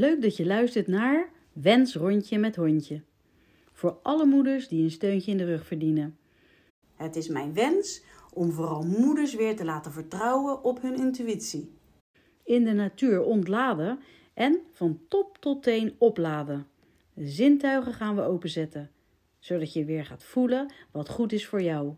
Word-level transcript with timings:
Leuk 0.00 0.22
dat 0.22 0.36
je 0.36 0.46
luistert 0.46 0.86
naar 0.86 1.30
Wens 1.52 1.94
Rondje 1.94 2.38
met 2.38 2.56
Hondje. 2.56 3.02
Voor 3.72 3.98
alle 4.02 4.24
moeders 4.24 4.68
die 4.68 4.82
een 4.82 4.90
steuntje 4.90 5.30
in 5.30 5.36
de 5.36 5.44
rug 5.44 5.66
verdienen. 5.66 6.18
Het 6.94 7.16
is 7.16 7.28
mijn 7.28 7.54
wens 7.54 8.02
om 8.32 8.52
vooral 8.52 8.82
moeders 8.82 9.34
weer 9.34 9.56
te 9.56 9.64
laten 9.64 9.92
vertrouwen 9.92 10.64
op 10.64 10.82
hun 10.82 10.96
intuïtie. 10.96 11.72
In 12.44 12.64
de 12.64 12.72
natuur 12.72 13.22
ontladen 13.22 13.98
en 14.34 14.60
van 14.72 15.00
top 15.08 15.38
tot 15.40 15.62
teen 15.62 15.94
opladen. 15.98 16.66
De 17.14 17.26
zintuigen 17.26 17.92
gaan 17.92 18.16
we 18.16 18.22
openzetten, 18.22 18.90
zodat 19.38 19.72
je 19.72 19.84
weer 19.84 20.04
gaat 20.04 20.24
voelen 20.24 20.72
wat 20.90 21.08
goed 21.08 21.32
is 21.32 21.46
voor 21.46 21.62
jou. 21.62 21.94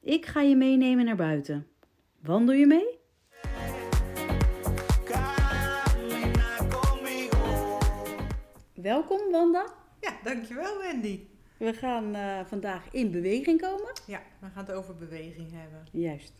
Ik 0.00 0.26
ga 0.26 0.40
je 0.40 0.56
meenemen 0.56 1.04
naar 1.04 1.16
buiten. 1.16 1.66
Wandel 2.20 2.54
je 2.54 2.66
mee? 2.66 2.95
Welkom 8.82 9.30
Wanda. 9.30 9.66
Ja, 10.00 10.16
dankjewel 10.24 10.78
Wendy. 10.78 11.20
We 11.56 11.72
gaan 11.72 12.14
eh, 12.14 12.40
vandaag 12.46 12.88
in 12.92 13.10
beweging 13.10 13.60
komen. 13.60 13.92
Ja, 14.06 14.22
we 14.40 14.46
gaan 14.54 14.64
het 14.64 14.74
over 14.74 14.96
beweging 14.96 15.48
hebben. 15.52 15.86
Juist. 15.92 16.32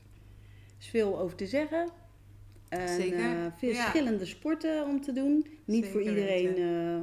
Er 0.69 0.75
is 0.81 0.87
veel 0.89 1.19
over 1.19 1.37
te 1.37 1.47
zeggen. 1.47 1.89
En, 2.69 2.89
Zeker, 2.89 3.19
eh, 3.19 3.47
veel 3.57 3.69
ja. 3.71 3.75
verschillende 3.81 4.25
sporten 4.25 4.85
om 4.85 5.01
te 5.01 5.13
doen. 5.13 5.47
Niet 5.65 5.85
Zeker 5.85 5.91
voor 6.01 6.09
iedereen. 6.11 6.57
eh, 6.57 6.97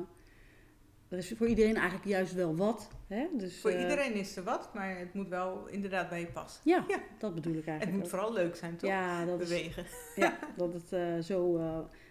er 1.10 1.18
is 1.18 1.34
voor 1.38 1.48
iedereen 1.48 1.76
eigenlijk 1.76 2.06
juist 2.06 2.34
wel 2.34 2.56
wat. 2.56 2.88
Hè? 3.08 3.28
Dus, 3.34 3.60
Voor 3.62 3.72
iedereen 3.72 4.14
is 4.14 4.36
er 4.36 4.44
wat, 4.44 4.74
maar 4.74 4.98
het 5.00 5.14
moet 5.14 5.28
wel 5.28 5.68
inderdaad 5.68 6.10
bij 6.10 6.20
je 6.20 6.26
passen. 6.28 6.62
Ja, 6.66 6.86
Ja. 6.88 7.00
dat 7.18 7.36
bedoel 7.36 7.54
ik 7.54 7.58
Het 7.60 7.68
eigenlijk. 7.68 7.98
moet 7.98 8.04
ook. 8.06 8.10
vooral 8.20 8.34
leuk 8.34 8.56
zijn, 8.56 8.78
toch? 8.78 8.90
ja, 8.90 9.26
dat 9.26 9.42
is, 9.42 9.48
Bewegen. 9.50 9.86
ja, 10.16 10.38
dat 10.58 10.74
het 10.74 11.26
zo 11.26 11.60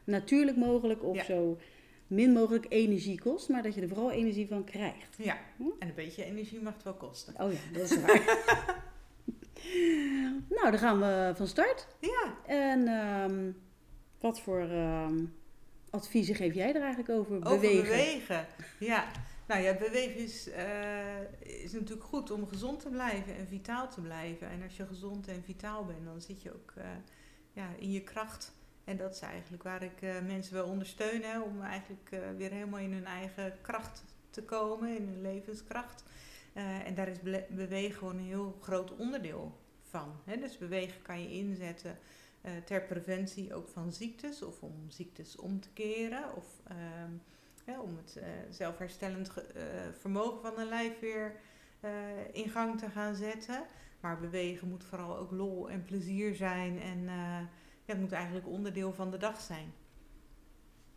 natuurlijk 0.05 0.57
mogelijk 0.57 1.05
of 1.05 1.25
zo 1.25 1.59
min 2.13 2.33
mogelijk 2.33 2.67
energie 2.69 3.21
kost, 3.21 3.49
maar 3.49 3.63
dat 3.63 3.75
je 3.75 3.81
er 3.81 3.89
vooral 3.89 4.11
energie 4.11 4.47
van 4.49 4.65
krijgt. 4.65 5.17
Ja, 5.17 5.39
Hm? 5.57 5.63
en 5.79 5.89
een 5.89 5.95
beetje 5.95 6.25
energie 6.25 6.61
mag 6.61 6.75
het 6.75 6.83
wel 6.83 6.95
kosten. 6.95 7.35
Oh 7.41 7.53
ja, 7.53 7.59
dat 7.73 7.91
is 7.91 8.01
waar. 8.01 8.23
nou, 10.57 10.71
dan 10.71 10.79
gaan 10.79 10.99
we 10.99 11.33
van 11.37 11.47
start. 11.47 11.87
Ja, 12.01 12.35
En 12.47 12.89
ehm, 12.89 13.51
wat 14.21 14.41
voor 14.41 14.61
ehm, 14.61 15.25
adviezen 15.91 16.35
geef 16.35 16.55
jij 16.55 16.75
er 16.75 16.81
eigenlijk 16.81 17.09
over? 17.11 17.37
over 17.37 17.61
bewegen. 17.61 17.83
bewegen. 17.83 18.47
Ja, 18.79 19.05
nou 19.47 19.63
ja, 19.63 19.75
bewegen 19.75 20.17
is, 20.17 20.49
eh, 20.51 21.21
is 21.41 21.73
natuurlijk 21.73 22.05
goed 22.07 22.31
om 22.31 22.47
gezond 22.49 22.81
te 22.81 22.89
blijven 22.89 23.37
en 23.37 23.47
vitaal 23.47 23.89
te 23.91 24.01
blijven. 24.01 24.51
En 24.51 24.63
als 24.63 24.77
je 24.77 24.87
gezond 24.87 25.29
en 25.29 25.43
vitaal 25.45 25.85
bent, 25.85 26.05
dan 26.05 26.21
zit 26.21 26.43
je 26.43 26.55
ook 26.55 26.73
eh, 26.77 26.85
ja, 27.53 27.69
in 27.79 27.91
je 27.93 28.01
kracht. 28.03 28.53
En 28.85 28.97
dat 28.97 29.15
is 29.15 29.21
eigenlijk 29.21 29.63
waar 29.63 29.83
ik 29.83 30.03
eh, 30.03 30.21
mensen 30.27 30.55
wel 30.55 30.67
ondersteun, 30.67 31.23
hè, 31.23 31.41
om 31.41 31.63
eigenlijk 31.63 32.11
eh, 32.11 32.19
weer 32.37 32.51
helemaal 32.51 32.81
in 32.81 32.93
hun 32.93 33.07
eigen 33.07 33.53
kracht 33.61 34.05
te 34.31 34.43
komen, 34.43 34.97
in 34.97 35.09
hun 35.09 35.21
levenskracht. 35.21 36.05
Eh, 36.53 36.87
en 36.87 36.95
daar 36.95 37.09
is 37.09 37.21
bewegen 37.49 37.99
gewoon 37.99 38.17
een 38.17 38.25
heel 38.25 38.59
groot 38.61 38.97
onderdeel 38.97 39.59
van. 39.83 40.17
Hè. 40.25 40.37
Dus 40.37 40.59
bewegen 40.59 41.03
kan 41.03 41.23
je 41.23 41.31
inzetten 41.31 41.99
ter 42.65 42.83
preventie 42.83 43.55
ook 43.55 43.69
van 43.69 43.93
ziektes 43.93 44.43
of 44.43 44.63
om 44.63 44.85
ziektes 44.89 45.37
om 45.37 45.61
te 45.61 45.69
keren 45.73 46.37
of 46.37 46.47
ehm, 46.67 47.81
om 47.81 47.97
het 47.97 48.23
zelfherstellend 48.51 49.29
ge- 49.29 49.91
vermogen 49.99 50.41
van 50.43 50.59
een 50.59 50.69
lijf 50.69 51.01
weer 51.01 51.37
in 52.33 52.49
gang 52.49 52.79
te 52.79 52.91
gaan 52.91 53.15
zetten. 53.15 53.63
Maar 54.01 54.21
bewegen 54.21 54.69
moet 54.69 54.85
vooral 54.85 55.17
ook 55.17 55.31
lol 55.31 55.71
en 55.71 55.85
plezier 55.85 56.35
zijn 56.35 56.81
en 56.81 57.09
het 57.93 58.01
moet 58.01 58.13
eigenlijk 58.13 58.47
onderdeel 58.47 58.93
van 58.93 59.11
de 59.11 59.17
dag 59.19 59.41
zijn. 59.41 59.73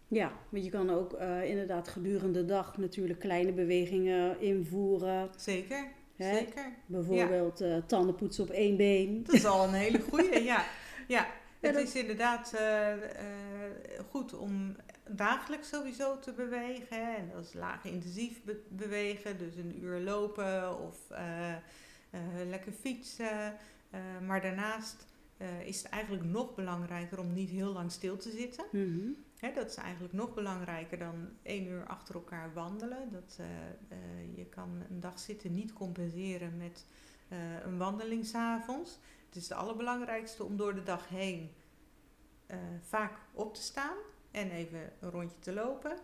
Ja, 0.08 0.32
want 0.50 0.64
je 0.64 0.70
kan 0.70 0.90
ook 0.90 1.14
eh, 1.14 1.50
inderdaad 1.50 1.88
gedurende 1.88 2.40
de 2.40 2.46
dag 2.46 2.78
natuurlijk 2.78 3.20
kleine 3.20 3.52
bewegingen 3.52 4.42
invoeren. 4.42 5.30
Zeker, 5.38 5.88
Hè? 6.16 6.38
zeker. 6.38 6.72
Bijvoorbeeld 6.86 7.62
eh, 7.62 7.78
tanden 7.86 8.16
poetsen 8.16 8.44
op 8.44 8.50
één 8.50 8.78
been. 8.78 9.24
Dat 9.24 9.36
is 9.36 9.46
al 9.46 9.68
een 9.68 9.74
hele 9.74 10.02
goeie, 10.02 10.44
ja. 10.54 10.66
Ja, 11.08 11.28
het 11.60 11.74
dat- 11.74 11.84
is 11.84 11.96
inderdaad 11.96 12.54
eh, 12.54 12.94
goed 14.10 14.34
om 14.34 14.76
dagelijks 15.10 15.70
sowieso 15.70 16.20
te 16.20 16.32
bewegen. 16.34 17.06
Hè. 17.06 17.16
En 17.16 17.30
dat 17.34 17.46
is 17.46 17.54
laag 17.54 17.86
intensief 17.86 18.44
be- 18.44 18.64
bewegen, 18.70 19.38
dus 19.38 19.56
een 19.56 19.84
uur 19.84 20.00
lopen 20.00 20.80
of 20.88 20.98
lekker 22.50 22.72
fietsen. 22.72 23.54
Maar 24.26 24.42
daarnaast 24.42 25.06
eh, 25.38 25.68
is 25.68 25.84
het 25.84 25.92
eigenlijk 25.92 26.24
nog 26.24 26.56
belangrijker 26.56 27.20
om 27.20 27.34
niet 27.34 27.50
heel 27.50 27.74
lang 27.74 27.92
stil 27.92 28.18
te 28.18 28.32
zitten. 28.32 28.66
Mhm. 28.72 29.10
Hè, 29.38 29.54
dat 29.54 29.70
is 29.70 29.76
eigenlijk 29.76 30.14
nog 30.14 30.34
belangrijker 30.34 30.98
dan 30.98 31.30
één 31.42 31.66
uur 31.68 31.86
achter 31.88 32.16
elkaar 32.16 32.54
wandelen. 32.54 33.12
Dat, 33.12 33.38
eh, 33.40 33.46
eh, 33.70 34.36
je 34.36 34.46
kan 34.46 34.70
een 34.90 35.00
dag 35.00 35.20
zitten 35.20 35.54
niet 35.54 35.74
compenseren 35.74 36.58
met 36.58 36.86
een 37.64 37.78
wandeling 37.78 38.26
s'avonds. 38.26 39.00
Het 39.26 39.36
is 39.36 39.50
het 39.50 39.58
allerbelangrijkste 39.58 40.44
om 40.44 40.58
door 40.58 40.76
de 40.76 40.84
dag 40.84 41.10
heen 41.10 41.52
vaak 42.82 43.18
op 43.34 43.54
te 43.54 43.62
staan 43.62 43.98
en 44.32 44.52
even 44.52 44.92
een 45.00 45.10
rondje 45.10 45.40
te 45.40 45.54
lopen. 45.54 45.98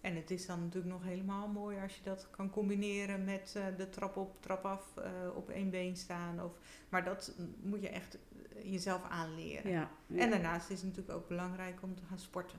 En 0.00 0.16
het 0.16 0.30
is 0.30 0.46
dan 0.46 0.60
natuurlijk 0.60 0.92
nog 0.92 1.02
helemaal 1.02 1.48
mooi 1.48 1.78
als 1.80 1.96
je 1.96 2.02
dat 2.02 2.30
kan 2.30 2.50
combineren 2.50 3.24
met 3.24 3.58
de 3.76 3.88
trap 3.90 4.16
op, 4.16 4.42
trap 4.42 4.64
af, 4.64 4.94
op 5.34 5.50
één 5.50 5.70
been 5.70 5.96
staan. 5.96 6.42
Of, 6.42 6.52
maar 6.88 7.04
dat 7.04 7.34
moet 7.62 7.82
je 7.82 7.88
echt 7.88 8.18
jezelf 8.62 9.02
aanleren. 9.02 9.70
Ja, 9.70 9.90
ja. 10.06 10.18
En 10.18 10.30
daarnaast 10.30 10.70
is 10.70 10.82
het 10.82 10.88
natuurlijk 10.88 11.18
ook 11.18 11.28
belangrijk 11.28 11.82
om 11.82 11.94
te 11.94 12.02
gaan 12.08 12.18
sporten. 12.18 12.58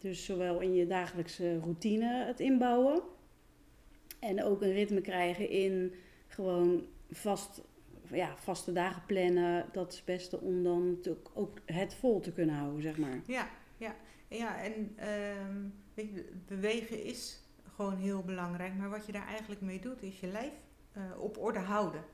Dus 0.00 0.24
zowel 0.24 0.60
in 0.60 0.74
je 0.74 0.86
dagelijkse 0.86 1.58
routine 1.58 2.24
het 2.24 2.40
inbouwen. 2.40 3.02
En 4.18 4.44
ook 4.44 4.62
een 4.62 4.72
ritme 4.72 5.00
krijgen 5.00 5.48
in 5.48 5.94
gewoon 6.26 6.86
vast, 7.10 7.62
ja, 8.10 8.36
vaste 8.36 8.72
dagen 8.72 9.02
plannen. 9.06 9.66
Dat 9.72 9.90
is 9.90 9.96
het 9.96 10.04
beste 10.04 10.40
om 10.40 10.62
dan 10.62 10.90
natuurlijk 10.90 11.28
ook 11.34 11.58
het 11.66 11.94
vol 11.94 12.20
te 12.20 12.32
kunnen 12.32 12.54
houden, 12.54 12.82
zeg 12.82 12.98
maar. 12.98 13.20
Ja, 13.26 13.48
ja. 13.76 13.96
ja 14.28 14.62
en 14.62 14.92
ehm, 14.96 15.56
weet 15.94 16.14
je, 16.14 16.32
bewegen 16.46 17.04
is 17.04 17.42
gewoon 17.74 17.96
heel 17.96 18.22
belangrijk. 18.22 18.74
Maar 18.74 18.90
wat 18.90 19.06
je 19.06 19.12
daar 19.12 19.26
eigenlijk 19.26 19.60
mee 19.60 19.80
doet, 19.80 20.02
is 20.02 20.20
je 20.20 20.26
lijf 20.26 20.52
eh, 20.92 21.02
op 21.18 21.38
orde 21.38 21.58
houden. 21.58 22.04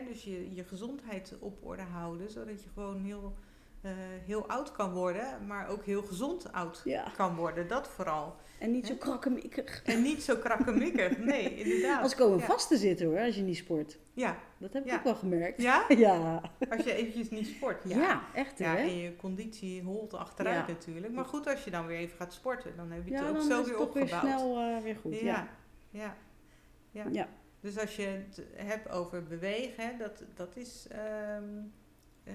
Dus 0.00 0.24
je, 0.24 0.54
je 0.54 0.64
gezondheid 0.64 1.34
op 1.40 1.58
orde 1.66 1.82
houden, 1.82 2.30
zodat 2.30 2.62
je 2.62 2.68
gewoon 2.74 3.04
heel, 3.04 3.34
eh, 3.80 3.90
heel 4.26 4.46
oud 4.48 4.72
kan 4.72 4.92
worden, 4.92 5.46
maar 5.46 5.68
ook 5.68 5.84
heel 5.84 6.02
gezond 6.02 6.52
oud 6.52 6.80
Ja. 6.84 7.12
kan 7.16 7.36
worden. 7.36 7.68
Dat 7.68 7.88
vooral. 7.88 8.36
En 8.58 8.70
niet 8.70 8.86
zo 8.86 8.94
krakkemikkig. 8.94 9.82
En 9.84 10.02
niet 10.02 10.22
zo 10.22 10.36
krakkemikkig. 10.36 11.18
Nee, 11.18 11.54
inderdaad. 11.64 12.02
Als 12.02 12.14
komen 12.14 12.38
ja. 12.38 12.44
vast 12.44 12.68
te 12.68 12.76
zitten 12.76 13.06
hoor, 13.06 13.18
als 13.18 13.34
je 13.36 13.42
niet 13.42 13.56
sport. 13.56 13.98
Ja. 14.12 14.36
Dat 14.58 14.72
heb 14.72 14.84
ik 14.84 14.90
Ja. 14.90 14.96
ook 14.96 15.04
wel 15.04 15.14
gemerkt. 15.14 15.62
ja, 15.62 15.84
Ja, 15.96 16.42
als 16.70 16.84
je 16.84 16.94
eventjes 16.94 17.30
niet 17.30 17.46
sport. 17.46 17.82
ja. 17.88 17.96
Ja. 17.98 18.22
echt 18.34 18.58
Ja, 18.58 18.70
hè? 18.74 18.76
en 18.82 18.96
je 18.96 19.16
conditie 19.16 19.82
holt 19.82 20.14
achteruit 20.14 20.66
Ja. 20.66 20.72
natuurlijk. 20.72 21.12
Maar 21.12 21.24
goed, 21.24 21.46
als 21.46 21.64
je 21.64 21.70
dan 21.70 21.86
weer 21.86 21.98
even 21.98 22.16
gaat 22.16 22.32
sporten, 22.32 22.76
dan 22.76 22.90
heb 22.90 23.04
je 23.06 23.10
het 23.14 23.22
Ja, 23.22 23.28
ook 23.28 23.34
dan 23.36 23.42
zo 23.44 23.60
is 23.60 23.66
weer 23.68 23.74
het 23.78 23.84
toch 23.84 23.92
weer 23.94 24.02
opgebouwd. 24.02 24.22
snel 24.38 24.58
eh, 24.58 24.82
weer 24.82 24.96
goed. 24.96 25.20
Ja. 25.20 25.24
Ja, 25.30 25.48
ja, 25.90 26.16
ja. 26.90 27.04
Ja. 27.12 27.28
Dus 27.62 27.78
als 27.78 27.96
je 27.96 28.02
het 28.02 28.42
hebt 28.54 28.88
over 28.88 29.22
bewegen, 29.24 29.84
hè, 29.84 29.96
dat, 29.96 30.24
dat 30.34 30.56
is 30.56 30.86
ehm, 30.90 31.44
eh, 32.24 32.34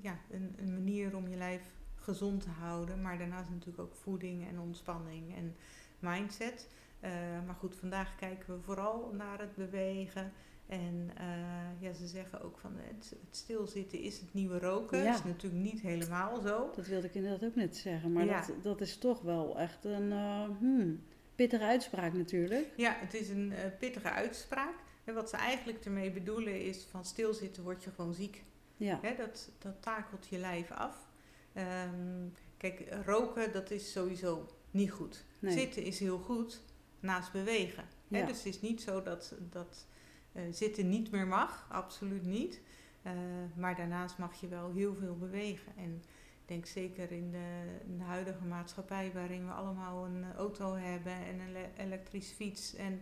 ja, 0.00 0.18
een, 0.30 0.54
een 0.58 0.72
manier 0.72 1.16
om 1.16 1.28
je 1.28 1.36
lijf 1.36 1.62
gezond 1.94 2.42
te 2.42 2.50
houden. 2.50 3.02
Maar 3.02 3.18
daarnaast 3.18 3.50
natuurlijk 3.50 3.78
ook 3.78 3.94
voeding 3.94 4.48
en 4.48 4.60
ontspanning 4.60 5.36
en 5.36 5.56
mindset. 5.98 6.68
Eh, 7.00 7.10
maar 7.46 7.54
goed, 7.54 7.76
vandaag 7.76 8.16
kijken 8.16 8.54
we 8.54 8.62
vooral 8.62 9.12
naar 9.12 9.38
het 9.38 9.54
bewegen. 9.54 10.32
En 10.66 11.10
eh, 11.16 11.80
ja, 11.82 11.92
ze 11.92 12.06
zeggen 12.06 12.42
ook 12.42 12.58
van 12.58 12.72
het, 12.76 13.16
het 13.26 13.36
stilzitten 13.36 14.00
is 14.00 14.20
het 14.20 14.34
nieuwe 14.34 14.58
roken. 14.58 14.98
Ja. 14.98 15.04
Dat 15.04 15.14
is 15.14 15.24
natuurlijk 15.24 15.62
niet 15.62 15.80
helemaal 15.80 16.40
zo. 16.40 16.70
Dat 16.74 16.86
wilde 16.86 17.06
ik 17.06 17.14
inderdaad 17.14 17.44
ook 17.48 17.54
net 17.54 17.76
zeggen. 17.76 18.12
Maar 18.12 18.24
Ja. 18.24 18.46
dat, 18.46 18.62
dat 18.62 18.80
is 18.80 18.98
toch 18.98 19.20
wel 19.22 19.58
echt 19.58 19.84
een 19.84 20.12
hmm, 20.58 21.00
pittige 21.36 21.64
uitspraak 21.64 22.12
natuurlijk. 22.12 22.72
Ja, 22.76 22.96
het 22.98 23.14
is 23.14 23.28
een 23.28 23.52
eh, 23.52 23.64
pittige 23.78 24.10
uitspraak. 24.10 24.74
En 25.04 25.14
wat 25.14 25.30
ze 25.30 25.36
eigenlijk 25.36 25.84
ermee 25.84 26.10
bedoelen 26.10 26.64
is 26.64 26.86
van 26.90 27.04
stilzitten 27.04 27.62
word 27.62 27.84
je 27.84 27.90
gewoon 27.90 28.14
ziek. 28.14 28.42
Ja, 28.76 28.98
Hè, 29.02 29.14
dat, 29.14 29.50
dat 29.58 29.82
takelt 29.82 30.26
je 30.28 30.38
lijf 30.38 30.70
af. 30.70 31.08
Ehm, 31.52 32.28
kijk, 32.56 32.94
roken 33.04 33.52
dat 33.52 33.70
is 33.70 33.92
sowieso 33.92 34.48
niet 34.70 34.90
goed. 34.90 35.24
nee. 35.38 35.52
Zitten 35.52 35.82
is 35.82 35.98
heel 35.98 36.18
goed 36.18 36.62
naast 37.00 37.32
bewegen. 37.32 37.84
Dus 38.08 38.20
het 38.20 38.46
is 38.46 38.60
niet 38.60 38.80
zo 38.80 39.02
dat, 39.02 39.34
dat 39.50 39.86
eh, 40.32 40.42
zitten 40.50 40.88
niet 40.88 41.10
meer 41.10 41.26
mag, 41.26 41.66
absoluut 41.70 42.24
niet. 42.24 42.60
Eh, 43.02 43.12
maar 43.54 43.76
daarnaast 43.76 44.18
mag 44.18 44.40
je 44.40 44.48
wel 44.48 44.72
heel 44.72 44.94
veel 44.94 45.16
bewegen. 45.16 45.72
En 45.76 46.02
denk 46.46 46.66
zeker 46.66 47.12
in 47.12 47.30
de, 47.30 48.04
huidige 48.04 48.44
maatschappij 48.44 49.10
waarin 49.14 49.46
we 49.46 49.52
allemaal 49.52 50.04
een 50.04 50.24
auto 50.36 50.74
hebben 50.74 51.12
en 51.12 51.40
een 51.40 51.56
ele- 51.56 51.70
elektrische 51.76 52.34
fiets 52.34 52.74
en 52.74 53.00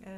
eh, 0.00 0.08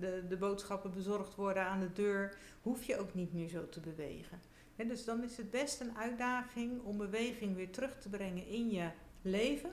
de, 0.00 0.24
de 0.28 0.36
boodschappen 0.36 0.92
bezorgd 0.92 1.34
worden 1.34 1.64
aan 1.64 1.80
de 1.80 1.92
deur, 1.92 2.36
hoef 2.62 2.84
je 2.84 2.98
ook 2.98 3.14
niet 3.14 3.32
meer 3.32 3.48
zo 3.48 3.68
te 3.68 3.80
bewegen. 3.80 4.40
Dus 4.86 5.04
dan 5.04 5.22
is 5.22 5.36
het 5.36 5.50
best 5.50 5.80
een 5.80 5.96
uitdaging 5.96 6.82
om 6.82 6.96
beweging 6.96 7.56
weer 7.56 7.70
terug 7.70 7.98
te 7.98 8.08
brengen 8.08 8.46
in 8.46 8.70
je 8.70 8.90
leven. 9.22 9.70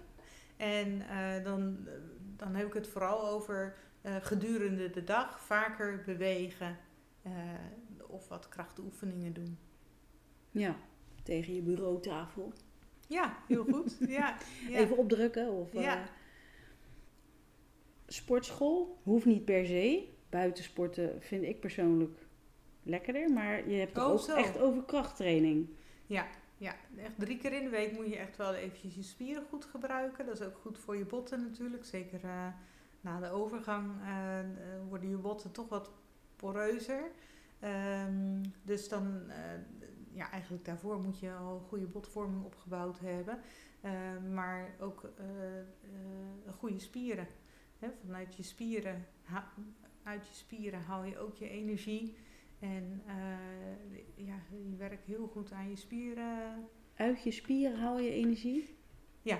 En 0.57 1.01
eh, 1.10 1.44
dan, 1.44 1.88
dan 2.36 2.56
heb 2.56 2.68
ik 2.68 2.74
het 2.74 2.88
vooral 2.88 3.27
over 3.27 3.75
eh, 4.01 4.16
gedurende 4.22 4.89
de 4.89 5.04
dag 5.04 5.39
vaker 5.39 6.04
bewegen 6.06 6.77
eh, 7.22 7.31
of 8.07 8.27
wat 8.27 8.50
krachtoefeningen 8.50 9.33
doen. 9.33 9.57
Ja, 10.51 10.75
tegen 11.25 11.54
je 11.56 11.62
bureautafel. 11.62 12.54
Ja, 13.07 13.38
heel 13.48 13.63
goed. 13.72 13.98
ja, 14.00 14.38
ja. 14.69 14.77
Even 14.77 14.98
opdrukken 14.98 15.51
of... 15.51 15.74
eh, 15.74 15.81
Ja. 15.81 16.04
sportschool 18.07 18.98
hoeft 19.04 19.25
niet 19.25 19.45
per 19.45 19.66
se. 19.66 20.07
Buitensporten 20.30 21.22
vind 21.22 21.44
ik 21.44 21.60
persoonlijk 21.60 22.18
lekkerder. 22.83 23.31
Maar 23.31 23.69
je 23.69 23.75
hebt 23.75 23.98
Oh, 23.98 24.04
ook 24.07 24.19
zo. 24.19 24.36
echt 24.36 24.60
over 24.60 24.83
krachttraining. 24.83 25.69
Ja, 26.06 26.25
ja, 26.57 26.75
echt 26.98 27.19
drie 27.19 27.38
keer 27.38 27.54
in 27.54 27.63
de 27.63 27.69
week 27.69 27.92
moet 27.92 28.07
je 28.07 28.18
echt 28.18 28.38
wel 28.38 28.54
eventjes 28.54 28.95
je 28.95 29.04
spieren 29.04 29.44
goed 29.50 29.66
gebruiken. 29.66 30.25
Dat 30.25 30.39
is 30.39 30.45
ook 30.48 30.57
goed 30.57 30.77
voor 30.80 30.98
je 30.98 31.06
botten 31.06 31.42
natuurlijk. 31.42 31.86
Zeker 31.86 32.24
eh, 32.24 32.48
na 33.01 33.19
de 33.19 33.30
overgang 33.30 33.92
eh, 34.04 34.39
eh, 34.39 34.45
worden 34.89 35.10
je 35.10 35.18
botten 35.18 35.51
toch 35.51 35.69
wat 35.69 35.92
poreuzer. 36.36 37.12
Ehm, 37.60 38.44
dus 38.63 38.89
dan, 38.89 39.30
eh, 39.30 39.38
ja, 40.15 40.31
eigenlijk 40.31 40.65
daarvoor 40.65 41.00
moet 41.00 41.19
je 41.19 41.33
al 41.33 41.59
goede 41.59 41.85
botvorming 41.85 42.44
opgebouwd 42.44 43.00
hebben. 43.00 43.39
Eh, 43.81 43.91
maar 44.33 44.75
ook 44.79 45.03
eh, 45.17 45.25
goede 46.57 46.79
spieren. 46.79 47.27
Hè, 47.79 47.89
vanuit 48.06 48.35
je 48.35 48.44
spieren, 48.44 49.06
uit 50.03 50.27
je 50.27 50.33
spieren 50.33 50.81
haal 50.81 51.03
je 51.03 51.17
ook 51.19 51.35
je 51.35 51.50
energie. 51.50 52.15
En 52.59 53.01
ja, 54.15 54.39
je 54.50 54.75
werkt 54.77 55.06
heel 55.06 55.27
goed 55.27 55.51
aan 55.51 55.69
je 55.69 55.75
spieren. 55.75 56.67
Uit 56.95 57.23
je 57.23 57.31
spieren 57.31 57.79
haal 57.79 58.00
je 58.00 58.12
energie? 58.12 58.75
Ja. 59.21 59.39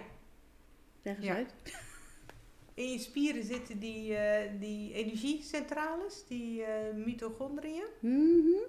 Leg 1.02 1.16
eens 1.16 1.26
Ja. 1.26 1.36
uit. 1.36 1.54
In 2.74 2.92
je 2.92 3.00
spieren 3.00 3.44
zitten 3.44 3.80
die, 3.80 4.18
die 4.60 4.94
energiecentrales, 4.94 6.26
die 6.28 6.64
eh, 6.64 6.96
mitochondriën. 6.96 7.86
Mhm. 8.00 8.60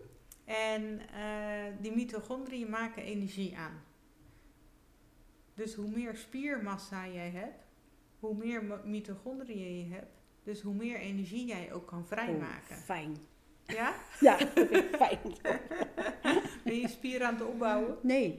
En 0.47 1.01
eh, 1.15 1.73
die 1.81 1.93
mitochondriën 1.93 2.71
maken 2.71 3.03
energie 3.03 3.57
aan. 3.57 3.83
Dus 5.55 5.75
hoe 5.75 5.91
meer 5.91 6.17
spiermassa 6.17 7.09
jij 7.09 7.31
hebt, 7.31 7.65
hoe 8.19 8.35
meer 8.35 8.63
mitochondriën 8.85 9.79
je 9.79 9.95
hebt, 9.95 10.21
dus 10.45 10.61
hoe 10.61 10.75
meer 10.75 10.97
energie 10.99 11.47
jij 11.47 11.73
ook 11.73 11.87
kan 11.87 12.07
vrijmaken. 12.07 12.77
Oh, 12.77 12.83
fijn. 12.85 13.17
Ja? 13.67 13.95
Ja, 14.21 14.37
dat 14.39 14.49
vind 14.55 14.71
ik 14.71 14.97
fijn. 14.97 15.19
Ben 16.65 16.79
je 16.81 16.89
spieren 16.89 17.27
aan 17.27 17.35
het 17.35 17.47
opbouwen? 17.47 17.97
Nee. 18.03 18.35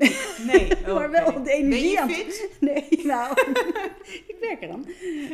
Nee. 0.45 0.71
Maar 0.93 1.11
wel 1.11 1.43
de 1.43 1.51
energie 1.51 1.95
Ben 1.95 2.07
je 2.09 2.13
fit? 2.15 2.57
Nee, 2.59 3.05
nou. 3.05 3.41
ik 4.27 4.35
werk 4.39 4.61
eraan. 4.61 4.85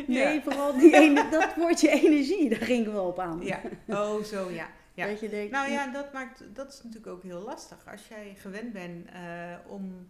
Nee, 0.07 0.33
Ja. 0.33 0.41
vooral 0.41 0.77
die 0.77 0.93
ene, 0.95 1.29
dat 1.29 1.55
woordje 1.55 1.89
energie, 1.89 2.49
daar 2.49 2.61
ging 2.61 2.85
ik 2.85 2.91
wel 2.91 3.05
op 3.05 3.19
aan. 3.19 3.41
Ja. 3.41 3.61
Oh, 3.87 4.23
zo 4.23 4.49
ja. 4.51 4.67
Ja. 4.93 5.07
Dat 5.07 5.19
je 5.19 5.29
denkt, 5.29 5.51
Nou 5.51 5.71
ja, 5.71 5.91
dat, 5.91 6.13
maakt, 6.13 6.55
dat 6.55 6.73
is 6.73 6.83
natuurlijk 6.83 7.11
ook 7.11 7.23
heel 7.23 7.41
lastig. 7.41 7.87
Als 7.87 8.07
jij 8.07 8.35
gewend 8.35 8.73
bent 8.73 9.09
eh, 9.09 9.55
om 9.67 10.07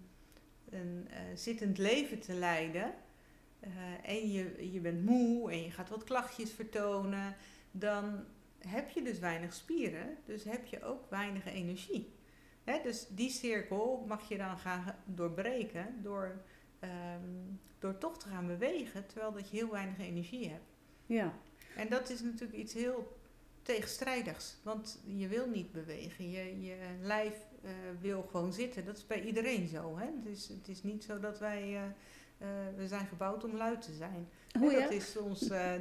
een 0.69 1.07
eh, 1.09 1.19
zittend 1.35 1.77
leven 1.77 2.19
te 2.19 2.33
leiden 2.33 2.93
eh, 3.59 3.69
en 4.03 4.31
je, 4.31 4.71
je 4.71 4.79
bent 4.79 5.05
moe 5.05 5.51
en 5.51 5.63
je 5.63 5.71
gaat 5.71 5.89
wat 5.89 6.03
klachtjes 6.03 6.51
vertonen, 6.51 7.35
dan 7.71 8.23
heb 8.67 8.89
je 8.89 9.01
dus 9.01 9.19
weinig 9.19 9.53
spieren, 9.53 10.17
dus 10.25 10.43
heb 10.43 10.65
je 10.65 10.83
ook 10.83 11.09
weinig 11.09 11.45
energie. 11.45 12.13
Hè, 12.63 12.79
dus 12.83 13.07
die 13.09 13.29
cirkel 13.29 14.05
mag 14.07 14.29
je 14.29 14.37
dan 14.37 14.57
gaan 14.57 14.95
doorbreken 15.05 15.99
door, 16.01 16.41
ehm, 16.79 17.29
door 17.79 17.97
toch 17.97 18.17
te 18.17 18.27
gaan 18.29 18.47
bewegen, 18.47 19.07
terwijl 19.07 19.31
dat 19.31 19.49
je 19.49 19.57
heel 19.57 19.71
weinig 19.71 19.99
energie 19.99 20.49
hebt. 20.49 20.71
Ja, 21.05 21.33
En 21.75 21.89
dat 21.89 22.09
is 22.09 22.21
natuurlijk 22.21 22.59
iets 22.59 22.73
heel 22.73 23.17
tegenstrijdigs. 23.63 24.55
Want 24.63 25.01
je 25.05 25.27
wil 25.27 25.47
niet 25.49 25.71
bewegen. 25.71 26.29
Je, 26.31 26.61
je 26.61 26.75
lijf 27.01 27.33
eh, 27.63 27.71
wil 28.01 28.21
gewoon 28.31 28.53
zitten. 28.53 28.85
Dat 28.85 28.97
is 28.97 29.07
bij 29.07 29.21
iedereen 29.21 29.67
zo. 29.67 29.97
Hè? 29.97 30.05
Het, 30.05 30.25
is, 30.25 30.47
het 30.47 30.67
is 30.67 30.83
niet 30.83 31.03
zo 31.03 31.19
dat 31.19 31.39
wij... 31.39 31.61
eh, 31.61 31.83
eh, 31.83 32.47
we 32.75 32.87
zijn 32.87 33.07
gebouwd 33.07 33.43
om 33.43 33.55
lui 33.55 33.77
te 33.77 33.93
zijn. 33.93 34.27
Oh 34.61 34.71
ja? 34.71 34.79
Dat 34.79 34.91
is 34.91 35.17
ons 35.17 35.39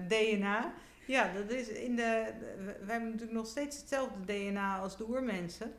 DNA. 0.09 0.75
Ja, 1.07 1.33
dat 1.33 1.51
is 1.51 1.69
in 1.69 1.97
de- 1.97 2.33
wij 2.65 2.93
hebben 2.95 3.05
natuurlijk 3.11 3.33
nog 3.33 3.47
steeds 3.47 3.77
hetzelfde 3.79 4.25
DNA 4.25 4.79
als 4.79 4.97
de 4.97 5.09
oermensen. 5.09 5.73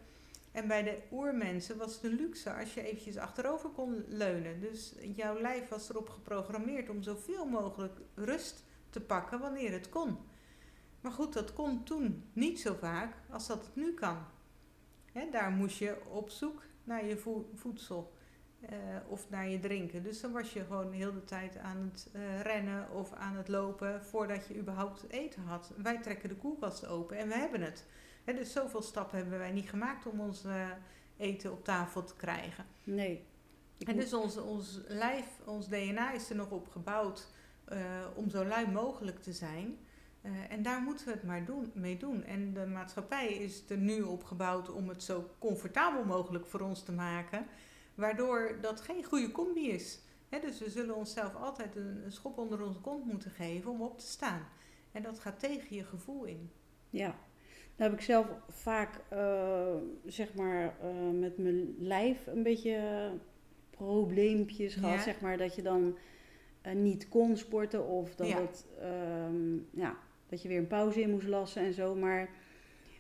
En 0.51 0.67
bij 0.67 0.83
de 0.83 0.97
oermensen 1.11 1.77
was 1.77 1.93
het 1.93 2.03
een 2.03 2.15
luxe 2.15 2.53
als 2.53 2.73
je 2.73 2.81
eventjes 2.83 3.17
achterover 3.17 3.69
kon 3.69 4.03
leunen. 4.07 4.59
Dus 4.59 4.93
jouw 5.15 5.39
lijf 5.39 5.67
was 5.69 5.89
erop 5.89 6.09
geprogrammeerd 6.09 6.89
om 6.89 7.03
zoveel 7.03 7.45
mogelijk 7.45 7.97
rust 8.15 8.63
te 8.89 9.01
pakken 9.01 9.39
wanneer 9.39 9.71
het 9.71 9.89
kon. 9.89 10.17
Maar 11.03 11.11
goed, 11.11 11.33
dat 11.33 11.53
kon 11.53 11.83
toen 11.83 12.23
niet 12.33 12.59
zo 12.59 12.75
vaak 12.79 13.15
als 13.29 13.47
dat 13.47 13.65
het 13.65 13.75
nu 13.75 13.93
kan. 13.93 14.17
Daar 15.31 15.51
moest 15.51 15.77
je 15.77 16.01
op 16.09 16.29
zoek 16.29 16.61
naar 16.83 17.05
je 17.05 17.17
vo- 17.17 17.49
voedsel 17.55 18.13
eh, 18.59 18.75
of 19.07 19.29
naar 19.29 19.47
je 19.47 19.59
drinken. 19.59 20.03
Dus 20.03 20.21
dan 20.21 20.31
was 20.31 20.53
je 20.53 20.63
gewoon 20.65 20.91
heel 20.91 21.13
de 21.13 21.23
tijd 21.23 21.57
aan 21.57 21.77
het 21.91 22.09
eh, 22.13 22.41
rennen 22.41 22.91
of 22.91 23.13
aan 23.13 23.35
het 23.35 23.47
lopen 23.47 24.03
voordat 24.03 24.47
je 24.47 24.57
überhaupt 24.57 25.05
eten 25.09 25.43
had. 25.43 25.71
Wij 25.77 26.01
trekken 26.01 26.29
de 26.29 26.35
koelkast 26.35 26.85
open 26.85 27.17
en 27.17 27.27
we 27.27 27.33
hebben 27.33 27.61
het. 27.61 27.85
Dus 28.25 28.51
zoveel 28.51 28.81
stappen 28.81 29.17
hebben 29.17 29.39
wij 29.39 29.51
niet 29.51 29.69
gemaakt 29.69 30.05
om 30.05 30.19
ons 30.19 30.43
eh, 30.43 30.69
eten 31.17 31.51
op 31.51 31.63
tafel 31.63 32.03
te 32.03 32.15
krijgen. 32.15 32.65
nee. 32.83 33.25
En 33.77 33.95
dus 33.95 34.13
ons, 34.13 34.37
ons 34.37 34.79
lijf, 34.87 35.25
ons 35.45 35.67
DNA 35.67 36.11
is 36.11 36.29
er 36.29 36.35
nog 36.35 36.51
op 36.51 36.69
gebouwd 36.69 37.27
om 38.15 38.29
zo 38.29 38.45
lui 38.45 38.71
mogelijk 38.71 39.21
te 39.21 39.33
zijn. 39.33 39.77
Eh, 40.23 40.31
en 40.49 40.61
daar 40.61 40.81
moeten 40.81 41.05
we 41.05 41.11
het 41.11 41.23
maar 41.23 41.45
doen, 41.45 41.71
mee 41.73 41.97
doen. 41.97 42.23
En 42.23 42.53
de 42.53 42.65
maatschappij 42.65 43.27
is 43.33 43.63
er 43.69 43.77
nu 43.77 44.01
op 44.01 44.23
gebouwd 44.23 44.71
om 44.71 44.89
het 44.89 45.03
zo 45.03 45.29
comfortabel 45.39 46.05
mogelijk 46.05 46.45
voor 46.45 46.59
ons 46.59 46.83
te 46.83 46.91
maken. 46.91 47.45
Waardoor 47.95 48.57
dat 48.61 48.81
geen 48.81 49.03
goede 49.03 49.31
combi 49.31 49.69
is. 49.69 50.01
Dus 50.41 50.59
we 50.59 50.69
zullen 50.69 50.95
onszelf 50.95 51.35
altijd 51.35 51.75
een, 51.75 52.01
een 52.05 52.11
schop 52.11 52.37
onder 52.37 52.61
onze 52.61 52.79
kont 52.79 53.05
moeten 53.05 53.31
geven 53.31 53.71
om 53.71 53.81
op 53.81 53.99
te 53.99 54.05
staan. 54.05 54.47
En 54.91 55.03
dat 55.03 55.19
gaat 55.19 55.39
tegen 55.39 55.75
je 55.75 55.83
gevoel 55.83 56.23
in. 56.23 56.51
Ja, 56.89 57.15
nou 57.75 57.89
heb 57.91 57.93
ik 57.93 58.01
zelf 58.01 58.27
vaak, 58.49 59.01
eh, 59.09 59.75
zeg 60.05 60.33
maar, 60.33 60.75
eh, 60.81 61.09
met 61.19 61.37
mijn 61.37 61.75
lijf 61.79 62.27
een 62.27 62.43
beetje 62.43 63.09
probleempjes 63.69 64.73
gehad. 64.73 64.93
Ja. 64.93 65.01
Zeg 65.01 65.21
maar 65.21 65.37
dat 65.37 65.55
je 65.55 65.61
dan 65.61 65.97
niet 66.73 67.09
kon 67.09 67.37
sporten 67.37 67.87
of 67.87 68.15
dat, 68.15 68.27
Ja. 68.27 68.41
het, 68.41 68.65
ehm, 68.79 69.55
ja, 69.71 69.97
dat 70.33 70.41
je 70.41 70.47
weer 70.47 70.57
een 70.57 70.67
pauze 70.67 71.01
in 71.01 71.09
moest 71.09 71.27
lassen 71.27 71.61
en 71.61 71.73
zo. 71.73 71.95
Maar 71.95 72.29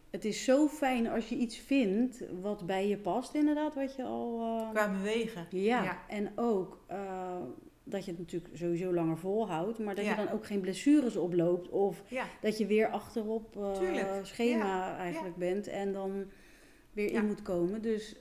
het 0.09 0.25
is 0.25 0.43
zo 0.43 0.67
fijn 0.67 1.07
als 1.07 1.29
je 1.29 1.35
iets 1.35 1.57
vindt 1.57 2.23
wat 2.41 2.65
bij 2.65 2.87
je 2.87 2.97
past, 2.97 3.33
inderdaad, 3.33 3.75
wat 3.75 3.95
je 3.95 4.03
al... 4.03 4.39
eh, 4.41 4.69
Qua 4.71 4.91
bewegen. 4.91 5.45
ja, 5.49 5.83
Ja. 5.83 5.97
en 6.07 6.31
ook 6.35 6.79
eh, 6.87 7.35
dat 7.83 8.05
je 8.05 8.11
het 8.11 8.19
natuurlijk 8.19 8.57
sowieso 8.57 8.93
langer 8.93 9.17
volhoudt, 9.17 9.79
maar 9.79 9.95
dat 9.95 10.03
Ja. 10.05 10.09
je 10.09 10.17
dan 10.25 10.29
ook 10.33 10.45
geen 10.45 10.59
blessures 10.61 11.15
oploopt 11.15 11.69
of 11.69 12.03
Ja, 12.07 12.25
dat 12.41 12.57
je 12.57 12.65
weer 12.65 12.87
achterop 12.89 13.57
eh, 13.57 14.17
schema 14.23 14.97
eigenlijk 14.97 15.35
bent 15.35 15.67
en 15.67 15.93
dan 15.93 16.25
weer 16.91 17.11
in 17.11 17.25
moet 17.25 17.41
komen. 17.41 17.81
Dus 17.81 18.15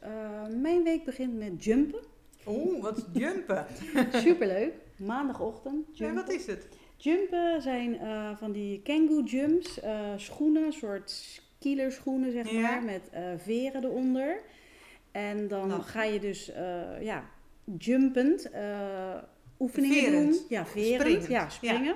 mijn 0.61 0.83
week 0.83 1.04
begint 1.04 1.38
met 1.38 1.64
jumpen. 1.64 2.00
Oeh, 2.47 2.83
wat 2.83 3.07
jumpen. 3.12 3.66
Superleuk. 4.26 4.73
Maandagochtend 4.97 5.99
Ja, 5.99 6.12
wat 6.14 6.31
is 6.31 6.47
het? 6.47 6.66
Jumpen 7.02 7.62
zijn 7.62 7.99
eh, 7.99 8.37
van 8.37 8.52
die 8.52 8.80
kangoo 8.82 9.23
jumps, 9.23 9.80
eh, 9.80 10.00
schoenen, 10.16 10.62
een 10.64 10.73
soort 10.73 11.40
killerschoenen 11.59 12.32
zeg 12.32 12.50
Ja. 12.50 12.61
maar, 12.61 12.82
met 12.82 13.09
eh, 13.11 13.23
veren 13.37 13.85
eronder. 13.85 14.40
En 15.12 15.49
dan 15.49 15.68
Nou. 15.68 15.82
ga 15.82 16.04
je 16.04 16.21
dus 16.21 16.47
ja, 16.47 16.97
ja, 17.00 17.25
jumpend 17.78 18.50
oefeningen 19.59 20.02
Verend. 20.04 20.32
doen. 20.32 20.42
Ja, 20.49 20.66
verend. 20.66 21.00
Springend. 21.00 21.26
Ja, 21.28 21.49
springen. 21.49 21.94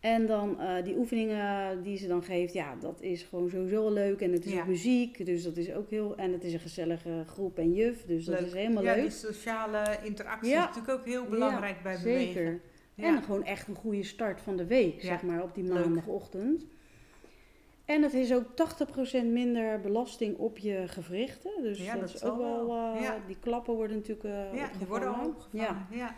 En 0.00 0.26
dan 0.26 0.58
die 0.84 0.96
oefeningen 0.96 1.82
die 1.82 1.96
ze 1.96 2.06
dan 2.06 2.22
geeft, 2.22 2.52
ja, 2.52 2.76
dat 2.80 3.00
is 3.00 3.22
gewoon 3.22 3.50
sowieso 3.50 3.90
leuk. 3.92 4.20
En 4.20 4.32
het 4.32 4.44
is 4.44 4.52
Ja. 4.52 4.60
ook 4.60 4.66
muziek, 4.66 5.26
dus 5.26 5.42
dat 5.42 5.56
is 5.56 5.72
ook 5.72 5.90
heel... 5.90 6.16
En 6.16 6.32
het 6.32 6.44
is 6.44 6.52
een 6.52 6.60
gezellige 6.60 7.24
groep 7.26 7.58
en 7.58 7.72
juf, 7.74 8.04
dus 8.06 8.24
dat 8.24 8.40
is 8.40 8.52
helemaal 8.52 8.82
ja, 8.82 8.94
leuk. 8.94 9.02
die 9.02 9.10
sociale 9.10 9.98
interactie 10.02 10.50
Ja. 10.50 10.60
is 10.60 10.66
natuurlijk 10.76 10.98
ook 11.00 11.04
heel 11.06 11.24
belangrijk 11.24 11.82
bij 11.82 11.96
bewegen. 12.02 12.32
Zeker. 12.32 12.60
Ja. 12.94 13.16
En 13.16 13.22
gewoon 13.22 13.44
echt 13.44 13.68
een 13.68 13.74
goede 13.74 14.02
start 14.02 14.40
van 14.40 14.56
de 14.56 14.66
week, 14.66 14.94
Ja. 15.02 15.06
zeg 15.08 15.22
maar, 15.22 15.42
op 15.42 15.54
die 15.54 15.64
Leuk. 15.64 15.72
maandagochtend. 15.84 16.64
En 17.84 18.02
het 18.02 18.14
is 18.14 18.32
ook 18.32 18.44
80% 18.56 19.24
minder 19.32 19.80
belasting 19.80 20.36
op 20.36 20.58
je 20.58 20.84
gewrichten. 20.86 21.62
Dus 21.62 21.78
Ja, 21.84 21.96
dat, 21.96 22.14
is 22.14 22.24
ook 22.24 22.36
wel... 22.38 22.68
eh, 22.94 23.02
Ja. 23.02 23.18
Die 23.26 23.36
klappen 23.40 23.74
worden 23.74 23.96
natuurlijk 23.96 24.24
eh 24.24 24.54
ja, 24.54 24.70
die 24.78 24.86
worden 24.86 25.08
al 25.14 25.26
opgevangen. 25.26 25.68
opgevangen. 25.68 25.86
Ja. 25.90 25.96
Ja. 25.96 26.14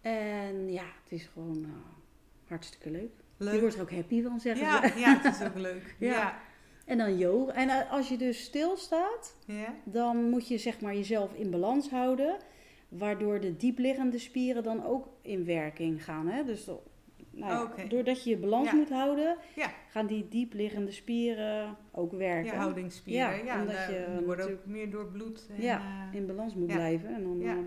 En 0.00 0.72
ja, 0.72 0.82
het 1.02 1.12
is 1.12 1.28
gewoon 1.32 1.64
eh, 1.64 2.48
hartstikke 2.48 2.90
leuk. 2.90 3.10
Je 3.36 3.44
Leuk. 3.44 3.60
wordt 3.60 3.74
er 3.74 3.80
ook 3.82 3.90
happy 3.90 4.22
van, 4.22 4.40
zeggen 4.40 4.64
Ja, 4.66 4.88
ze. 4.88 4.98
ja, 5.04 5.18
het 5.20 5.34
is 5.40 5.46
ook 5.46 5.54
leuk. 5.54 5.94
Ja. 5.98 6.38
En 6.84 6.98
dan 6.98 7.18
yoga. 7.18 7.52
En 7.52 7.88
als 7.88 8.08
je 8.08 8.16
dus 8.16 8.42
stilstaat, 8.44 9.36
Ja? 9.46 9.74
dan 9.84 10.30
moet 10.30 10.48
je 10.48 10.58
zeg 10.58 10.80
maar 10.80 10.94
jezelf 10.94 11.32
in 11.34 11.50
balans 11.50 11.90
houden. 11.90 12.36
Waardoor 12.88 13.40
de 13.40 13.56
diepliggende 13.56 14.18
spieren 14.18 14.62
dan 14.62 14.84
ook 14.84 15.08
in 15.22 15.44
werking 15.44 16.04
gaan. 16.04 16.26
Hè? 16.28 16.44
Dus 16.44 16.66
nou 17.30 17.70
ja, 17.76 17.84
doordat 17.88 18.24
je 18.24 18.30
je 18.30 18.36
balans 18.36 18.70
Ja. 18.70 18.76
moet 18.76 18.90
houden, 18.90 19.36
Ja. 19.54 19.70
gaan 19.88 20.06
die 20.06 20.28
diepliggende 20.28 20.90
spieren 20.90 21.76
ook 21.92 22.12
werken. 22.12 22.52
Je 22.52 22.58
houdingsspieren. 22.58 23.36
Ja, 23.36 23.44
Ja, 23.54 23.60
omdat 23.60 23.76
je 23.76 24.04
worden 24.08 24.26
natuurlijk- 24.26 24.60
ook 24.60 24.66
meer 24.66 24.90
doorbloed. 24.90 25.46
En, 25.56 25.62
Ja, 25.62 26.08
eh, 26.12 26.18
in 26.18 26.26
balans 26.26 26.54
moet 26.54 26.68
Ja. 26.68 26.74
blijven. 26.76 27.14
En 27.14 27.22
dan, 27.22 27.38
Ja. 27.40 27.52
eh, 27.52 27.58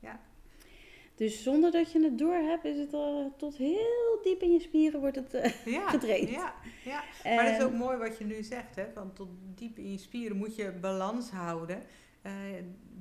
Ja. 0.00 0.20
Dus 1.14 1.42
zonder 1.42 1.70
dat 1.70 1.92
je 1.92 2.02
het 2.04 2.18
door 2.18 2.34
hebt, 2.34 2.64
is 2.64 2.78
het 2.78 2.92
al 2.94 3.34
tot 3.36 3.56
heel 3.56 4.18
diep 4.22 4.42
in 4.42 4.52
je 4.52 4.60
spieren 4.60 5.00
wordt 5.00 5.16
het 5.16 5.34
eh, 5.34 5.50
ja, 5.64 5.88
getraind. 5.98 6.28
Ja, 6.30 6.54
ja. 6.84 7.02
Maar 7.36 7.44
dat 7.44 7.56
is 7.58 7.62
ook 7.64 7.72
mooi 7.72 7.96
wat 7.98 8.18
je 8.18 8.24
nu 8.24 8.42
zegt, 8.42 8.76
hè? 8.76 8.84
Want 8.94 9.16
tot 9.16 9.28
diep 9.54 9.78
in 9.78 9.90
je 9.92 9.98
spieren 9.98 10.36
moet 10.36 10.56
je 10.56 10.72
balans 10.80 11.30
houden. 11.30 11.82
Eh, 12.22 12.32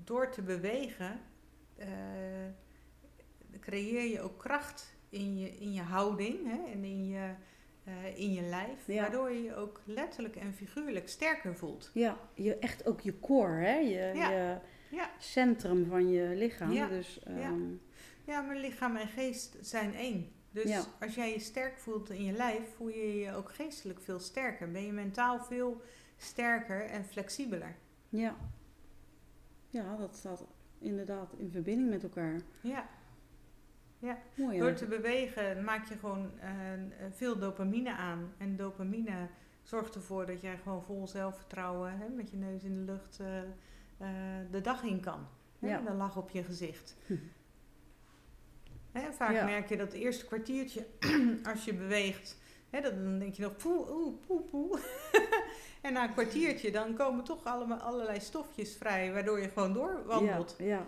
door 0.03 0.31
te 0.31 0.41
bewegen 0.41 1.19
eh, 1.77 1.87
creëer 3.59 4.03
je 4.11 4.21
ook 4.21 4.39
kracht 4.39 4.95
in 5.09 5.37
je, 5.37 5.49
in 5.57 5.73
je 5.73 5.81
houding 5.81 6.37
hè? 6.51 6.71
en 6.71 6.83
in 6.83 7.07
je, 7.07 7.33
eh, 7.83 8.17
in 8.19 8.33
je 8.33 8.41
lijf. 8.41 8.87
Ja. 8.87 9.01
Waardoor 9.01 9.31
je 9.31 9.43
je 9.43 9.55
ook 9.55 9.81
letterlijk 9.85 10.35
en 10.35 10.53
figuurlijk 10.53 11.09
sterker 11.09 11.55
voelt. 11.55 11.91
Ja, 11.93 12.17
je, 12.33 12.55
echt 12.57 12.85
ook 12.85 13.01
je 13.01 13.19
core, 13.19 13.63
hè? 13.65 13.75
Je, 13.77 14.11
Ja. 14.15 14.29
je 14.29 14.57
Ja. 14.91 15.09
centrum 15.19 15.85
van 15.85 16.09
je 16.09 16.35
lichaam. 16.35 16.71
Ja. 16.71 16.87
Dus, 16.87 17.19
Ja. 17.25 17.31
ehm, 17.31 17.71
Ja, 18.25 18.41
maar 18.41 18.55
lichaam 18.55 18.95
en 18.95 19.07
geest 19.07 19.57
zijn 19.61 19.95
één. 19.95 20.31
Dus 20.51 20.85
als 20.99 21.15
jij 21.15 21.31
je 21.31 21.39
sterk 21.39 21.77
voelt 21.77 22.09
in 22.09 22.23
je 22.23 22.31
lijf, 22.31 22.75
voel 22.75 22.87
je 22.89 23.19
je 23.19 23.33
ook 23.33 23.51
geestelijk 23.51 24.01
veel 24.01 24.19
sterker. 24.19 24.71
Ben 24.71 24.85
je 24.85 24.91
mentaal 24.91 25.39
veel 25.43 25.81
sterker 26.17 26.85
en 26.85 27.05
flexibeler. 27.05 27.75
ja. 28.09 28.35
ja, 29.69 29.95
dat 29.95 30.15
staat 30.15 30.45
inderdaad 30.79 31.33
in 31.37 31.51
verbinding 31.51 31.89
met 31.89 32.03
elkaar. 32.03 32.39
Ja. 32.61 32.87
Mooi, 34.35 34.59
Door 34.59 34.73
te 34.73 34.85
bewegen 34.85 35.63
maak 35.63 35.85
je 35.89 35.95
gewoon 35.97 36.39
eh, 36.39 36.49
veel 37.11 37.37
dopamine 37.37 37.95
aan. 37.95 38.33
En 38.37 38.55
dopamine 38.55 39.27
zorgt 39.61 39.95
ervoor 39.95 40.25
dat 40.25 40.41
jij 40.41 40.57
gewoon 40.57 40.83
vol 40.83 41.07
zelfvertrouwen, 41.07 41.97
hè, 41.97 42.07
met 42.09 42.29
je 42.29 42.37
neus 42.37 42.63
in 42.63 42.75
de 42.85 42.91
lucht, 42.91 43.19
eh, 43.19 43.37
eh, 43.97 44.45
de 44.51 44.61
dag 44.61 44.83
in 44.83 44.99
kan. 44.99 45.27
Hè, 45.59 45.67
Ja. 45.67 45.79
De 45.81 45.93
lach 45.93 46.17
op 46.17 46.29
je 46.29 46.43
gezicht. 46.43 46.95
Hm. 47.05 47.15
Hè, 48.91 49.11
vaak 49.13 49.31
Ja. 49.31 49.45
merk 49.45 49.69
je 49.69 49.77
dat 49.77 49.91
het 49.91 50.01
eerste 50.01 50.25
kwartiertje, 50.25 50.85
als 51.51 51.65
je 51.65 51.73
beweegt, 51.73 52.37
dan 52.81 53.19
denk 53.19 53.33
je 53.33 53.41
nog 53.41 53.55
poe, 53.55 53.91
oeh, 53.91 54.13
poe, 54.27 54.41
poe. 54.41 54.79
en 55.81 55.93
na 55.93 56.03
een 56.03 56.13
kwartiertje, 56.13 56.71
dan 56.71 56.93
komen 56.93 57.23
toch 57.23 57.45
allemaal 57.45 57.77
allerlei 57.77 58.19
stofjes 58.19 58.75
vrij, 58.75 59.11
waardoor 59.13 59.39
je 59.39 59.49
gewoon 59.49 59.73
doorwandelt. 59.73 60.55
Ja, 60.57 60.65
ja. 60.65 60.85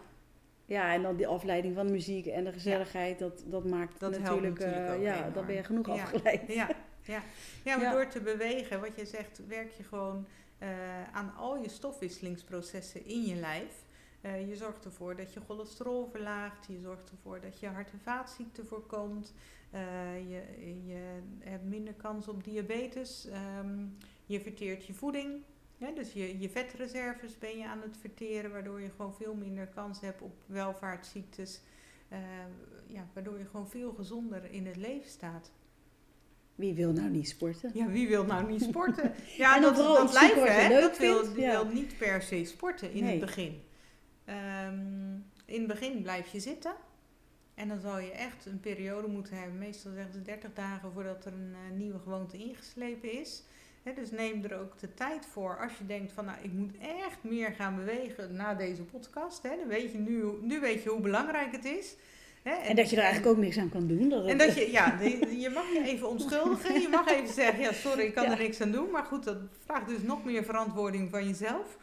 ja, 0.65 0.93
en 0.93 1.01
dan 1.01 1.15
die 1.15 1.27
afleiding 1.27 1.75
van 1.75 1.86
de 1.86 1.91
muziek 1.91 2.25
en 2.25 2.43
de 2.43 2.51
gezelligheid, 2.51 3.19
dat, 3.19 3.43
dat 3.46 3.65
maakt 3.65 4.00
Dat 4.00 4.12
natuurlijk, 4.12 4.60
natuurlijk 4.60 4.88
eh, 4.88 4.93
ook 4.93 5.01
ja, 5.01 5.29
dan 5.29 5.46
ben 5.46 5.55
je 5.55 5.63
genoeg 5.63 5.88
Ja. 5.88 5.93
afgeleid. 5.93 6.41
Ja, 6.48 6.69
ja. 7.01 7.24
ja 7.63 7.77
maar 7.77 7.91
door 7.91 8.08
te 8.08 8.22
bewegen, 8.22 8.79
wat 8.81 8.96
je 8.96 9.05
zegt, 9.05 9.48
werk 9.48 9.72
je 9.72 9.84
gewoon 9.84 10.27
eh, 10.58 10.69
aan 11.12 11.34
al 11.38 11.58
je 11.58 11.69
stofwisselingsprocessen 11.69 13.05
in 13.05 13.22
je 13.25 13.36
lijf. 13.36 13.88
Eh, 14.22 14.48
je 14.48 14.55
zorgt 14.55 14.86
ervoor 14.86 15.15
dat 15.15 15.34
je 15.34 15.39
cholesterol 15.39 16.08
verlaagt. 16.12 16.65
Je 16.67 16.79
zorgt 16.79 17.10
ervoor 17.10 17.41
dat 17.41 17.60
je 17.60 17.67
hart- 17.67 17.91
en 17.91 18.00
vaatziekten 18.03 18.67
voorkomt. 18.67 19.34
Eh, 19.71 20.29
je, 20.29 20.41
je 20.85 21.19
hebt 21.39 21.65
minder 21.65 21.93
kans 21.93 22.27
op 22.27 22.43
diabetes. 22.43 23.27
Ehm, 23.27 23.85
je 24.25 24.39
verteert 24.41 24.85
je 24.85 24.93
voeding. 24.93 25.41
Ja, 25.77 25.91
dus 25.91 26.13
je, 26.13 26.39
je 26.39 26.49
vetreserves 26.49 27.38
ben 27.38 27.57
je 27.57 27.65
aan 27.67 27.81
het 27.81 27.97
verteren, 27.97 28.51
waardoor 28.51 28.81
je 28.81 28.89
gewoon 28.89 29.13
veel 29.15 29.33
minder 29.35 29.67
kans 29.67 30.01
hebt 30.01 30.21
op 30.21 30.33
welvaartsziektes. 30.45 31.61
Eh, 32.07 32.19
ja, 32.88 33.07
waardoor 33.13 33.38
je 33.38 33.45
gewoon 33.45 33.69
veel 33.69 33.93
gezonder 33.93 34.51
in 34.51 34.65
het 34.65 34.75
leven 34.75 35.09
staat. 35.09 35.51
Wie 36.55 36.73
wil 36.73 36.91
nou 36.91 37.09
niet 37.09 37.27
sporten? 37.29 37.71
Ja, 37.73 37.88
wie 37.88 38.07
wil 38.07 38.25
nou 38.25 38.47
niet 38.51 38.61
sporten? 38.61 39.13
Ja, 39.38 39.55
En 39.55 39.61
dat, 39.61 39.75
dat 39.75 40.17
hè, 40.17 40.69
dat 40.81 40.97
wil, 40.97 41.19
vindt, 41.19 41.35
die 41.35 41.43
ja. 41.43 41.51
wil 41.51 41.73
niet 41.73 41.97
per 41.97 42.21
se 42.21 42.45
sporten 42.45 42.91
in 42.93 43.03
Nee. 43.03 43.11
het 43.11 43.19
begin. 43.25 43.61
Ehm, 44.25 45.13
in 45.45 45.59
het 45.59 45.67
begin 45.67 46.01
blijf 46.01 46.31
je 46.31 46.39
zitten. 46.39 46.73
En 47.60 47.68
dan 47.68 47.80
zal 47.80 48.00
je 48.00 48.12
echt 48.12 48.46
een 48.46 48.60
periode 48.60 49.08
moeten 49.08 49.38
hebben. 49.38 49.58
Meestal 49.58 49.92
zeggen 49.94 50.13
ze 50.13 50.22
30 50.22 50.50
dagen 50.54 50.92
voordat 50.92 51.25
er 51.25 51.34
een 51.34 51.54
eh, 51.54 51.78
nieuwe 51.78 52.00
gewoonte 52.00 52.38
ingeslepen 52.38 53.12
is. 53.12 53.44
Dus 53.96 54.12
neem 54.12 54.44
er 54.44 54.60
ook 54.60 54.80
de 54.80 54.94
tijd 54.94 55.25
voor. 55.25 55.58
Als 55.58 55.72
je 55.78 55.86
denkt 55.86 56.12
van, 56.12 56.25
nou, 56.25 56.38
ik 56.42 56.51
moet 56.51 56.78
echt 56.78 57.18
meer 57.22 57.51
gaan 57.51 57.75
bewegen 57.75 58.34
na 58.36 58.54
deze 58.54 58.82
podcast. 58.82 59.44
Dan 59.44 59.68
weet 59.68 59.92
je 59.92 59.98
nu, 59.98 60.24
nu 60.42 60.60
weet 60.60 60.84
je 60.84 60.89
hoe 60.89 61.01
belangrijk 61.01 61.51
het 61.51 61.66
is. 61.66 61.96
En 62.44 62.75
dat 62.75 62.89
je 62.89 62.96
er 62.96 63.01
eigenlijk 63.04 63.36
ook 63.38 63.44
niks 63.44 63.58
aan 63.58 63.70
kan 63.70 63.88
doen. 63.88 64.10
Dat 64.10 64.25
en 64.25 64.38
dat 64.38 64.56
je, 64.56 64.72
ja, 64.72 65.00
je 65.44 65.50
mag 65.54 65.72
je 65.74 65.82
even 65.86 66.10
onschuldigen. 66.10 66.82
Je 66.82 66.88
mag 66.89 67.08
even 67.08 67.34
zeggen, 67.34 67.60
ja, 67.63 67.72
sorry, 67.74 68.04
ik 68.04 68.13
kan 68.13 68.24
Ja. 68.24 68.32
er 68.32 68.38
niks 68.38 68.62
aan 68.62 68.72
doen. 68.72 68.89
Maar 68.92 69.04
goed, 69.04 69.24
dat 69.24 69.38
vraagt 69.66 69.88
dus 69.88 70.01
nog 70.01 70.24
meer 70.24 70.44
verantwoording 70.44 71.10
van 71.10 71.28
jezelf. 71.28 71.78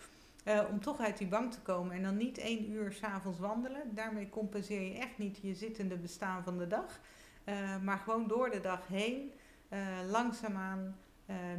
Eh, 0.47 0.61
om 0.71 0.81
toch 0.81 1.01
uit 1.01 1.19
die 1.19 1.27
bank 1.27 1.53
te 1.53 1.61
komen 1.61 1.97
en 1.97 2.03
dan 2.03 2.17
niet 2.17 2.39
één 2.39 2.71
uur 2.71 2.93
s'avonds 2.93 3.39
wandelen. 3.39 3.95
Daarmee 3.95 4.29
compenseer 4.29 4.83
je 4.83 4.95
echt 4.95 5.19
niet 5.19 5.39
je 5.43 5.55
zittende 5.55 5.97
bestaan 5.97 6.43
van 6.43 6.59
de 6.59 6.67
dag. 6.67 7.01
Eh, 7.45 7.83
maar 7.83 7.99
gewoon 7.99 8.29
door 8.29 8.51
de 8.51 8.61
dag 8.61 8.87
heen 8.87 9.33
eh, 9.69 9.81
langzaamaan 10.11 10.97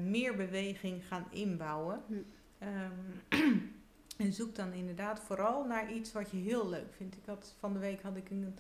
meer 0.04 0.36
beweging 0.36 1.08
gaan 1.08 1.28
inbouwen. 1.30 2.02
Hm. 2.08 2.14
Ehm, 2.58 3.58
en 4.26 4.34
zoek 4.34 4.56
dan 4.56 4.74
inderdaad 4.74 5.20
vooral 5.20 5.66
naar 5.66 5.92
iets 5.92 6.12
wat 6.12 6.32
je 6.32 6.38
heel 6.38 6.70
leuk 6.70 6.94
vindt. 6.96 7.16
Ik 7.16 7.26
had, 7.26 7.56
van 7.60 7.74
de 7.74 7.80
week 7.80 8.02
had 8.02 8.16
ik 8.16 8.30
een 8.30 8.56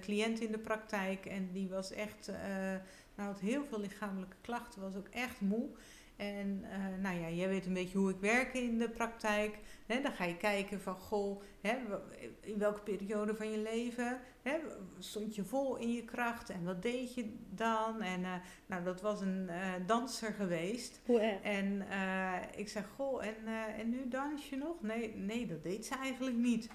cliënt 0.00 0.40
in 0.40 0.52
de 0.52 0.58
praktijk 0.58 1.26
en 1.26 1.52
die 1.52 1.68
was 1.68 1.92
echt, 1.92 2.30
nou 3.14 3.28
had 3.28 3.40
heel 3.40 3.64
veel 3.64 3.80
lichamelijke 3.80 4.36
klachten, 4.40 4.80
was 4.80 4.96
ook 4.96 5.08
echt 5.08 5.40
moe. 5.40 5.68
En 6.22 6.64
eh, 6.70 6.78
nou 7.02 7.20
ja, 7.20 7.28
jij 7.30 7.48
weet 7.48 7.66
een 7.66 7.72
beetje 7.74 7.98
hoe 7.98 8.10
ik 8.10 8.20
werk 8.20 8.54
in 8.54 8.78
de 8.78 8.88
praktijk. 8.88 9.58
Hè, 9.86 10.00
dan 10.00 10.12
ga 10.12 10.24
je 10.24 10.36
kijken 10.36 10.80
van, 10.80 10.94
goh, 10.94 11.42
in 12.40 12.58
welke 12.58 12.80
periode 12.80 13.34
van 13.34 13.50
je 13.50 13.58
leven 13.58 14.18
hè, 14.42 14.56
stond 14.98 15.34
je 15.34 15.44
vol 15.44 15.76
in 15.76 15.92
je 15.92 16.04
kracht 16.04 16.50
en 16.50 16.64
wat 16.64 16.82
deed 16.82 17.14
je 17.14 17.34
dan? 17.50 18.02
En 18.02 18.24
eh, 18.24 18.32
nou, 18.66 18.84
dat 18.84 19.00
was 19.00 19.20
een 19.20 19.48
eh, 19.48 19.72
danser 19.86 20.32
geweest. 20.32 21.00
Hoe 21.06 21.20
erg? 21.20 21.40
En 21.42 21.82
ik 22.56 22.68
zeg, 22.68 22.84
goh, 22.96 23.24
en, 23.26 23.34
en 23.78 23.88
nu 23.90 24.08
dans 24.08 24.48
je 24.48 24.56
nog? 24.56 24.82
Nee, 24.82 25.16
nee, 25.16 25.46
dat 25.46 25.62
deed 25.62 25.86
ze 25.86 25.94
eigenlijk 25.96 26.36
niet. 26.36 26.68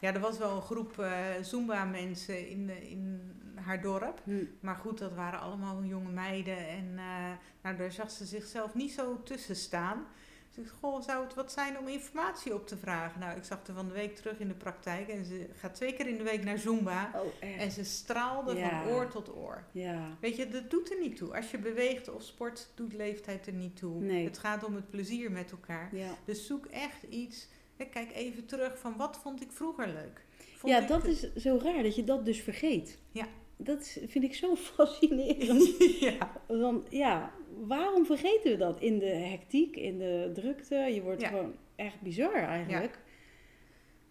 Ja, 0.00 0.14
er 0.14 0.20
was 0.20 0.38
wel 0.38 0.56
een 0.56 0.62
groep 0.62 1.06
Zumba-mensen 1.42 2.48
in, 2.48 2.66
de- 2.66 2.90
in 2.90 3.20
haar 3.64 3.82
dorp. 3.82 4.20
Hm. 4.24 4.44
Maar 4.60 4.76
goed, 4.76 4.98
dat 4.98 5.14
waren 5.14 5.40
allemaal 5.40 5.84
jonge 5.84 6.10
meiden. 6.10 6.68
En 6.68 6.92
eh, 6.96 7.30
nou, 7.62 7.76
daar 7.76 7.92
zag 7.92 8.10
ze 8.10 8.24
zichzelf 8.24 8.74
niet 8.74 8.92
zo 8.92 9.22
tussen 9.22 9.56
staan. 9.56 10.06
Dus 10.54 10.64
ik 10.64 10.72
goh, 10.80 11.02
zou 11.02 11.24
het 11.24 11.34
wat 11.34 11.52
zijn 11.52 11.78
om 11.78 11.88
informatie 11.88 12.54
op 12.54 12.66
te 12.66 12.76
vragen? 12.76 13.20
Nou, 13.20 13.36
ik 13.36 13.44
zag 13.44 13.58
haar 13.66 13.76
van 13.76 13.86
de 13.86 13.94
week 13.94 14.16
terug 14.16 14.38
in 14.38 14.48
de 14.48 14.54
praktijk. 14.54 15.08
En 15.08 15.24
ze 15.24 15.46
gaat 15.56 15.74
twee 15.74 15.92
keer 15.92 16.06
in 16.06 16.16
de 16.16 16.22
week 16.22 16.44
naar 16.44 16.58
Zumba. 16.58 17.10
Oh? 17.14 17.48
En 17.60 17.70
ze 17.70 17.84
straalde 17.84 18.54
Ja. 18.54 18.82
van 18.82 18.92
oor 18.92 19.08
tot 19.08 19.36
oor. 19.36 19.64
Ja. 19.72 20.16
Weet 20.20 20.36
je, 20.36 20.48
dat 20.48 20.70
doet 20.70 20.90
er 20.90 21.00
niet 21.00 21.16
toe. 21.16 21.36
Als 21.36 21.50
je 21.50 21.58
beweegt 21.58 22.08
of 22.14 22.22
sport, 22.22 22.68
doet 22.74 22.92
leeftijd 22.92 23.46
er 23.46 23.52
niet 23.52 23.76
toe. 23.76 24.00
Nee. 24.00 24.24
Het 24.24 24.38
gaat 24.38 24.64
om 24.64 24.74
het 24.74 24.90
plezier 24.90 25.30
met 25.30 25.50
elkaar. 25.50 25.96
Ja. 25.96 26.10
Dus 26.24 26.46
zoek 26.46 26.66
echt 26.66 27.02
iets. 27.02 27.48
Kijk 27.90 28.12
even 28.14 28.46
terug 28.46 28.78
van 28.78 28.96
wat 28.96 29.18
vond 29.22 29.42
ik 29.42 29.52
vroeger 29.52 29.86
leuk. 29.86 30.24
Vond 30.56 30.72
ja, 30.72 30.80
dat 30.80 31.04
is 31.04 31.34
zo 31.34 31.58
raar 31.62 31.82
dat 31.82 31.96
je 31.96 32.04
dat 32.04 32.24
dus 32.24 32.40
vergeet. 32.40 32.98
Ja. 33.12 33.26
Dat 33.60 33.98
vind 34.06 34.24
ik 34.24 34.34
zo 34.34 34.54
fascinerend. 34.74 35.76
ja. 36.00 36.32
Want 36.46 36.86
ja, 36.90 37.32
waarom 37.60 38.06
vergeten 38.06 38.50
we 38.50 38.56
dat? 38.56 38.80
In 38.80 38.98
de 38.98 39.06
hectiek, 39.06 39.76
in 39.76 39.98
de 39.98 40.30
drukte. 40.34 40.74
Je 40.74 41.02
wordt 41.02 41.20
Ja. 41.20 41.28
gewoon 41.28 41.54
echt 41.76 42.00
bizar 42.00 42.34
eigenlijk. 42.34 42.98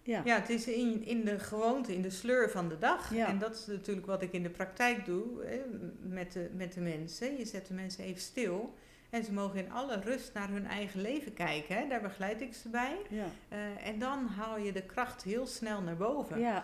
Ja. 0.03 0.21
ja, 0.25 0.35
het 0.39 0.49
is 0.49 0.67
in, 0.67 1.05
in 1.05 1.25
de 1.25 1.39
gewoonte, 1.39 1.93
in 1.93 2.01
de 2.01 2.09
sleur 2.09 2.49
van 2.49 2.69
de 2.69 2.77
dag. 2.77 3.13
Ja. 3.15 3.27
En 3.27 3.39
dat 3.39 3.55
is 3.55 3.65
natuurlijk 3.65 4.05
wat 4.07 4.21
ik 4.21 4.31
in 4.31 4.43
de 4.43 4.49
praktijk 4.49 5.05
doe 5.05 5.23
hè, 5.45 5.59
met, 6.01 6.31
de, 6.33 6.49
met 6.53 6.73
de 6.73 6.81
mensen. 6.81 7.37
Je 7.37 7.45
zet 7.45 7.67
de 7.67 7.73
mensen 7.73 8.03
even 8.03 8.21
stil. 8.21 8.73
En 9.09 9.23
ze 9.23 9.33
mogen 9.33 9.59
in 9.65 9.71
alle 9.71 9.99
rust 9.99 10.33
naar 10.33 10.49
hun 10.49 10.65
eigen 10.65 11.01
leven 11.01 11.33
kijken. 11.33 11.75
Hè. 11.77 11.87
Daar 11.87 12.01
begeleid 12.01 12.41
ik 12.41 12.53
ze 12.53 12.69
bij. 12.69 12.97
Ja. 13.09 13.25
Eh, 13.49 13.87
en 13.87 13.99
dan 13.99 14.25
haal 14.27 14.57
je 14.57 14.71
de 14.71 14.81
kracht 14.85 15.23
heel 15.23 15.45
snel 15.47 15.81
naar 15.81 15.97
boven. 15.97 16.39
ja, 16.39 16.63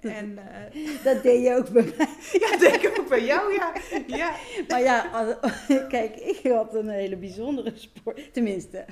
En 0.00 0.38
eh, 0.38 0.80
dat 1.04 1.22
deed 1.22 1.42
je 1.44 1.54
ook 1.54 1.70
bij 1.70 1.82
mij. 1.96 2.08
ja, 2.50 2.56
denk 2.56 2.82
ik 2.82 2.98
ook 2.98 3.08
bij 3.08 3.24
jou, 3.24 3.52
ja. 3.54 3.72
ja. 4.06 4.34
Maar 4.68 4.80
ja, 4.82 5.06
als- 5.12 5.52
kijk, 5.88 6.16
ik 6.16 6.40
had 6.52 6.74
een 6.74 6.88
hele 6.88 7.16
bijzondere 7.16 7.72
sport. 7.74 8.32
Tenminste, 8.32 8.84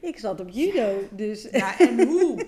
ik 0.00 0.18
zat 0.18 0.40
op 0.40 0.48
judo. 0.50 0.98
Dus 1.10 1.48
Ja, 1.50 1.78
en 1.78 2.06
hoe? 2.06 2.44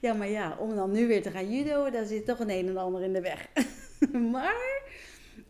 ja, 0.00 0.12
maar 0.12 0.28
ja, 0.28 0.56
om 0.58 0.74
dan 0.76 0.90
nu 0.92 1.06
weer 1.06 1.22
te 1.22 1.30
gaan 1.30 1.50
judo, 1.56 1.90
daar 1.90 2.04
zit 2.06 2.26
toch 2.26 2.38
een 2.38 2.50
een 2.50 2.68
en 2.68 2.76
ander 2.76 3.02
in 3.02 3.12
de 3.12 3.20
weg. 3.20 3.48
Maar 4.32 4.80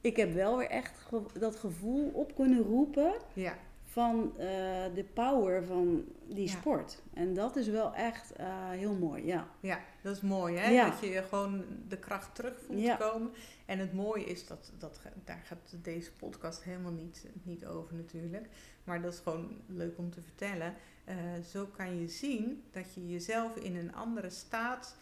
ik 0.00 0.16
heb 0.16 0.34
wel 0.34 0.56
weer 0.58 0.68
echt 0.70 0.92
dat 1.38 1.56
gevoel 1.56 2.10
op 2.14 2.34
kunnen 2.34 2.62
roepen 2.62 3.12
Ja, 3.32 3.58
van 3.90 4.32
eh, 4.38 4.46
de 4.94 5.04
power 5.14 5.64
van 5.64 6.04
die 6.28 6.46
Ja. 6.46 6.50
sport. 6.52 7.02
En 7.14 7.34
dat 7.34 7.56
is 7.56 7.68
wel 7.68 7.94
echt 7.94 8.32
eh, 8.32 8.68
heel 8.70 8.94
mooi, 8.94 9.26
ja. 9.26 9.48
Ja, 9.60 9.80
dat 10.02 10.16
is 10.16 10.22
mooi 10.22 10.56
hè. 10.56 10.68
Ja. 10.70 10.90
Dat 10.90 11.00
je 11.00 11.22
gewoon 11.28 11.64
de 11.88 11.98
kracht 11.98 12.34
terug 12.34 12.60
voelt 12.66 12.80
Ja. 12.80 12.96
komen. 12.96 13.30
En 13.66 13.78
het 13.78 13.92
mooie 13.92 14.24
is 14.24 14.46
dat, 14.46 14.72
dat 14.78 15.00
daar 15.24 15.40
gaat 15.44 15.76
deze 15.82 16.12
podcast 16.12 16.62
helemaal 16.64 16.92
niet, 16.92 17.26
niet 17.42 17.66
over 17.66 17.94
natuurlijk. 17.94 18.48
Maar 18.84 19.02
dat 19.02 19.12
is 19.12 19.18
gewoon 19.18 19.56
leuk 19.66 19.98
om 19.98 20.10
te 20.10 20.20
vertellen. 20.22 20.74
Eh, 21.04 21.16
zo 21.50 21.66
kan 21.66 22.00
je 22.00 22.08
zien 22.08 22.62
dat 22.72 22.94
je 22.94 23.08
jezelf 23.08 23.56
in 23.56 23.76
een 23.76 23.94
andere 23.94 24.30
staat 24.30 24.96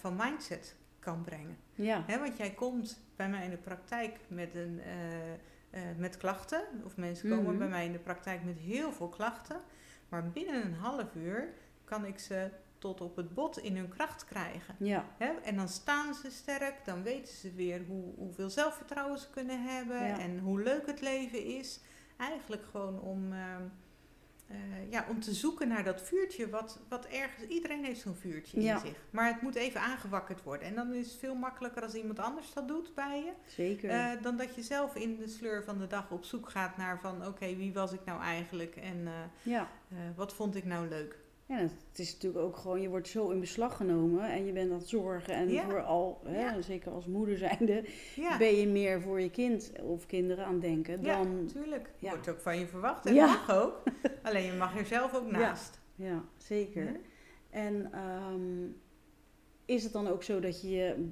van 0.00 0.16
mindset 0.16 0.76
kan 0.98 1.22
brengen. 1.22 1.56
Ja, 1.74 2.04
Hè, 2.06 2.18
want 2.18 2.36
jij 2.36 2.50
komt 2.50 3.00
bij 3.16 3.28
mij 3.28 3.44
in 3.44 3.50
de 3.50 3.56
praktijk 3.56 4.18
met, 4.28 4.54
een, 4.54 4.80
eh, 5.70 5.80
met 5.96 6.16
klachten. 6.16 6.62
Of 6.84 6.96
mensen 6.96 7.28
komen 7.30 7.44
Mhm. 7.50 7.58
bij 7.58 7.68
mij 7.68 7.84
in 7.84 7.92
de 7.92 7.98
praktijk 7.98 8.44
met 8.44 8.58
heel 8.58 8.92
veel 8.92 9.08
klachten. 9.08 9.60
Maar 10.08 10.28
binnen 10.30 10.64
een 10.64 10.74
half 10.74 11.14
uur 11.14 11.48
kan 11.84 12.04
ik 12.06 12.18
ze 12.18 12.50
tot 12.78 13.00
op 13.00 13.16
het 13.16 13.34
bot 13.34 13.58
in 13.58 13.76
hun 13.76 13.88
kracht 13.88 14.24
krijgen. 14.24 14.74
ja, 14.78 15.04
Hè? 15.18 15.26
En 15.44 15.56
dan 15.56 15.68
staan 15.68 16.14
ze 16.14 16.30
sterk, 16.30 16.84
dan 16.84 17.02
weten 17.02 17.34
ze 17.34 17.52
weer 17.52 17.84
hoe, 17.86 18.14
hoeveel 18.16 18.50
zelfvertrouwen 18.50 19.18
ze 19.18 19.30
kunnen 19.30 19.64
hebben 19.64 20.06
Ja. 20.06 20.18
en 20.18 20.38
hoe 20.38 20.62
leuk 20.62 20.86
het 20.86 21.00
leven 21.00 21.44
is. 21.44 21.80
Eigenlijk 22.16 22.62
gewoon 22.70 23.00
om, 23.00 23.32
ehm, 23.32 23.62
eh, 24.48 24.90
ja, 24.90 25.06
om 25.08 25.20
te 25.20 25.34
zoeken 25.34 25.68
naar 25.68 25.84
dat 25.84 26.02
vuurtje 26.02 26.50
wat, 26.50 26.80
wat 26.88 27.06
ergens... 27.06 27.44
Iedereen 27.48 27.84
heeft 27.84 28.00
zo'n 28.00 28.14
vuurtje 28.16 28.60
Ja. 28.60 28.74
in 28.74 28.80
zich. 28.80 28.96
Maar 29.10 29.32
het 29.32 29.42
moet 29.42 29.54
even 29.54 29.80
aangewakkerd 29.80 30.42
worden. 30.42 30.66
En 30.68 30.74
dan 30.74 30.92
is 30.94 31.10
het 31.10 31.18
veel 31.18 31.34
makkelijker 31.34 31.82
als 31.82 31.94
iemand 31.94 32.18
anders 32.18 32.52
dat 32.52 32.68
doet 32.68 32.94
bij 32.94 33.18
je. 33.24 33.32
zeker. 33.46 33.90
eh, 33.90 34.22
dan 34.22 34.36
dat 34.36 34.54
je 34.54 34.62
zelf 34.62 34.94
in 34.94 35.16
de 35.16 35.28
sleur 35.28 35.64
van 35.64 35.78
de 35.78 35.86
dag 35.86 36.10
op 36.10 36.24
zoek 36.24 36.48
gaat 36.48 36.76
naar 36.76 37.00
van... 37.00 37.26
Oké, 37.26 37.56
wie 37.56 37.72
was 37.72 37.92
ik 37.92 38.04
nou 38.04 38.20
eigenlijk 38.22 38.76
en 38.76 39.06
eh, 39.06 39.12
ja. 39.42 39.68
wat 40.16 40.34
vond 40.34 40.54
ik 40.56 40.64
nou 40.64 40.88
leuk? 40.88 41.16
Ja, 41.48 41.56
het 41.58 41.98
is 41.98 42.12
natuurlijk 42.12 42.44
ook 42.44 42.56
gewoon, 42.56 42.80
je 42.80 42.88
wordt 42.88 43.08
zo 43.08 43.30
in 43.30 43.40
beslag 43.40 43.76
genomen 43.76 44.30
en 44.30 44.46
je 44.46 44.52
bent 44.52 44.70
aan 44.70 44.78
het 44.78 44.88
zorgen. 44.88 45.34
En 45.34 45.48
Ja. 45.50 45.64
vooral, 45.64 46.20
hè, 46.24 46.40
Ja. 46.40 46.60
zeker 46.60 46.92
als 46.92 47.06
moeder 47.06 47.36
zijnde, 47.36 47.84
Ja, 48.16 48.38
ben 48.38 48.54
je 48.56 48.66
meer 48.66 49.00
voor 49.00 49.20
je 49.20 49.30
kind 49.30 49.72
of 49.82 50.06
kinderen 50.06 50.44
aan 50.44 50.52
het 50.52 50.60
denken 50.62 51.02
ja 51.02 51.16
dan... 51.16 51.42
natuurlijk. 51.44 51.90
ja. 51.98 52.10
Wordt 52.10 52.28
ook 52.28 52.40
van 52.40 52.58
je 52.58 52.66
verwacht 52.66 53.06
en 53.06 53.14
mag 53.14 53.50
ook. 53.50 53.82
Alleen 54.22 54.44
je 54.44 54.52
mag 54.52 54.78
er 54.78 54.86
zelf 54.86 55.14
ook 55.14 55.30
naast. 55.30 55.80
Ja, 55.94 56.24
zeker. 56.36 56.96
En 57.50 57.92
ehm, 57.92 58.66
is 59.64 59.84
het 59.84 59.92
dan 59.92 60.08
ook 60.08 60.22
zo 60.22 60.40
dat 60.40 60.60
je 60.62 60.68
je 60.70 61.08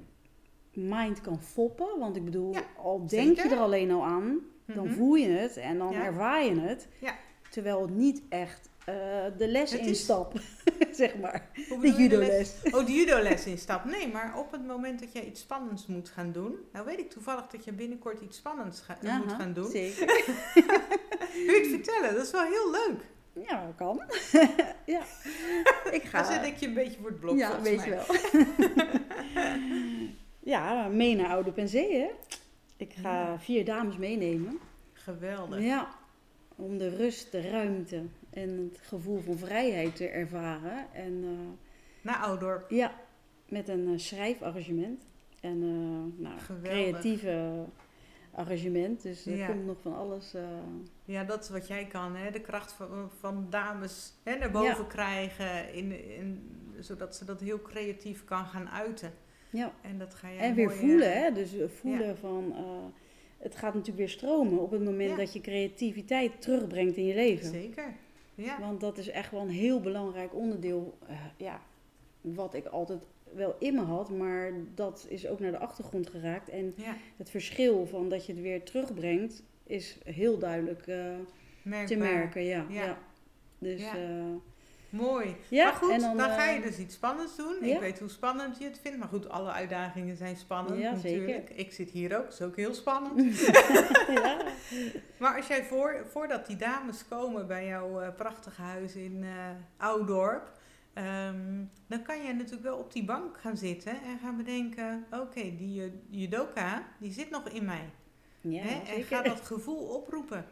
mind 0.73 1.21
kan 1.21 1.41
foppen? 1.41 1.99
Want 1.99 2.15
ik 2.15 2.25
bedoel, 2.25 2.55
al 2.77 3.07
denk 3.07 3.37
je 3.37 3.49
er 3.49 3.57
alleen 3.59 3.91
al 3.91 4.03
aan, 4.03 4.39
dan 4.65 4.85
Mhm. 4.85 4.93
voel 4.95 5.15
je 5.15 5.27
het 5.29 5.57
en 5.57 5.77
dan 5.77 5.93
ervaar 5.93 6.43
je 6.45 6.59
het. 6.59 6.87
Ja. 6.99 7.15
Terwijl 7.49 7.81
het 7.81 7.95
niet 7.95 8.21
echt 8.29 8.66
eh, 8.87 8.93
de 9.37 9.47
les 9.47 9.71
Het 9.71 9.79
is- 9.81 9.87
instapt, 9.87 10.39
zeg 10.91 11.15
maar. 11.17 11.49
De 11.81 11.93
judoles. 11.97 12.53
Oh, 12.71 12.85
de 12.85 12.91
judoles 12.93 13.45
instap. 13.45 13.85
Nee, 13.85 14.07
maar 14.07 14.37
op 14.37 14.51
het 14.51 14.65
moment 14.67 14.99
dat 14.99 15.11
jij 15.13 15.25
iets 15.25 15.41
spannends 15.41 15.85
moet 15.87 16.09
gaan 16.09 16.31
doen. 16.31 16.55
Nou 16.73 16.85
weet 16.85 16.99
ik 16.99 17.09
toevallig 17.09 17.47
dat 17.47 17.65
je 17.65 17.71
binnenkort 17.71 18.21
iets 18.21 18.37
spannends 18.37 18.81
ga- 18.81 18.97
moet 19.23 19.31
gaan 19.33 19.53
doen. 19.53 19.69
Zeker. 19.71 20.05
Wil 21.45 21.55
je 21.55 21.59
het 21.59 21.67
vertellen? 21.67 22.15
Dat 22.15 22.25
is 22.25 22.31
wel 22.31 22.43
heel 22.43 22.71
leuk. 22.71 22.99
Ja, 23.47 23.73
kan. 23.75 24.01
ja. 24.95 25.01
Ik 25.91 26.03
ga... 26.03 26.21
Dan 26.21 26.31
zet 26.31 26.45
ik 26.45 26.57
je 26.57 26.67
een 26.67 26.73
beetje 26.73 26.97
voor 27.01 27.09
het 27.09 27.19
blok 27.19 27.37
ja, 27.37 27.61
weet 27.61 27.83
je 27.83 27.89
wel. 27.89 28.05
ja, 30.39 30.87
mee 30.87 31.15
naar 31.15 31.29
Oude 31.29 31.51
Penzee, 31.51 31.95
hè. 31.99 32.07
Ik 32.77 32.93
ga 33.01 33.39
vier 33.39 33.65
dames 33.65 33.97
meenemen. 33.97 34.59
Geweldig. 34.93 35.61
Ja, 35.61 35.87
om 36.55 36.77
de 36.77 36.89
rust, 36.95 37.31
de 37.31 37.49
ruimte 37.49 38.01
en 38.41 38.69
het 38.71 38.79
gevoel 38.87 39.19
van 39.19 39.37
vrijheid 39.37 39.95
te 39.95 40.07
ervaren. 40.07 40.93
En 40.93 41.23
eh, 41.23 41.29
Naar 42.01 42.17
Oudorp. 42.17 42.69
ja, 42.69 42.91
met 43.49 43.67
een 43.69 43.87
eh, 43.93 43.97
schrijfarrangement 43.97 45.05
en 45.41 45.61
eh 45.63 46.23
nou, 46.23 46.35
creatieve 46.63 47.65
arrangement. 48.31 49.01
Dus 49.01 49.25
er 49.25 49.35
Ja. 49.35 49.47
komt 49.47 49.65
nog 49.65 49.77
van 49.81 49.95
alles. 49.95 50.33
Ja, 51.05 51.23
dat 51.23 51.43
is 51.43 51.49
wat 51.49 51.67
jij 51.67 51.85
kan. 51.85 52.15
Hè? 52.15 52.31
De 52.31 52.41
kracht 52.41 52.71
van, 52.71 53.09
van 53.19 53.47
dames 53.49 54.13
hè, 54.23 54.35
naar 54.37 54.51
boven 54.51 54.87
krijgen. 54.87 55.73
In, 55.73 56.15
in, 56.17 56.49
zodat 56.79 57.15
ze 57.15 57.25
dat 57.25 57.39
heel 57.41 57.61
creatief 57.61 58.23
kan 58.25 58.45
gaan 58.45 58.69
uiten. 58.69 59.13
ja. 59.49 59.73
En 59.81 59.97
dat 59.97 60.13
ga 60.13 60.27
jij 60.31 60.39
En 60.39 60.55
weer 60.55 60.65
mooi, 60.65 60.77
voelen, 60.79 61.21
hè? 61.21 61.31
Dus 61.31 61.49
voelen 61.79 62.17
van. 62.17 62.53
het 63.37 63.55
gaat 63.55 63.71
natuurlijk 63.73 63.97
weer 63.97 64.09
stromen 64.09 64.59
op 64.59 64.71
het 64.71 64.83
moment 64.83 65.17
dat 65.17 65.33
je 65.33 65.41
creativiteit 65.41 66.41
terugbrengt 66.41 66.97
in 66.97 67.05
je 67.05 67.15
leven. 67.15 67.49
Zeker. 67.51 67.93
Ja. 68.37 68.59
Want 68.59 68.79
dat 68.81 68.97
is 68.97 69.09
echt 69.09 69.31
wel 69.31 69.41
een 69.41 69.49
heel 69.49 69.79
belangrijk 69.79 70.35
onderdeel. 70.35 70.97
eh, 71.07 71.15
ja, 71.37 71.61
wat 72.21 72.53
ik 72.53 72.65
altijd 72.65 72.99
wel 73.33 73.55
in 73.59 73.73
me 73.75 73.81
had, 73.81 74.09
maar 74.09 74.51
dat 74.75 75.05
is 75.09 75.27
ook 75.27 75.39
naar 75.39 75.51
de 75.51 75.57
achtergrond 75.59 76.09
geraakt. 76.09 76.49
En 76.49 76.73
ja. 76.75 76.95
het 77.17 77.29
verschil 77.29 77.85
van 77.85 78.09
dat 78.09 78.25
je 78.25 78.33
het 78.33 78.41
weer 78.41 78.63
terugbrengt, 78.63 79.43
is 79.63 79.97
heel 80.03 80.37
duidelijk 80.37 80.87
eh, 80.87 80.95
te 81.85 81.95
merken. 81.95 82.43
Ja, 82.43 82.65
Ja. 82.69 82.83
ja. 82.85 82.97
Dus 83.59 83.81
Ja. 83.81 83.95
ja, 83.95 84.39
Mooi. 84.89 85.35
ja 85.47 85.63
maar 85.63 85.73
goed, 85.73 85.99
dan, 85.99 86.17
dan, 86.17 86.29
ga 86.29 86.45
je 86.49 86.57
eh, 86.57 86.63
dus 86.65 86.77
iets 86.77 86.95
spannends 86.95 87.35
doen. 87.35 87.55
ja. 87.61 87.73
Ik 87.73 87.79
weet 87.79 87.99
hoe 87.99 88.09
spannend 88.09 88.57
je 88.57 88.63
het 88.63 88.79
vindt. 88.81 88.97
Maar 88.97 89.07
goed, 89.07 89.29
alle 89.29 89.51
uitdagingen 89.51 90.17
zijn 90.17 90.35
spannend 90.35 90.79
Ja, 90.79 90.95
zeker. 90.95 91.19
natuurlijk. 91.19 91.49
Ik 91.49 91.71
zit 91.73 91.89
hier 91.89 92.17
ook, 92.17 92.23
dat 92.23 92.33
is 92.33 92.41
ook 92.41 92.55
heel 92.55 92.73
spannend. 92.73 93.39
ja. 94.23 94.37
maar 95.19 95.35
als 95.35 95.47
jij 95.47 95.63
voor, 95.63 96.05
voordat 96.09 96.47
die 96.47 96.55
dames 96.55 97.07
komen 97.07 97.47
bij 97.47 97.65
jouw 97.65 97.99
eh, 97.99 98.15
prachtige 98.15 98.61
huis 98.61 98.95
in 98.95 99.23
eh 99.23 99.85
Oudorp... 99.85 100.51
ehm, 100.93 101.63
dan 101.87 102.01
kan 102.01 102.23
je 102.23 102.33
natuurlijk 102.33 102.63
wel 102.63 102.77
op 102.77 102.93
die 102.93 103.05
bank 103.05 103.37
gaan 103.39 103.57
zitten 103.57 103.91
en 103.91 104.19
gaan 104.21 104.37
bedenken... 104.37 105.05
Oké, 105.11 105.41
die 105.41 105.91
judoka, 106.09 106.87
die 106.99 107.11
zit 107.11 107.29
nog 107.29 107.49
in 107.49 107.65
mij. 107.65 107.89
ja, 108.41 108.61
hè? 108.61 108.79
En 108.79 108.85
zeker. 108.85 109.05
ga 109.05 109.21
dat 109.21 109.41
gevoel 109.41 109.83
oproepen. 109.87 110.45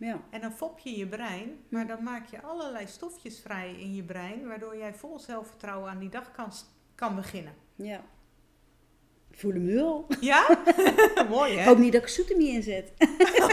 Ja, 0.00 0.20
En 0.30 0.40
dan 0.40 0.52
fop 0.52 0.78
je 0.78 0.96
je 0.98 1.06
brein, 1.06 1.50
maar 1.68 1.86
dan 1.86 2.02
maak 2.02 2.26
je 2.30 2.40
allerlei 2.42 2.86
stofjes 2.86 3.40
vrij 3.40 3.74
in 3.78 3.94
je 3.94 4.02
brein, 4.02 4.46
waardoor 4.46 4.76
jij 4.76 4.94
vol 4.94 5.18
zelfvertrouwen 5.18 5.90
aan 5.90 5.98
die 5.98 6.08
dag 6.08 6.30
kan, 6.32 6.52
kan 6.94 7.14
beginnen. 7.16 7.52
ja. 7.74 8.00
Ik 9.32 9.38
voel 9.38 9.52
hem 9.52 9.64
nu 9.64 9.78
al. 9.80 10.06
Ja? 10.20 10.58
Mooi 11.28 11.56
hè? 11.58 11.70
Ook 11.70 11.78
niet 11.78 11.92
dat 11.92 12.02
ik 12.02 12.08
zoetemie 12.08 12.52
inzet. 12.52 12.92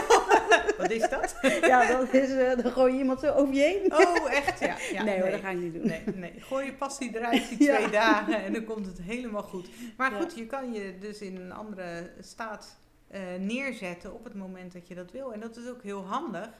Wat 0.78 0.90
is 0.90 1.08
dat? 1.08 1.36
ja, 1.60 1.86
dat 1.86 2.12
is, 2.14 2.30
eh, 2.30 2.56
dan 2.62 2.72
gooi 2.72 2.92
je 2.92 2.98
iemand 2.98 3.20
zo 3.20 3.32
over 3.32 3.54
je 3.54 3.60
heen. 3.60 3.92
Oh, 3.94 4.32
echt? 4.32 4.60
Ja. 4.60 4.76
ja 4.92 5.02
nee, 5.08 5.20
hoor, 5.20 5.30
dat 5.30 5.40
ga 5.40 5.48
ik 5.50 5.58
niet 5.58 5.72
doen. 5.74 5.86
Nee, 5.86 6.02
nee. 6.14 6.32
Gooi 6.40 6.64
je 6.66 6.72
passie 6.74 7.16
eruit 7.16 7.48
die 7.48 7.62
Ja. 7.64 7.76
twee 7.76 7.90
dagen 7.90 8.44
en 8.44 8.52
dan 8.52 8.64
komt 8.64 8.86
het 8.86 8.98
helemaal 9.02 9.42
goed. 9.42 9.68
Maar 9.96 10.10
Ja. 10.12 10.18
goed, 10.20 10.34
je 10.36 10.46
kan 10.46 10.72
je 10.72 10.98
dus 10.98 11.20
in 11.20 11.36
een 11.36 11.52
andere 11.52 12.10
staat 12.20 12.78
eh, 13.08 13.20
neerzetten 13.38 14.14
op 14.14 14.24
het 14.24 14.34
moment 14.34 14.72
dat 14.72 14.88
je 14.88 14.94
dat 14.94 15.10
wil. 15.10 15.32
En 15.32 15.40
dat 15.40 15.56
is 15.56 15.68
ook 15.68 15.82
heel 15.82 16.06
handig, 16.06 16.50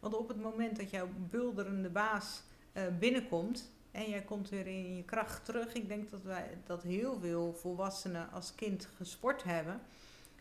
want 0.00 0.16
op 0.16 0.28
het 0.28 0.40
moment 0.40 0.76
dat 0.76 0.90
jouw 0.90 1.08
bulderende 1.30 1.90
baas 1.90 2.42
eh, 2.72 2.82
binnenkomt 2.98 3.72
en 3.90 4.10
jij 4.10 4.22
komt 4.22 4.48
weer 4.48 4.66
in 4.66 4.96
je 4.96 5.04
kracht 5.04 5.44
terug. 5.44 5.72
Ik 5.72 5.88
denk 5.88 6.10
dat 6.10 6.22
wij 6.22 6.58
dat 6.66 6.82
heel 6.82 7.18
veel 7.20 7.54
volwassenen 7.54 8.30
als 8.30 8.54
kind 8.54 8.88
gesport 8.96 9.42
hebben. 9.42 9.80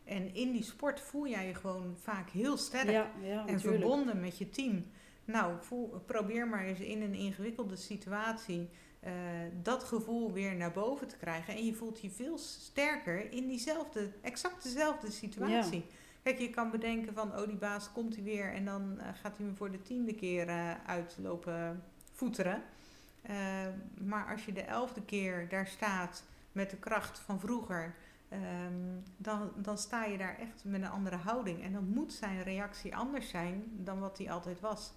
En 0.03 0.35
in 0.35 0.51
die 0.51 0.63
sport 0.63 0.99
voel 0.99 1.27
jij 1.27 1.47
je 1.47 1.53
gewoon 1.53 1.95
vaak 2.01 2.29
heel 2.29 2.57
sterk 2.57 2.89
Ja, 2.89 3.11
ja, 3.21 3.45
en 3.45 3.53
natuurlijk. 3.53 3.61
verbonden 3.61 4.19
met 4.19 4.37
je 4.37 4.49
team. 4.49 4.85
Nou, 5.25 5.55
voel, 5.59 6.03
probeer 6.05 6.47
maar 6.47 6.65
eens 6.65 6.79
in 6.79 7.01
een 7.01 7.13
ingewikkelde 7.13 7.75
situatie 7.75 8.69
eh, 9.03 9.11
dat 9.61 9.83
gevoel 9.83 10.31
weer 10.33 10.55
naar 10.55 10.71
boven 10.71 11.07
te 11.07 11.17
krijgen. 11.17 11.53
En 11.53 11.65
je 11.65 11.73
voelt 11.73 12.01
je 12.01 12.09
veel 12.09 12.37
sterker 12.37 13.31
in 13.31 13.47
diezelfde, 13.47 14.11
exact 14.21 14.63
dezelfde 14.63 15.11
situatie. 15.11 15.85
Kijk, 16.21 16.39
je 16.39 16.49
kan 16.49 16.71
bedenken 16.71 17.13
van, 17.13 17.39
oh 17.39 17.47
die 17.47 17.55
baas 17.55 17.91
komt 17.91 18.15
hij 18.15 18.23
weer 18.23 18.53
en 18.53 18.65
dan 18.65 18.99
eh, 18.99 19.07
gaat 19.21 19.37
hij 19.37 19.45
me 19.45 19.55
voor 19.55 19.71
de 19.71 19.81
tiende 19.81 20.13
keer 20.13 20.47
eh, 20.47 20.71
uitlopen 20.85 21.83
voeteren. 22.11 22.63
Maar 23.93 24.31
als 24.31 24.45
je 24.45 24.53
de 24.53 24.61
elfde 24.61 25.01
keer 25.01 25.49
daar 25.49 25.67
staat 25.67 26.23
met 26.51 26.69
de 26.69 26.77
kracht 26.77 27.19
van 27.19 27.39
vroeger, 27.39 27.95
ehm, 28.29 28.41
dan, 29.17 29.51
dan 29.55 29.77
sta 29.77 30.05
je 30.05 30.17
daar 30.17 30.37
echt 30.39 30.63
met 30.63 30.81
een 30.81 30.89
andere 30.89 31.15
houding. 31.15 31.63
En 31.63 31.73
dan 31.73 31.87
moet 31.87 32.13
zijn 32.13 32.43
reactie 32.43 32.95
anders 32.95 33.29
zijn 33.29 33.63
dan 33.71 33.99
wat 33.99 34.17
hij 34.17 34.31
altijd 34.31 34.59
was. 34.59 34.93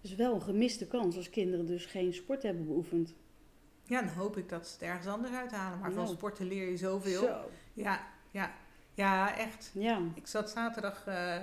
Is 0.00 0.14
wel 0.14 0.34
een 0.34 0.42
gemiste 0.42 0.86
kans 0.86 1.16
als 1.16 1.30
kinderen 1.30 1.66
dus 1.66 1.86
geen 1.86 2.14
sport 2.14 2.42
hebben 2.42 2.66
beoefend. 2.66 3.14
Ja, 3.84 4.00
dan 4.02 4.14
hoop 4.14 4.36
ik 4.36 4.48
dat 4.48 4.66
ze 4.66 4.72
het 4.72 4.82
ergens 4.82 5.06
anders 5.06 5.32
uithalen. 5.34 5.78
Maar 5.78 5.92
van 5.92 6.02
Nou. 6.04 6.14
sporten 6.14 6.46
leer 6.46 6.68
je 6.70 6.76
zoveel. 6.76 7.22
Zo. 7.22 7.50
Ja, 7.74 8.06
ja, 8.30 8.52
ja, 8.94 9.36
echt. 9.38 9.70
Ja, 9.74 10.00
Ik 10.14 10.26
zat 10.26 10.50
zaterdag 10.50 11.06
eh, 11.06 11.36
eh, 11.36 11.42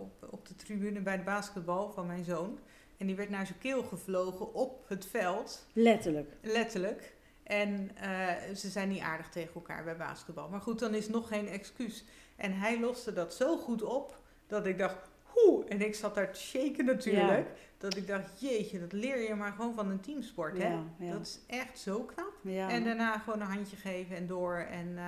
op, 0.00 0.26
op 0.30 0.48
de 0.48 0.56
tribune 0.56 1.00
bij 1.00 1.16
de 1.16 1.22
basketbal 1.22 1.90
van 1.92 2.06
mijn 2.06 2.24
zoon. 2.24 2.58
En 2.96 3.06
die 3.06 3.16
werd 3.16 3.30
naar 3.30 3.46
zijn 3.46 3.58
keel 3.58 3.82
gevlogen 3.82 4.54
op 4.54 4.84
het 4.88 5.06
veld. 5.06 5.66
letterlijk. 5.72 6.30
Letterlijk. 6.40 7.14
En 7.42 7.90
eh, 7.96 8.54
ze 8.54 8.70
zijn 8.70 8.88
niet 8.88 9.00
aardig 9.00 9.28
tegen 9.28 9.54
elkaar 9.54 9.84
bij 9.84 9.96
basketbal. 9.96 10.48
Maar 10.48 10.60
goed, 10.60 10.78
dan 10.78 10.94
is 10.94 11.08
nog 11.08 11.28
geen 11.28 11.48
excuus. 11.48 12.04
En 12.36 12.52
hij 12.52 12.80
loste 12.80 13.12
dat 13.12 13.34
zo 13.34 13.56
goed 13.56 13.82
op 13.82 14.20
dat 14.46 14.66
ik 14.66 14.78
dacht, 14.78 15.08
hoe. 15.22 15.64
En 15.64 15.80
ik 15.80 15.94
zat 15.94 16.14
daar 16.14 16.32
te 16.32 16.40
shaken 16.40 16.84
natuurlijk. 16.84 17.48
Dat 17.84 17.96
ik 17.96 18.06
dacht, 18.06 18.40
jeetje, 18.40 18.80
dat 18.80 18.92
leer 18.92 19.28
je 19.28 19.34
maar 19.34 19.52
gewoon 19.52 19.74
van 19.74 19.90
een 19.90 20.00
teamsport. 20.00 20.58
Hè? 20.58 20.68
Ja, 20.68 20.82
ja. 20.98 21.12
Dat 21.12 21.20
is 21.20 21.40
echt 21.46 21.78
zo 21.78 22.00
knap. 22.00 22.32
Ja. 22.42 22.68
En 22.70 22.84
daarna 22.84 23.18
gewoon 23.18 23.40
een 23.40 23.46
handje 23.46 23.76
geven 23.76 24.16
en 24.16 24.26
door. 24.26 24.54
En 24.56 24.98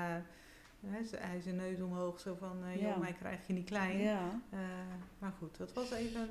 ze- 1.09 1.17
hij 1.17 1.41
zijn 1.41 1.57
neus 1.57 1.81
omhoog, 1.81 2.21
zo 2.21 2.37
van, 2.41 2.65
eh 2.65 2.81
joh, 2.83 2.97
mij 2.99 3.13
krijg 3.13 3.47
je 3.47 3.53
niet 3.53 3.65
klein. 3.69 4.01
Eh, 4.01 4.59
maar 5.19 5.33
goed, 5.39 5.57
dat 5.59 5.73
was 5.73 5.91
even... 5.91 6.29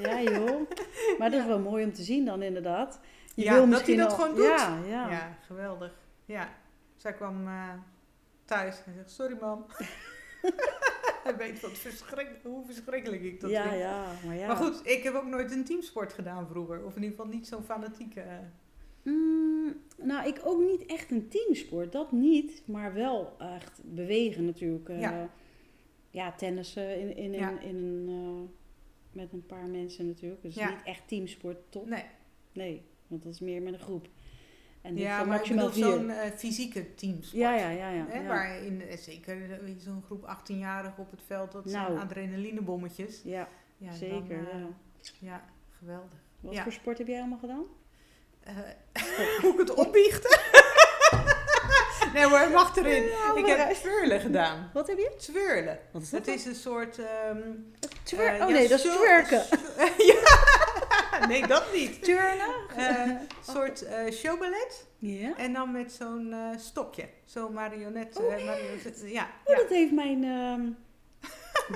ja, 0.00 0.20
joh. 0.22 0.70
Maar 1.18 1.30
dat 1.30 1.40
is 1.40 1.46
wel 1.46 1.58
mooi 1.60 1.84
om 1.84 1.92
te 1.92 2.02
zien 2.02 2.24
dan 2.24 2.42
inderdaad. 2.42 3.00
Je 3.34 3.42
Ja, 3.44 3.52
wil 3.54 3.68
dat 3.68 3.86
hij 3.86 3.96
dat 3.96 4.10
al- 4.10 4.16
gewoon 4.16 4.34
doet. 4.36 4.44
Ja, 4.44 4.78
ja. 4.86 5.10
ja. 5.10 5.36
geweldig. 5.46 5.92
Ja. 6.24 6.48
Zij 6.96 7.12
kwam 7.12 7.48
thuis 8.44 8.82
en 8.86 8.94
zegt, 8.94 9.10
sorry 9.10 9.36
mam. 9.40 9.64
hij 11.24 11.36
weet 11.36 11.60
wat 11.60 11.70
verschrik 11.70 12.28
hoe 12.42 12.64
verschrikkelijk 12.66 13.22
ik 13.22 13.40
dat 13.40 13.50
ja, 13.50 13.62
vind. 13.68 13.80
ja, 13.80 14.12
maar 14.26 14.36
ja. 14.36 14.46
Maar 14.46 14.56
goed, 14.56 14.80
ik 14.86 15.02
heb 15.02 15.14
ook 15.14 15.26
nooit 15.26 15.52
een 15.52 15.64
teamsport 15.64 16.12
gedaan 16.12 16.46
vroeger. 16.48 16.84
Of 16.84 16.96
in 16.96 17.02
ieder 17.02 17.16
geval 17.16 17.32
niet 17.32 17.46
zo'n 17.46 17.62
fanatieke... 17.64 18.20
eh, 18.20 18.38
Mm, 19.02 19.74
nou, 19.96 20.26
ik 20.28 20.40
ook 20.44 20.60
niet 20.60 20.86
echt 20.86 21.10
een 21.10 21.28
teamsport, 21.28 21.92
dat 21.92 22.12
niet. 22.12 22.62
Maar 22.66 22.94
wel 22.94 23.36
echt 23.38 23.80
bewegen 23.84 24.44
natuurlijk. 24.44 24.88
eh, 24.88 25.00
Ja. 25.00 25.30
ja, 26.10 26.32
tennissen 26.32 27.00
in, 27.00 27.16
in, 27.16 27.32
in, 27.34 27.40
Ja. 27.40 27.60
in 27.60 27.76
een, 27.76 28.08
eh, 28.08 28.50
met 29.12 29.32
een 29.32 29.46
paar 29.46 29.66
mensen 29.66 30.06
natuurlijk. 30.06 30.42
Dus 30.42 30.54
Ja. 30.54 30.68
niet 30.70 30.82
echt 30.84 31.08
teamsport, 31.08 31.56
top. 31.68 31.86
nee. 31.88 32.04
Nee, 32.52 32.82
want 33.06 33.22
dat 33.22 33.32
is 33.32 33.40
meer 33.40 33.62
met 33.62 33.72
een 33.72 33.78
groep. 33.80 34.08
En 34.84 34.94
dit 34.94 35.04
Ja, 35.04 35.18
maar 35.18 35.26
maximaal 35.26 35.68
zo'n 35.70 36.10
eh, 36.10 36.30
fysieke 36.36 36.94
teamsport. 36.94 37.40
Ja, 37.42 37.54
ja, 37.54 37.68
ja. 37.68 37.88
ja, 37.88 38.04
Hè, 38.08 38.18
ja. 38.20 38.26
Waarin 38.26 38.82
eh, 38.88 38.96
zeker 38.98 39.36
eh, 39.52 39.58
zo'n 39.78 40.02
groep 40.06 40.36
18-jarigen 40.36 40.98
op 40.98 41.10
het 41.10 41.20
veld, 41.26 41.52
dat 41.52 41.62
zijn 41.66 41.82
Nou. 41.92 41.98
adrenalinebommetjes. 41.98 43.20
ja, 43.24 43.48
Ja, 43.76 43.92
zeker. 43.92 44.44
dan, 44.52 44.74
ja. 45.00 45.30
ja, 45.30 45.44
geweldig. 45.78 46.18
Wat 46.40 46.58
voor 46.58 46.72
sport 46.72 46.98
heb 46.98 47.06
jij 47.06 47.18
allemaal 47.18 47.38
gedaan? 47.38 47.64
Eh, 48.40 48.54
moet 49.42 49.52
ik 49.52 49.58
het 49.58 49.74
opbiechten? 49.74 50.38
nee 52.14 52.24
hoor, 52.28 52.50
mag 52.50 52.76
erin. 52.76 53.02
ik 53.36 53.46
heb 53.46 53.70
twirlen 53.72 54.20
gedaan. 54.20 54.70
Wat 54.72 54.86
heb 54.86 54.98
je? 54.98 55.14
Twirlen. 55.18 55.78
Wat 55.90 56.02
is 56.02 56.10
Het 56.10 56.26
is 56.26 56.44
een 56.44 56.54
soort... 56.54 56.98
ehm, 56.98 57.38
eh, 58.16 58.20
oh 58.20 58.38
ja, 58.38 58.48
nee, 58.48 58.68
dat 58.68 58.84
is 58.84 58.90
twerken. 58.96 59.42
ja, 60.12 60.22
nee, 61.28 61.46
dat 61.46 61.64
niet. 61.72 62.02
Turnen? 62.04 62.54
Eh, 62.76 62.98
Een 63.06 63.18
soort 63.52 63.82
eh 63.82 64.12
showballet. 64.12 64.86
ja. 64.98 65.36
En 65.36 65.52
dan 65.52 65.72
met 65.72 65.92
zo'n 65.92 66.32
eh, 66.32 66.58
stokje. 66.58 67.08
Zo'n 67.24 67.52
marionet. 67.52 68.16
Oh, 68.18 68.34
eh, 68.34 68.44
marionet 68.44 69.02
ja, 69.04 69.22
Oh, 69.44 69.54
ja. 69.54 69.56
dat 69.56 69.68
heeft 69.68 69.92
mijn 69.92 70.24
ehm 70.24 70.62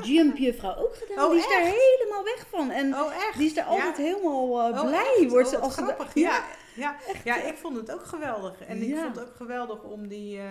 jumpjuffrouw 0.03 0.74
ook 0.77 0.96
gedaan. 0.96 1.24
Oh, 1.24 1.31
die 1.31 1.40
is 1.40 1.48
daar 1.48 1.61
helemaal 1.62 2.24
weg 2.24 2.46
van. 2.51 2.70
En 2.70 2.94
Oh, 2.94 3.14
echt? 3.14 3.37
die 3.38 3.46
is 3.46 3.55
daar 3.55 3.64
altijd 3.64 3.96
helemaal 3.96 4.61
eh, 4.61 4.79
Oh, 4.81 4.87
blij. 4.87 5.27
Wordt 5.29 5.46
Oh, 5.46 5.53
ze 5.53 5.59
als 5.59 5.74
grappig. 5.77 6.14
Ja, 6.14 6.44
ja, 6.79 6.97
ja, 7.25 7.43
ik 7.43 7.57
vond 7.57 7.77
het 7.77 7.93
ook 7.93 8.05
geweldig. 8.05 8.61
En 8.67 8.83
ik 8.83 8.88
Ja. 8.88 9.03
vond 9.03 9.17
het 9.17 9.25
ook 9.29 9.37
geweldig 9.37 9.83
om 9.83 10.09
die, 10.09 10.38
eh, 10.38 10.45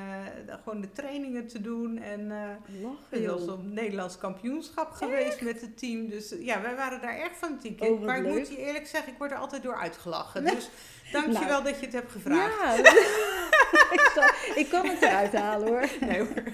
de- 0.45 0.57
gewoon 0.63 0.81
de 0.81 0.91
trainingen 0.91 1.47
te 1.47 1.61
doen. 1.61 1.97
En 1.97 2.31
zelfs 3.11 3.43
joh. 3.45 3.53
op 3.53 3.63
Nederlands 3.63 4.17
kampioenschap 4.17 4.91
geweest 4.91 5.41
met 5.41 5.61
het 5.61 5.77
team. 5.77 6.09
Dus 6.09 6.33
ja, 6.39 6.61
wij 6.61 6.75
waren 6.75 7.01
daar 7.01 7.17
erg 7.17 7.33
fanatiek 7.37 7.81
in. 7.81 7.87
Oh, 7.91 8.01
maar 8.03 8.17
ik 8.17 8.23
moet 8.33 8.47
je 8.49 8.57
eerlijk 8.57 8.87
zeggen, 8.87 9.11
ik 9.11 9.17
word 9.17 9.31
er 9.31 9.37
altijd 9.37 9.63
door 9.63 9.75
uitgelachen. 9.75 10.43
Dus 10.45 10.69
dankjewel 11.11 11.47
Nou. 11.47 11.63
dat 11.63 11.79
je 11.79 11.85
het 11.85 11.93
hebt 11.95 12.11
gevraagd. 12.11 12.59
Ja, 12.61 12.73
ik, 13.97 14.11
zal- 14.15 14.55
ik 14.55 14.67
kan 14.69 14.87
het 14.87 15.01
eruit 15.01 15.33
halen 15.33 15.67
hoor. 15.67 15.87
Nee 15.99 16.19
hoor. 16.19 16.43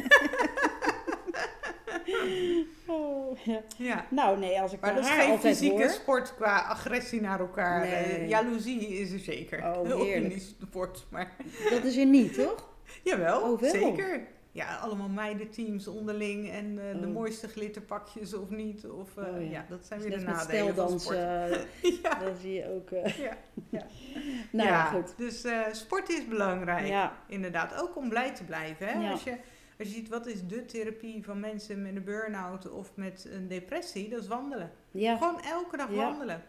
Oh, 2.88 3.33
ja. 3.44 3.62
Ja. 3.78 4.06
Nou 4.10 4.40
nee, 4.40 4.62
als 4.62 4.74
ik 4.74 4.80
Maar 4.82 4.96
dat 4.96 5.04
is 5.04 5.10
geen 5.10 5.40
fysieke 5.40 5.82
hoor. 5.82 5.90
sport 5.90 6.36
qua 6.36 6.58
agressie 6.62 7.22
naar 7.22 7.40
elkaar. 7.40 7.80
Nee. 7.80 7.92
Eh, 7.94 8.30
jaloezie 8.30 8.88
is 8.88 9.12
er 9.12 9.20
zeker. 9.20 9.60
Oh, 9.76 10.02
heerlijk. 10.04 10.34
die 10.34 10.56
sport. 10.68 11.06
Maar 11.10 11.32
Dat 11.70 11.84
is 11.84 11.98
er 11.98 12.06
niet, 12.06 12.34
toch? 12.34 12.70
Jawel, 13.04 13.42
Oh, 13.42 13.60
wel? 13.62 13.70
zeker. 13.72 14.28
Ja, 14.52 14.76
allemaal 14.76 15.08
meidenteams 15.10 15.88
onderling 15.88 16.50
en 16.52 16.80
eh, 16.80 17.00
de 17.02 17.08
Oh. 17.08 17.14
mooiste 17.14 17.48
glitterpakjes 17.48 18.34
of 18.34 18.50
niet. 18.50 18.86
Of, 18.86 19.18
eh, 19.18 19.24
Oh, 19.34 19.42
ja. 19.42 19.50
ja. 19.50 19.66
dat 19.70 19.86
zijn 19.86 20.00
Dus 20.00 20.10
weer 20.10 20.18
de 20.20 20.24
nadelen 20.26 20.76
van 20.76 21.00
sport. 21.00 21.16
steldansen, 21.18 21.68
ja, 22.04 22.20
dat 22.20 22.34
zie 22.42 22.54
je 22.54 22.70
ook. 22.76 22.90
ja, 22.90 23.38
ja. 23.70 23.86
Nou 24.52 24.70
ja, 24.70 24.84
goed. 24.86 25.14
dus 25.18 25.46
sport 25.72 26.10
is 26.10 26.28
belangrijk. 26.28 27.10
Inderdaad, 27.28 27.82
ook 27.82 27.96
om 27.98 28.10
blij 28.10 28.32
te 28.32 28.44
blijven. 28.44 28.88
Hè? 28.88 29.12
Als, 29.12 29.24
je, 29.24 29.36
als 29.84 29.92
je 29.94 30.00
ziet 30.00 30.10
wat 30.10 30.26
is 30.26 30.48
de 30.48 30.66
therapie 30.66 31.24
van 31.24 31.40
mensen 31.40 31.82
met 31.82 31.96
een 31.96 32.04
burn-out 32.04 32.72
of 32.72 32.96
met 32.96 33.28
een 33.32 33.48
depressie, 33.48 34.10
dat 34.10 34.22
is 34.22 34.28
wandelen. 34.28 34.72
ja, 34.92 35.18
Gewoon 35.18 35.42
elke 35.42 35.78
dag 35.78 35.90
wandelen. 35.90 36.44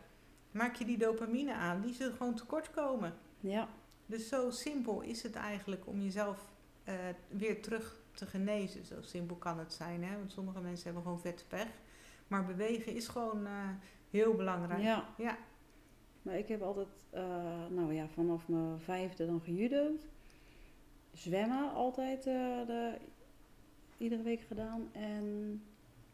Maak 0.51 0.75
je 0.77 0.85
die 0.85 0.99
dopamine 0.99 1.53
aan, 1.55 1.81
die 1.81 1.95
zullen 1.95 2.17
gewoon 2.17 2.35
tekort 2.35 2.71
komen. 2.71 3.15
ja, 3.41 3.69
Dus 4.07 4.29
zo 4.29 4.51
simpel 4.51 5.01
is 5.01 5.23
het 5.23 5.35
eigenlijk 5.35 5.87
om 5.87 6.01
jezelf 6.01 6.53
eh, 6.85 6.95
weer 7.29 7.63
terug 7.63 8.01
te 8.13 8.27
genezen. 8.27 8.85
Zo 8.85 8.95
simpel 9.01 9.37
kan 9.37 9.59
het 9.59 9.73
zijn, 9.73 10.05
hè? 10.05 10.17
want 10.17 10.33
sommige 10.33 10.61
mensen 10.61 10.85
hebben 10.85 11.03
gewoon 11.03 11.21
vette 11.21 11.45
pech. 11.47 11.69
Maar 12.29 12.45
bewegen 12.45 12.95
is 12.95 13.09
gewoon 13.09 13.47
eh, 13.47 13.53
heel 14.11 14.35
belangrijk. 14.35 14.83
ja. 14.83 15.09
Ja. 15.17 15.37
Maar 16.23 16.39
ik 16.39 16.49
heb 16.49 16.63
altijd, 16.63 16.89
eh, 17.11 17.23
nou 17.71 17.95
ja, 17.95 18.09
vanaf 18.09 18.49
mijn 18.49 18.81
vijfde 18.81 19.27
dan 19.27 19.41
gejudo'd. 19.41 20.07
Zwemmen 21.13 21.73
altijd 21.73 22.23
de, 22.23 22.95
iedere 23.99 24.23
week 24.23 24.41
gedaan. 24.41 24.89
En 24.93 25.63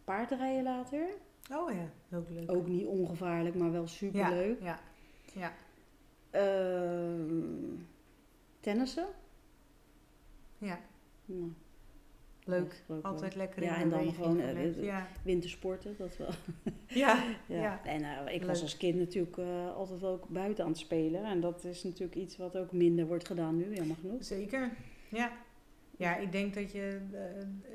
paardrijden 0.05 0.63
later. 0.63 1.07
Oh 1.53 1.71
ja, 1.73 2.17
ook 2.17 2.29
leuk. 2.31 2.53
Ook 2.53 2.67
niet 2.67 2.87
ongevaarlijk, 2.87 3.55
maar 3.55 3.73
wel 3.73 3.87
superleuk. 3.87 4.61
Ja, 4.63 4.81
ja. 5.35 5.53
Ehm, 6.31 7.75
tennissen. 8.61 9.07
ja. 10.59 10.81
Nou, 11.27 11.53
leuk. 12.45 12.83
Altijd 13.03 13.35
wel. 13.35 13.43
lekker 13.45 13.63
Ja, 13.63 13.75
in 13.77 13.83
en 13.83 13.91
dan 13.91 14.13
gewoon, 14.13 14.41
eh, 14.41 14.83
ja. 14.83 15.07
Wintersporten, 15.23 15.95
dat 15.99 16.17
wel. 16.17 16.29
Ja, 16.87 17.25
Ja. 17.47 17.61
ja. 17.61 17.85
En 17.85 18.03
eh, 18.03 18.35
ik 18.35 18.45
was 18.45 18.63
als 18.63 18.77
kind 18.77 18.99
natuurlijk 18.99 19.37
eh, 19.37 19.77
altijd 19.77 20.01
wel 20.01 20.11
ook 20.13 20.29
buiten 20.29 20.65
aan 20.65 20.71
het 20.71 20.79
spelen. 20.79 21.25
En 21.25 21.41
dat 21.41 21.65
is 21.65 21.83
natuurlijk 21.83 22.15
iets 22.15 22.37
wat 22.37 22.57
ook 22.57 22.73
minder 22.73 23.07
wordt 23.07 23.27
gedaan 23.27 23.57
nu, 23.57 23.75
jammer 23.75 23.97
genoeg. 24.01 24.25
zeker. 24.25 24.71
Ja. 25.09 25.33
Ja, 26.01 26.17
ik 26.17 26.33
denk 26.33 26.55
dat 26.55 26.73
je, 26.73 27.01
eh, 27.13 27.21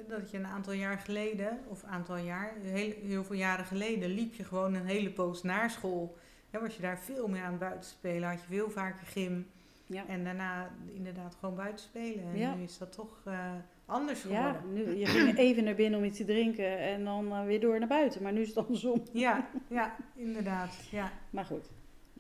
dat 0.10 0.32
je 0.32 0.38
een 0.38 0.46
aantal 0.48 0.74
jaar 0.74 0.98
geleden, 0.98 1.60
of 1.68 1.84
aantal 1.84 2.18
jaar, 2.18 2.54
heel, 2.62 2.94
heel 3.04 3.24
veel 3.24 3.36
jaren 3.36 3.66
geleden, 3.66 4.10
liep 4.10 4.34
je 4.34 4.44
gewoon 4.44 4.74
een 4.74 4.86
hele 4.86 5.12
poos 5.12 5.44
naar 5.44 5.70
school. 5.70 6.18
En 6.52 6.62
was 6.62 6.76
je 6.76 6.82
daar 6.82 7.00
veel 7.00 7.28
meer 7.28 7.42
aan 7.44 7.58
buiten 7.58 7.90
spelen, 7.90 8.30
had 8.30 8.40
je 8.42 8.48
veel 8.48 8.70
vaker 8.70 9.06
gym. 9.06 9.48
Ja. 9.86 10.04
En 10.08 10.24
daarna 10.24 10.72
inderdaad 10.94 11.36
gewoon 11.40 11.56
buiten 11.56 11.86
spelen. 11.86 12.24
En 12.34 12.38
Ja. 12.38 12.56
nu 12.56 12.64
is 12.64 12.78
dat 12.78 12.92
toch 12.94 13.22
eh, 13.26 13.50
anders 13.86 14.22
geworden. 14.22 14.52
Ja, 14.52 14.62
nu, 14.74 14.96
je 14.98 15.06
ging 15.06 15.38
even 15.48 15.64
naar 15.64 15.76
binnen 15.76 16.00
om 16.00 16.06
iets 16.06 16.18
te 16.18 16.26
drinken 16.26 16.78
en 16.80 17.04
dan 17.04 17.32
eh, 17.32 17.46
weer 17.46 17.60
door 17.60 17.80
naar 17.80 17.88
buiten. 17.88 18.24
Maar 18.24 18.34
nu 18.34 18.42
is 18.42 18.48
het 18.48 18.58
andersom. 18.58 19.04
Ja, 19.12 19.48
ja, 19.68 19.96
inderdaad. 20.16 20.76
Ja. 20.92 21.12
Maar 21.30 21.46
goed. 21.46 21.70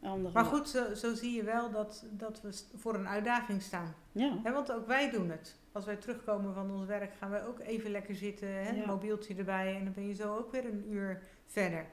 Andere, 0.05 0.33
Maar 0.33 0.45
goed, 0.45 0.69
zo, 0.69 0.93
zo 0.93 1.13
zie 1.13 1.35
je 1.35 1.43
wel 1.43 1.71
dat, 1.71 2.05
dat 2.11 2.41
we 2.41 2.63
voor 2.75 2.95
een 2.95 3.07
uitdaging 3.07 3.61
staan. 3.61 3.95
Ja, 4.11 4.51
want 4.51 4.71
ook 4.71 4.87
wij 4.87 5.09
doen 5.11 5.29
het. 5.29 5.55
Als 5.71 5.85
wij 5.85 5.95
terugkomen 5.95 6.53
van 6.53 6.71
ons 6.71 6.85
werk, 6.85 7.13
gaan 7.13 7.29
wij 7.29 7.45
ook 7.45 7.59
even 7.59 7.91
lekker 7.91 8.15
zitten. 8.15 8.47
Hè, 8.47 8.69
Ja. 8.69 8.85
mobieltje 8.85 9.35
erbij. 9.35 9.75
En 9.75 9.83
dan 9.83 9.93
ben 9.93 10.07
je 10.07 10.13
zo 10.13 10.35
ook 10.37 10.51
weer 10.51 10.65
een 10.65 10.85
uur 10.91 11.21
verder. 11.45 11.85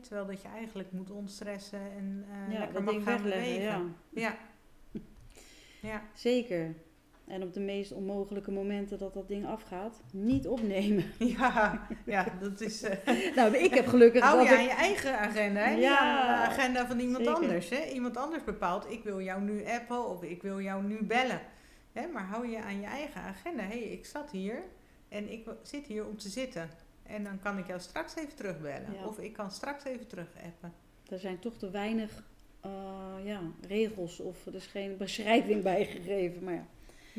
Terwijl 0.00 0.26
dat 0.26 0.42
je 0.42 0.48
eigenlijk 0.48 0.92
moet 0.92 1.10
ontstressen 1.10 1.80
en 1.80 2.24
eh, 2.30 2.52
ja 2.52 2.58
lekker 2.58 2.82
mag 2.82 3.02
gaan 3.02 3.22
bewegen. 3.22 3.62
Ja. 3.62 3.82
Ja. 4.10 4.36
ja. 5.90 6.02
Zeker. 6.14 6.74
En 7.28 7.42
op 7.42 7.54
de 7.54 7.60
meest 7.60 7.92
onmogelijke 7.92 8.50
momenten 8.50 8.98
dat 8.98 9.14
dat 9.14 9.28
ding 9.28 9.46
afgaat, 9.46 10.00
niet 10.12 10.46
opnemen. 10.46 11.04
Ja, 11.38 11.86
ja, 12.04 12.26
dat 12.40 12.60
is... 12.60 12.82
eh, 12.82 13.34
nou, 13.36 13.56
ik 13.56 13.74
heb 13.74 13.86
gelukkig 13.86 14.22
hou 14.22 14.38
dat 14.38 14.46
je 14.46 14.52
ik... 14.52 14.58
aan 14.58 14.64
je 14.64 14.70
eigen 14.70 15.18
agenda, 15.18 15.60
hè? 15.60 15.74
Ja, 15.74 16.26
de 16.26 16.50
agenda 16.50 16.86
van 16.86 16.98
iemand 16.98 17.24
zeker. 17.24 17.34
anders. 17.34 17.68
Hè? 17.68 17.84
Iemand 17.84 18.16
anders 18.16 18.44
bepaalt, 18.44 18.90
ik 18.90 19.04
wil 19.04 19.20
jou 19.20 19.42
nu 19.42 19.64
appen 19.66 20.08
of 20.08 20.22
ik 20.22 20.42
wil 20.42 20.60
jou 20.60 20.84
nu 20.84 21.04
bellen. 21.04 21.40
Hè? 21.92 22.06
Maar 22.06 22.24
hou 22.24 22.48
je 22.48 22.62
aan 22.62 22.80
je 22.80 22.86
eigen 22.86 23.20
agenda. 23.20 23.62
Hé, 23.62 23.78
hey, 23.78 23.88
ik 23.88 24.06
zat 24.06 24.30
hier 24.30 24.62
en 25.08 25.32
ik 25.32 25.46
zit 25.62 25.86
hier 25.86 26.06
om 26.06 26.16
te 26.16 26.28
zitten. 26.28 26.70
En 27.02 27.24
dan 27.24 27.38
kan 27.38 27.58
ik 27.58 27.66
jou 27.66 27.80
straks 27.80 28.16
even 28.16 28.34
terugbellen. 28.34 28.92
Ja. 28.92 29.06
Of 29.06 29.18
ik 29.18 29.32
kan 29.32 29.50
straks 29.50 29.84
even 29.84 30.06
terug 30.06 30.28
appen. 30.46 30.72
Er 31.08 31.18
zijn 31.18 31.38
toch 31.38 31.56
te 31.56 31.70
weinig 31.70 32.22
eh, 32.60 32.70
ja, 33.24 33.40
regels 33.68 34.20
of 34.20 34.46
er 34.46 34.54
is 34.54 34.66
geen 34.66 34.96
beschrijving 34.96 35.62
bijgegeven. 35.72 36.44
Maar 36.44 36.54
ja, 36.54 36.66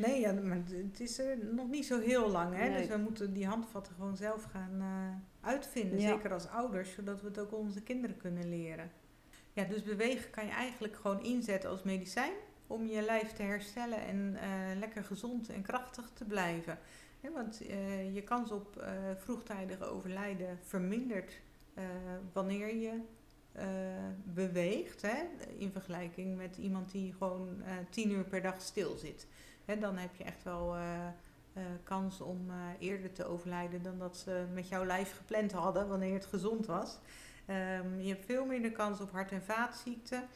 Nee, 0.00 0.20
ja, 0.20 0.32
maar 0.32 0.62
het 0.70 1.00
is 1.00 1.18
er 1.18 1.38
nog 1.54 1.68
niet 1.68 1.86
zo 1.86 2.00
heel 2.00 2.30
lang. 2.30 2.56
Hè? 2.56 2.68
Nee. 2.68 2.78
Dus 2.78 2.88
we 2.88 2.96
moeten 2.96 3.32
die 3.32 3.46
handvatten 3.46 3.94
gewoon 3.94 4.16
zelf 4.16 4.44
gaan 4.44 4.80
eh, 4.80 5.48
uitvinden. 5.48 6.00
Ja. 6.00 6.08
Zeker 6.08 6.32
als 6.32 6.48
ouders, 6.48 6.92
zodat 6.92 7.20
we 7.20 7.26
het 7.26 7.38
ook 7.38 7.52
onze 7.52 7.82
kinderen 7.82 8.16
kunnen 8.16 8.48
leren. 8.48 8.90
Ja, 9.52 9.64
dus 9.64 9.82
bewegen 9.82 10.30
kan 10.30 10.46
je 10.46 10.52
eigenlijk 10.52 10.96
gewoon 10.96 11.22
inzetten 11.22 11.70
als 11.70 11.82
medicijn. 11.82 12.32
Om 12.66 12.86
je 12.86 13.02
lijf 13.02 13.32
te 13.32 13.42
herstellen 13.42 14.06
en 14.06 14.36
eh, 14.36 14.78
lekker 14.78 15.04
gezond 15.04 15.48
en 15.48 15.62
krachtig 15.62 16.10
te 16.14 16.24
blijven. 16.24 16.78
Want 17.34 17.66
eh, 17.66 18.14
je 18.14 18.22
kans 18.22 18.50
op 18.50 18.76
eh, 18.76 18.92
vroegtijdige 19.16 19.84
overlijden 19.84 20.58
vermindert 20.62 21.40
wanneer 22.32 22.74
je 22.74 23.00
beweegt, 24.24 25.02
hè, 25.02 25.16
in 25.58 25.72
vergelijking 25.72 26.36
met 26.36 26.56
iemand 26.56 26.90
die 26.90 27.12
gewoon 27.12 27.62
tien 27.90 28.10
uur 28.10 28.24
per 28.24 28.42
dag 28.42 28.62
stil 28.62 28.96
zit. 28.96 29.26
Dan 29.78 29.96
heb 29.96 30.14
je 30.14 30.24
echt 30.24 30.42
wel 30.42 30.76
kans 31.84 32.20
om 32.20 32.50
eerder 32.78 33.12
te 33.12 33.24
overlijden 33.24 33.82
dan 33.82 33.98
dat 33.98 34.16
ze 34.16 34.46
met 34.52 34.68
jouw 34.68 34.84
lijf 34.84 35.16
gepland 35.16 35.52
hadden 35.52 35.88
wanneer 35.88 36.14
het 36.14 36.26
gezond 36.26 36.66
was. 36.66 36.98
Um, 37.46 38.00
je 38.00 38.08
hebt 38.08 38.24
veel 38.24 38.46
minder 38.46 38.72
kans 38.72 39.00
op 39.00 39.10
hart- 39.10 39.32
en 39.32 39.42
vaatziekten. 39.42 40.28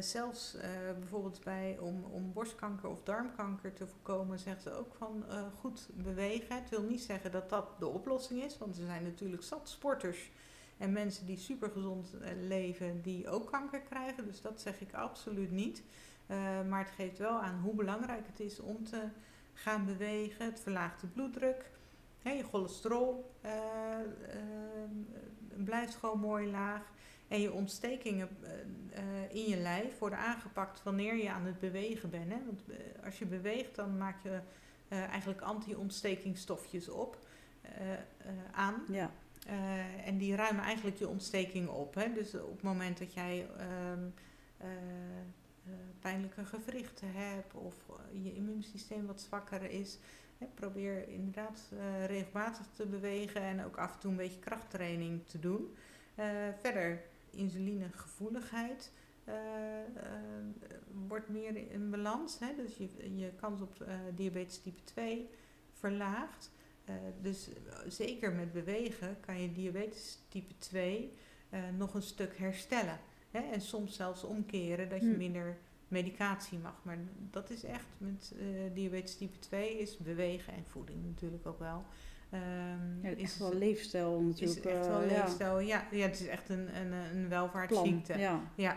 Zelfs 0.00 0.56
bijvoorbeeld 0.98 1.40
bij, 1.44 1.78
om, 1.80 2.04
om 2.04 2.32
borstkanker 2.32 2.88
of 2.88 3.02
darmkanker 3.02 3.72
te 3.72 3.86
voorkomen, 3.86 4.38
zeggen 4.38 4.62
ze 4.62 4.72
ook 4.72 4.94
van 4.94 5.24
goed 5.60 5.88
bewegen. 5.94 6.56
Het 6.56 6.68
wil 6.70 6.82
niet 6.82 7.00
zeggen 7.00 7.32
dat 7.32 7.50
dat 7.50 7.78
de 7.78 7.86
oplossing 7.86 8.42
is, 8.42 8.58
want 8.58 8.78
er 8.78 8.86
zijn 8.86 9.02
natuurlijk 9.02 9.42
zat 9.42 9.68
sporters 9.68 10.30
en 10.78 10.92
mensen 10.92 11.26
die 11.26 11.38
supergezond 11.38 12.14
leven 12.40 13.02
die 13.02 13.28
ook 13.28 13.50
kanker 13.50 13.80
krijgen. 13.80 14.26
Dus 14.26 14.40
dat 14.40 14.60
zeg 14.60 14.80
ik 14.80 14.94
absoluut 14.94 15.50
niet. 15.50 15.82
Maar 16.68 16.84
het 16.84 16.94
geeft 16.96 17.18
wel 17.18 17.40
aan 17.40 17.60
hoe 17.62 17.74
belangrijk 17.74 18.26
het 18.26 18.40
is 18.40 18.60
om 18.60 18.84
te 18.84 19.08
gaan 19.52 19.86
bewegen. 19.86 20.44
Het 20.44 20.60
verlaagt 20.60 21.00
de 21.00 21.06
bloeddruk. 21.06 21.70
je 22.22 22.44
cholesterol 22.44 23.34
blijft 25.56 25.94
gewoon 25.94 26.20
mooi 26.20 26.50
laag. 26.50 26.82
En 27.28 27.40
je 27.40 27.52
ontstekingen 27.52 28.28
uh, 28.42 29.34
in 29.34 29.48
je 29.48 29.56
lijf 29.56 29.98
worden 29.98 30.18
aangepakt 30.18 30.82
wanneer 30.82 31.16
je 31.16 31.30
aan 31.30 31.44
het 31.44 31.60
bewegen 31.60 32.10
bent. 32.10 32.32
Hè? 32.32 32.38
Want 32.46 32.62
als 33.04 33.18
je 33.18 33.26
beweegt, 33.26 33.74
dan 33.74 33.96
maak 33.96 34.22
je 34.22 34.40
eigenlijk 34.88 35.40
anti-ontstekingstofjes 35.40 36.88
op 36.88 37.18
aan. 38.52 38.82
Ja. 38.88 39.10
en 40.04 40.18
die 40.18 40.36
ruimen 40.36 40.64
eigenlijk 40.64 40.96
je 40.96 41.08
ontsteking 41.08 41.68
op. 41.68 41.94
Hè? 41.94 42.12
Dus 42.12 42.34
op 42.34 42.52
het 42.52 42.62
moment 42.62 42.98
dat 42.98 43.14
jij 43.14 43.46
um, 45.68 45.74
pijnlijke 46.00 46.44
gewrichten 46.44 47.12
hebt 47.12 47.54
of 47.54 47.74
je 48.22 48.34
immuunsysteem 48.34 49.06
wat 49.06 49.20
zwakker 49.20 49.70
is, 49.70 49.98
probeer 50.54 51.08
inderdaad 51.08 51.68
regelmatig 52.06 52.66
te 52.76 52.86
bewegen 52.86 53.42
en 53.42 53.64
ook 53.64 53.76
af 53.76 53.94
en 53.94 54.00
toe 54.00 54.10
een 54.10 54.16
beetje 54.16 54.38
krachttraining 54.38 55.26
te 55.26 55.38
doen. 55.38 55.74
verder 56.60 57.02
insulinegevoeligheid 57.30 58.90
wordt 61.06 61.28
meer 61.28 61.70
in 61.70 61.90
balans. 61.90 62.38
Hè? 62.38 62.54
Dus 62.56 62.76
je, 62.76 63.16
je 63.16 63.32
kans 63.40 63.60
op 63.60 63.86
diabetes 64.14 64.58
type 64.58 64.84
2 64.84 65.28
verlaagt. 65.72 66.50
dus 67.20 67.48
zeker 67.88 68.32
met 68.32 68.52
bewegen 68.52 69.16
kan 69.20 69.40
je 69.40 69.52
diabetes 69.52 70.18
type 70.28 70.58
2 70.58 71.12
nog 71.76 71.94
een 71.94 72.02
stuk 72.02 72.38
herstellen. 72.38 72.98
Hè? 73.32 73.40
En 73.40 73.60
soms 73.60 73.96
zelfs 73.96 74.24
omkeren 74.24 74.88
dat 74.88 75.00
je 75.00 75.10
hm. 75.10 75.16
minder 75.16 75.56
medicatie 75.88 76.58
mag. 76.58 76.80
Maar 76.82 76.98
dat 77.30 77.50
is 77.50 77.64
echt 77.64 77.86
met 77.98 78.34
diabetes 78.72 79.16
type 79.16 79.38
2 79.38 79.78
is 79.78 79.98
bewegen 79.98 80.52
en 80.52 80.64
voeding 80.66 81.04
natuurlijk 81.04 81.46
ook 81.46 81.58
wel. 81.58 81.84
Um, 82.34 82.98
ja, 83.02 83.08
is 83.08 83.38
wel 83.38 83.54
leefstijl 83.54 84.20
natuurlijk. 84.20 84.64
Is 84.64 84.72
echt 84.72 84.86
wel 84.86 85.02
uh, 85.02 85.10
leefstijl, 85.10 85.58
ja. 85.58 85.86
ja. 85.90 86.06
het 86.06 86.20
is 86.20 86.26
echt 86.26 86.48
een, 86.48 86.76
een, 86.76 86.92
een 86.92 87.28
welvaartsziekte. 87.28 88.18
ja. 88.18 88.40
ja. 88.54 88.76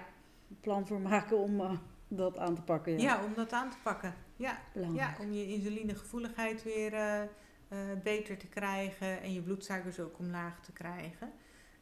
Plan 0.62 0.88
voor 0.88 1.00
maken 1.00 1.38
om 1.38 1.60
uh, 1.60 1.72
dat 2.08 2.38
aan 2.38 2.56
te 2.56 2.62
pakken. 2.62 3.00
Ja. 3.00 3.00
ja, 3.00 3.26
om 3.26 3.34
dat 3.34 3.52
aan 3.52 3.70
te 3.70 3.78
pakken. 3.84 4.13
Ja, 4.36 4.60
ja 4.94 5.15
om 5.22 5.34
je 5.34 5.48
insulinegevoeligheid 5.48 6.63
weer 6.63 6.94
uh, 6.94 7.80
beter 8.04 8.38
te 8.38 8.48
krijgen 8.48 9.22
en 9.22 9.34
je 9.34 9.41
bloedsuikers 9.41 10.00
ook 10.00 10.20
omlaag 10.20 10.62
te 10.62 10.72
krijgen. 10.72 11.32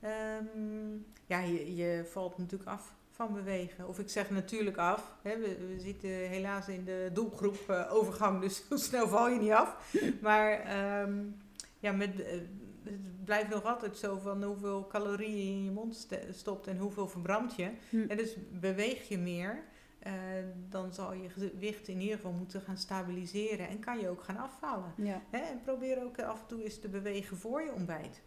Um, 0.04 1.06
ja, 1.26 1.40
je, 1.40 1.76
je 1.76 2.06
valt 2.06 2.38
natuurlijk 2.38 2.70
af 2.70 2.94
van 3.10 3.34
bewegen. 3.34 3.88
Of 3.88 4.00
ik 4.00 4.10
zeg 4.10 4.30
natuurlijk 4.30 4.78
af. 4.78 5.16
Hè, 5.22 5.38
we, 5.38 5.58
we, 5.68 5.80
zitten 5.80 6.10
helaas 6.10 6.68
in 6.68 6.86
de 6.86 7.10
doelgroep 7.14 7.88
overgang, 7.90 8.42
dus 8.42 8.68
zo 8.68 8.76
snel 8.88 9.08
val 9.08 9.30
je 9.30 9.40
niet 9.40 9.52
af. 9.52 9.96
Maar 10.22 10.52
um, 11.02 11.36
ja, 11.80 11.92
met, 11.92 12.22
eh, 12.22 12.32
het 12.84 13.26
blijft 13.26 13.50
nog 13.50 13.64
altijd 13.64 13.98
zo 13.98 14.18
van 14.18 14.44
hoeveel 14.44 14.88
calorieën 14.88 15.38
je 15.38 15.52
in 15.52 15.64
je 15.64 15.72
mond 15.72 16.08
stopt 16.32 16.68
en 16.68 16.78
hoeveel 16.78 17.08
verbrandt 17.08 17.56
je. 17.56 17.72
Hm. 17.90 18.06
En 18.08 18.18
dus 18.18 18.36
beweeg 18.52 19.08
je 19.08 19.18
meer, 19.18 19.64
uh, 20.08 20.14
dan 20.70 20.94
zal 20.94 21.14
je 21.14 21.30
gewicht 21.30 21.88
in 21.88 22.02
ieder 22.02 22.16
geval 22.16 22.32
moeten 22.32 22.62
gaan 22.62 22.78
stabiliseren 22.78 23.68
en 23.68 23.80
kan 23.80 24.00
je 24.00 24.10
ook 24.10 24.24
gaan 24.24 24.38
afvallen. 24.38 24.94
Ja. 24.96 25.22
Hè? 25.30 25.38
En 25.38 25.62
probeer 25.64 26.04
ook 26.04 26.20
af 26.20 26.42
en 26.42 26.48
toe 26.48 26.64
eens 26.64 26.80
te 26.80 26.90
bewegen 26.90 27.38
voor 27.38 27.62
je 27.62 27.74
ontbijt. 27.74 28.22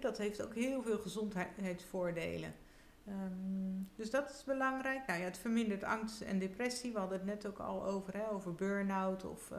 Dat 0.00 0.18
heeft 0.18 0.42
ook 0.42 0.54
heel 0.54 0.82
veel 0.82 0.98
gezondheidsvoordelen. 0.98 2.54
Um, 3.08 3.88
dus 3.96 4.10
dat 4.10 4.30
is 4.30 4.44
belangrijk. 4.44 5.06
Nou 5.06 5.20
het 5.20 5.38
vermindert 5.38 5.84
angst 5.84 6.20
en 6.20 6.38
depressie. 6.38 6.92
We 6.92 6.98
hadden 6.98 7.18
het 7.18 7.26
net 7.26 7.46
ook 7.46 7.58
al 7.58 7.84
over, 7.86 8.16
hè, 8.16 8.30
over 8.30 8.54
burn-out 8.54 9.24
of 9.24 9.50
uh, 9.50 9.58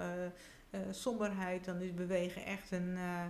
uh, 0.71 0.79
somberheid, 0.91 1.65
dan 1.65 1.81
is 1.81 1.93
bewegen 1.93 2.45
echt 2.45 2.71
een 2.71 2.89
uh, 2.89 3.25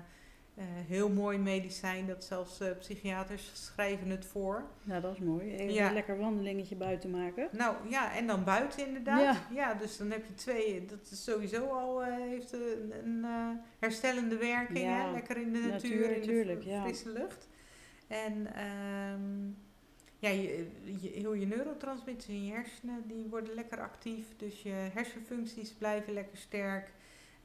heel 0.62 1.10
mooi 1.10 1.38
medicijn. 1.38 2.08
Dat 2.08 2.24
zelfs 2.24 2.62
psychiaters 2.80 3.52
schrijven 3.54 4.10
het 4.10 4.26
voor. 4.26 4.64
Ja, 4.84 5.00
dat 5.00 5.14
is 5.14 5.20
mooi. 5.20 5.56
Even 5.56 5.86
een 5.86 5.94
lekker 5.94 6.18
wandelingetje 6.18 6.76
buiten 6.76 7.10
maken. 7.10 7.50
Nou 7.52 7.76
ja, 7.90 8.16
en 8.16 8.28
dan 8.28 8.44
buiten 8.44 8.88
inderdaad. 8.88 9.22
Ja, 9.22 9.48
ja 9.52 9.74
dus 9.74 9.98
dan 9.98 10.12
heb 10.12 10.26
je 10.26 10.34
twee. 10.34 10.86
Dat 10.86 11.12
is 11.12 11.24
sowieso 11.24 11.66
al 11.66 12.04
heeft 12.04 12.54
een, 12.54 12.94
een 13.04 13.26
herstellende 13.80 14.38
werking. 14.38 14.80
Ja, 14.80 15.06
hè? 15.06 15.12
Lekker 15.12 15.38
in 15.38 15.54
de 15.54 15.60
natuur, 15.60 16.10
natuur 16.10 16.50
in 16.50 16.60
de 16.60 16.80
frisse 16.82 17.10
lucht. 17.10 17.48
En 18.08 18.48
um, 19.14 19.58
ja, 20.20 20.30
je, 20.30 20.68
je, 21.02 21.10
heel 21.10 21.34
je 21.34 21.46
neurotransmitters 21.46 22.28
in 22.28 22.46
je 22.46 22.54
hersenen 22.54 23.04
die 23.08 23.28
worden 23.30 23.54
lekker 23.54 23.80
actief. 23.80 24.26
Dus 24.38 24.62
je 24.62 24.90
hersenfuncties 24.94 25.72
blijven 25.72 26.14
lekker 26.14 26.38
sterk. 26.38 26.92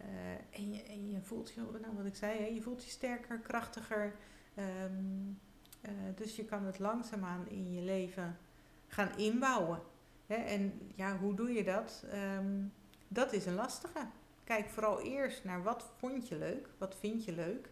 Uh, 0.01 0.61
en, 0.61 0.73
je, 0.73 1.11
je 1.11 1.21
voelt 1.21 1.53
je, 1.55 1.61
nou 1.81 1.97
wat 1.97 2.07
ik 2.07 2.17
zei, 2.17 2.39
hè, 2.39 2.47
je 2.47 2.63
voelt 2.63 2.85
je 2.85 2.91
sterker, 2.91 3.39
krachtiger. 3.39 4.15
Um, 4.59 5.39
uh, 5.83 5.91
dus 6.15 6.37
je 6.37 6.45
kan 6.45 6.65
het 6.65 6.79
langzaamaan 6.79 7.49
in 7.49 7.73
je 7.73 7.81
leven 7.81 8.39
gaan 8.89 9.17
inbouwen. 9.17 9.81
Hè? 10.27 10.35
En 10.35 10.93
ja, 10.95 11.19
hoe 11.19 11.35
doe 11.35 11.53
je 11.53 11.65
dat? 11.65 12.05
Um, 12.15 12.73
dat 13.09 13.33
is 13.33 13.47
een 13.47 13.55
lastige. 13.55 14.07
Kijk 14.45 14.69
vooral 14.69 15.01
eerst 15.01 15.45
naar 15.45 15.63
wat 15.63 15.93
vond 15.97 16.29
je 16.29 16.39
leuk, 16.39 16.69
wat 16.79 16.97
vind 16.97 17.25
je 17.25 17.33
leuk. 17.33 17.69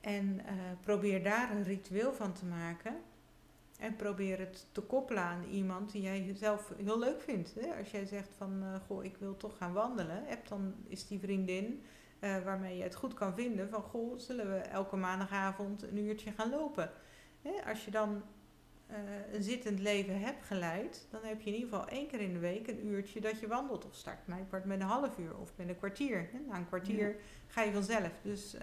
En 0.00 0.40
uh, 0.40 0.52
probeer 0.80 1.22
daar 1.22 1.50
een 1.50 1.62
ritueel 1.62 2.12
van 2.12 2.32
te 2.32 2.44
maken. 2.44 2.96
En 3.78 3.96
probeer 3.96 4.38
het 4.38 4.66
te 4.72 4.80
koppelen 4.80 5.22
aan 5.22 5.44
iemand 5.44 5.92
die 5.92 6.02
jij 6.02 6.34
zelf 6.34 6.72
heel 6.84 6.98
leuk 6.98 7.20
vindt. 7.20 7.54
Hè? 7.54 7.74
Als 7.78 7.90
jij 7.90 8.04
zegt 8.06 8.34
van, 8.36 8.62
uh, 8.62 8.74
goh, 8.86 9.04
ik 9.04 9.16
wil 9.16 9.36
toch 9.36 9.56
gaan 9.56 9.72
wandelen. 9.72 10.22
Heb 10.26 10.48
dan 10.48 10.74
is 10.86 11.06
die 11.06 11.18
vriendin 11.18 11.82
uh, 12.20 12.44
waarmee 12.44 12.76
je 12.76 12.82
het 12.82 12.94
goed 12.94 13.14
kan 13.14 13.34
vinden 13.34 13.68
van, 13.68 13.82
goh, 13.82 14.18
zullen 14.18 14.50
we 14.50 14.56
elke 14.56 14.96
maandagavond 14.96 15.82
een 15.82 15.98
uurtje 15.98 16.32
gaan 16.32 16.50
lopen. 16.50 16.90
Hè? 17.42 17.50
Als 17.66 17.84
je 17.84 17.90
dan 17.90 18.22
uh, 18.90 18.96
een 19.32 19.42
zittend 19.42 19.78
leven 19.78 20.20
hebt 20.20 20.44
geleid, 20.44 21.06
dan 21.10 21.20
heb 21.22 21.40
je 21.40 21.50
in 21.50 21.54
ieder 21.54 21.68
geval 21.68 21.88
één 21.88 22.06
keer 22.06 22.20
in 22.20 22.32
de 22.32 22.38
week 22.38 22.68
een 22.68 22.86
uurtje 22.86 23.20
dat 23.20 23.40
je 23.40 23.46
wandelt. 23.46 23.84
Of 23.84 23.94
start 23.94 24.26
mij 24.26 24.46
met 24.50 24.80
een 24.80 24.86
half 24.86 25.18
uur 25.18 25.36
of 25.36 25.52
met 25.56 25.68
een 25.68 25.78
kwartier. 25.78 26.28
Hè? 26.32 26.38
Na 26.48 26.56
een 26.56 26.66
kwartier 26.66 27.08
ja. 27.08 27.14
ga 27.46 27.62
je 27.62 27.72
vanzelf. 27.72 28.12
Dus 28.22 28.56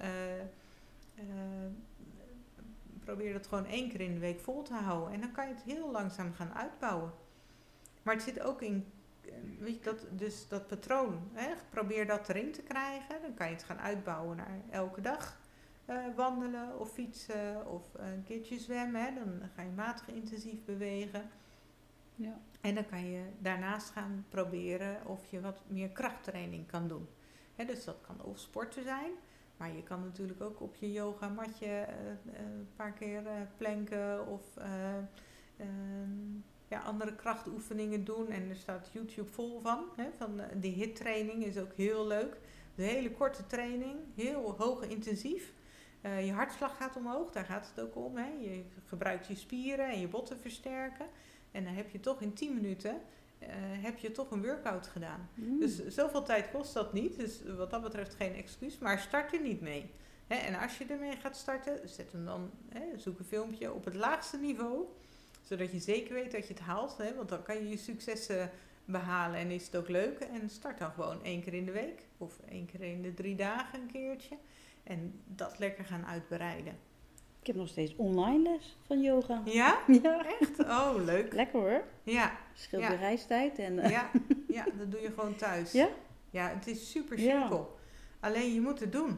probeer 3.04 3.34
dat 3.34 3.48
gewoon 3.48 3.66
één 3.66 3.90
keer 3.90 4.02
in 4.02 4.14
de 4.14 4.20
week 4.20 4.40
vol 4.40 4.62
te 4.62 4.74
houden. 4.74 5.14
En 5.14 5.22
dan 5.22 5.32
kan 5.32 5.48
je 5.48 5.54
het 5.54 5.64
heel 5.64 5.92
langzaam 5.92 6.34
gaan 6.34 6.54
uitbouwen. 6.54 7.12
Maar 8.04 8.14
het 8.14 8.24
zit 8.24 8.42
ook 8.42 8.62
in, 8.62 8.86
eh, 9.22 9.32
weet 9.60 9.78
je, 9.78 9.84
dat, 9.84 10.08
dus 10.12 10.48
dat 10.48 10.68
patroon. 10.68 11.30
Hè? 11.34 11.54
Probeer 11.70 12.06
dat 12.08 12.30
erin 12.30 12.52
te 12.52 12.62
krijgen. 12.62 13.22
Dan 13.22 13.34
kan 13.34 13.48
je 13.48 13.54
het 13.54 13.64
gaan 13.64 13.80
uitbouwen 13.80 14.38
naar 14.38 14.60
elke 14.70 15.02
dag 15.02 15.40
uh, 15.90 16.16
wandelen 16.16 16.80
of 16.80 16.92
fietsen 16.92 17.68
of 17.68 17.84
een 17.94 18.24
keertje 18.24 18.60
zwemmen. 18.60 19.02
Hè? 19.02 19.14
Dan 19.14 19.50
ga 19.56 19.62
je 19.62 19.70
matig 19.70 20.08
intensief 20.08 20.66
bewegen. 20.66 21.30
Ja. 22.16 22.40
En 22.62 22.76
dan 22.76 22.86
kan 22.86 23.06
je 23.06 23.24
daarnaast 23.40 23.90
gaan 23.90 24.26
proberen 24.30 25.06
of 25.06 25.26
je 25.26 25.42
wat 25.42 25.62
meer 25.68 25.90
krachttraining 25.90 26.68
kan 26.68 26.88
doen. 26.88 27.08
Hè, 27.56 27.66
dus 27.66 27.84
dat 27.84 27.98
kan 28.02 28.22
of 28.22 28.40
sporten 28.40 28.84
zijn, 28.84 29.12
maar 29.62 29.76
je 29.76 29.84
kan 29.84 30.04
natuurlijk 30.04 30.42
ook 30.42 30.62
op 30.62 30.76
je 30.76 30.92
yoga 30.92 31.28
matje 31.28 31.66
uh, 31.66 32.36
een 32.40 32.68
paar 32.76 32.92
keer 32.92 33.22
uh, 33.22 33.32
planken 33.58 34.28
of 34.28 34.58
ehm, 34.58 35.04
ja, 36.68 36.80
andere 36.80 37.16
krachtoefeningen 37.16 38.04
doen. 38.04 38.30
En 38.30 38.50
er 38.50 38.56
staat 38.56 38.90
YouTube 38.94 39.30
vol 39.30 39.60
van. 39.60 39.84
Hè, 39.96 40.06
van 40.18 40.42
die 40.56 40.74
HIT 40.74 40.96
training 40.96 41.44
is 41.44 41.58
ook 41.58 41.74
heel 41.74 42.08
leuk. 42.08 42.38
De 42.76 42.84
hele 42.84 43.12
korte 43.12 43.48
training, 43.48 44.00
heel 44.16 44.56
hoog 44.58 44.84
intensief. 44.84 45.54
je 46.02 46.32
hartslag 46.32 46.78
gaat 46.78 46.96
omhoog, 46.96 47.32
daar 47.32 47.46
gaat 47.46 47.72
het 47.76 47.86
ook 47.86 47.96
om. 47.96 48.18
Hè. 48.18 48.30
Je 48.40 48.64
gebruikt 48.86 49.28
je 49.28 49.36
spieren 49.36 49.90
en 49.90 50.00
je 50.00 50.08
botten 50.08 50.40
versterken. 50.40 51.06
En 51.52 51.64
dan 51.64 51.74
heb 51.74 51.90
je 51.90 52.00
toch 52.00 52.22
in 52.22 52.34
10 52.34 52.54
minuten 52.54 53.02
uh, 53.42 53.48
heb 53.84 53.98
je 53.98 54.12
toch 54.12 54.32
een 54.32 54.42
workout 54.42 54.88
gedaan. 54.88 55.30
Mm. 55.34 55.60
Dus 55.60 55.88
zoveel 55.88 56.24
tijd 56.24 56.52
kost 56.52 56.74
dat 56.74 56.94
niet. 56.94 57.18
Dus 57.18 57.42
wat 57.58 57.70
dat 57.70 57.82
betreft 57.82 58.16
geen 58.16 58.36
excuus. 58.36 58.78
Maar 58.78 59.00
start 59.00 59.34
er 59.34 59.42
niet 59.42 59.62
mee. 59.62 59.92
Hè, 60.28 60.36
en 60.36 60.60
als 60.60 60.78
je 60.78 60.86
ermee 60.86 61.16
gaat 61.16 61.38
starten, 61.38 61.90
zet 61.90 62.12
hem 62.12 62.26
dan, 62.26 62.52
hè, 62.70 62.98
zoek 62.98 63.20
een 63.20 63.26
filmpje 63.26 63.74
op 63.74 63.86
het 63.86 63.96
laagste 63.96 64.38
niveau. 64.38 64.86
Zodat 65.42 65.72
je 65.72 65.80
zeker 65.80 66.14
weet 66.14 66.32
dat 66.32 66.48
je 66.48 66.54
het 66.54 66.64
haalt. 66.64 66.98
Hè, 66.98 67.16
want 67.16 67.30
dan 67.30 67.44
kan 67.44 67.56
je 67.56 67.70
je 67.70 67.78
successen 67.78 68.52
behalen 68.86 69.40
en 69.40 69.52
is 69.52 69.66
het 69.66 69.76
ook 69.76 69.90
leuk. 69.90 70.20
En 70.20 70.50
start 70.50 70.78
dan 70.78 70.92
gewoon 70.92 71.24
één 71.24 71.42
keer 71.42 71.54
in 71.54 71.66
de 71.66 71.72
week. 71.72 72.04
Of 72.18 72.40
één 72.50 72.66
keer 72.66 72.82
in 72.82 73.02
de 73.02 73.14
drie 73.14 73.36
dagen 73.36 73.82
een 73.82 73.92
keertje. 73.92 74.38
En 74.84 75.22
dat 75.26 75.60
lekker 75.60 75.86
gaan 75.86 76.06
uitbreiden. 76.06 76.78
Ik 77.42 77.48
heb 77.48 77.56
nog 77.56 77.68
steeds 77.68 77.96
online 77.96 78.50
les 78.50 78.78
van 78.86 79.02
yoga. 79.02 79.42
Ja? 79.46 79.80
Ja, 80.04 80.26
Echt? 80.40 80.60
Oh, 80.60 80.92
leuk. 81.06 81.34
lekker 81.34 81.60
hoor. 81.60 81.84
Ja, 82.04 82.38
Scheelt 82.54 82.82
Ja. 82.84 82.90
de 82.90 82.96
reistijd. 82.96 83.60
En, 83.60 83.80
eh, 83.80 83.90
ja, 83.92 84.12
ja, 84.58 84.66
dat 84.78 84.92
doe 84.92 85.02
je 85.02 85.12
gewoon 85.12 85.36
thuis. 85.36 85.72
Ja? 85.72 85.90
Ja, 86.30 86.50
het 86.50 86.68
is 86.68 86.92
super 86.92 87.20
Ja. 87.20 87.40
simpel. 87.40 87.78
Alleen 88.20 88.54
je 88.54 88.62
moet 88.62 88.80
het 88.80 88.92
doen. 88.92 89.18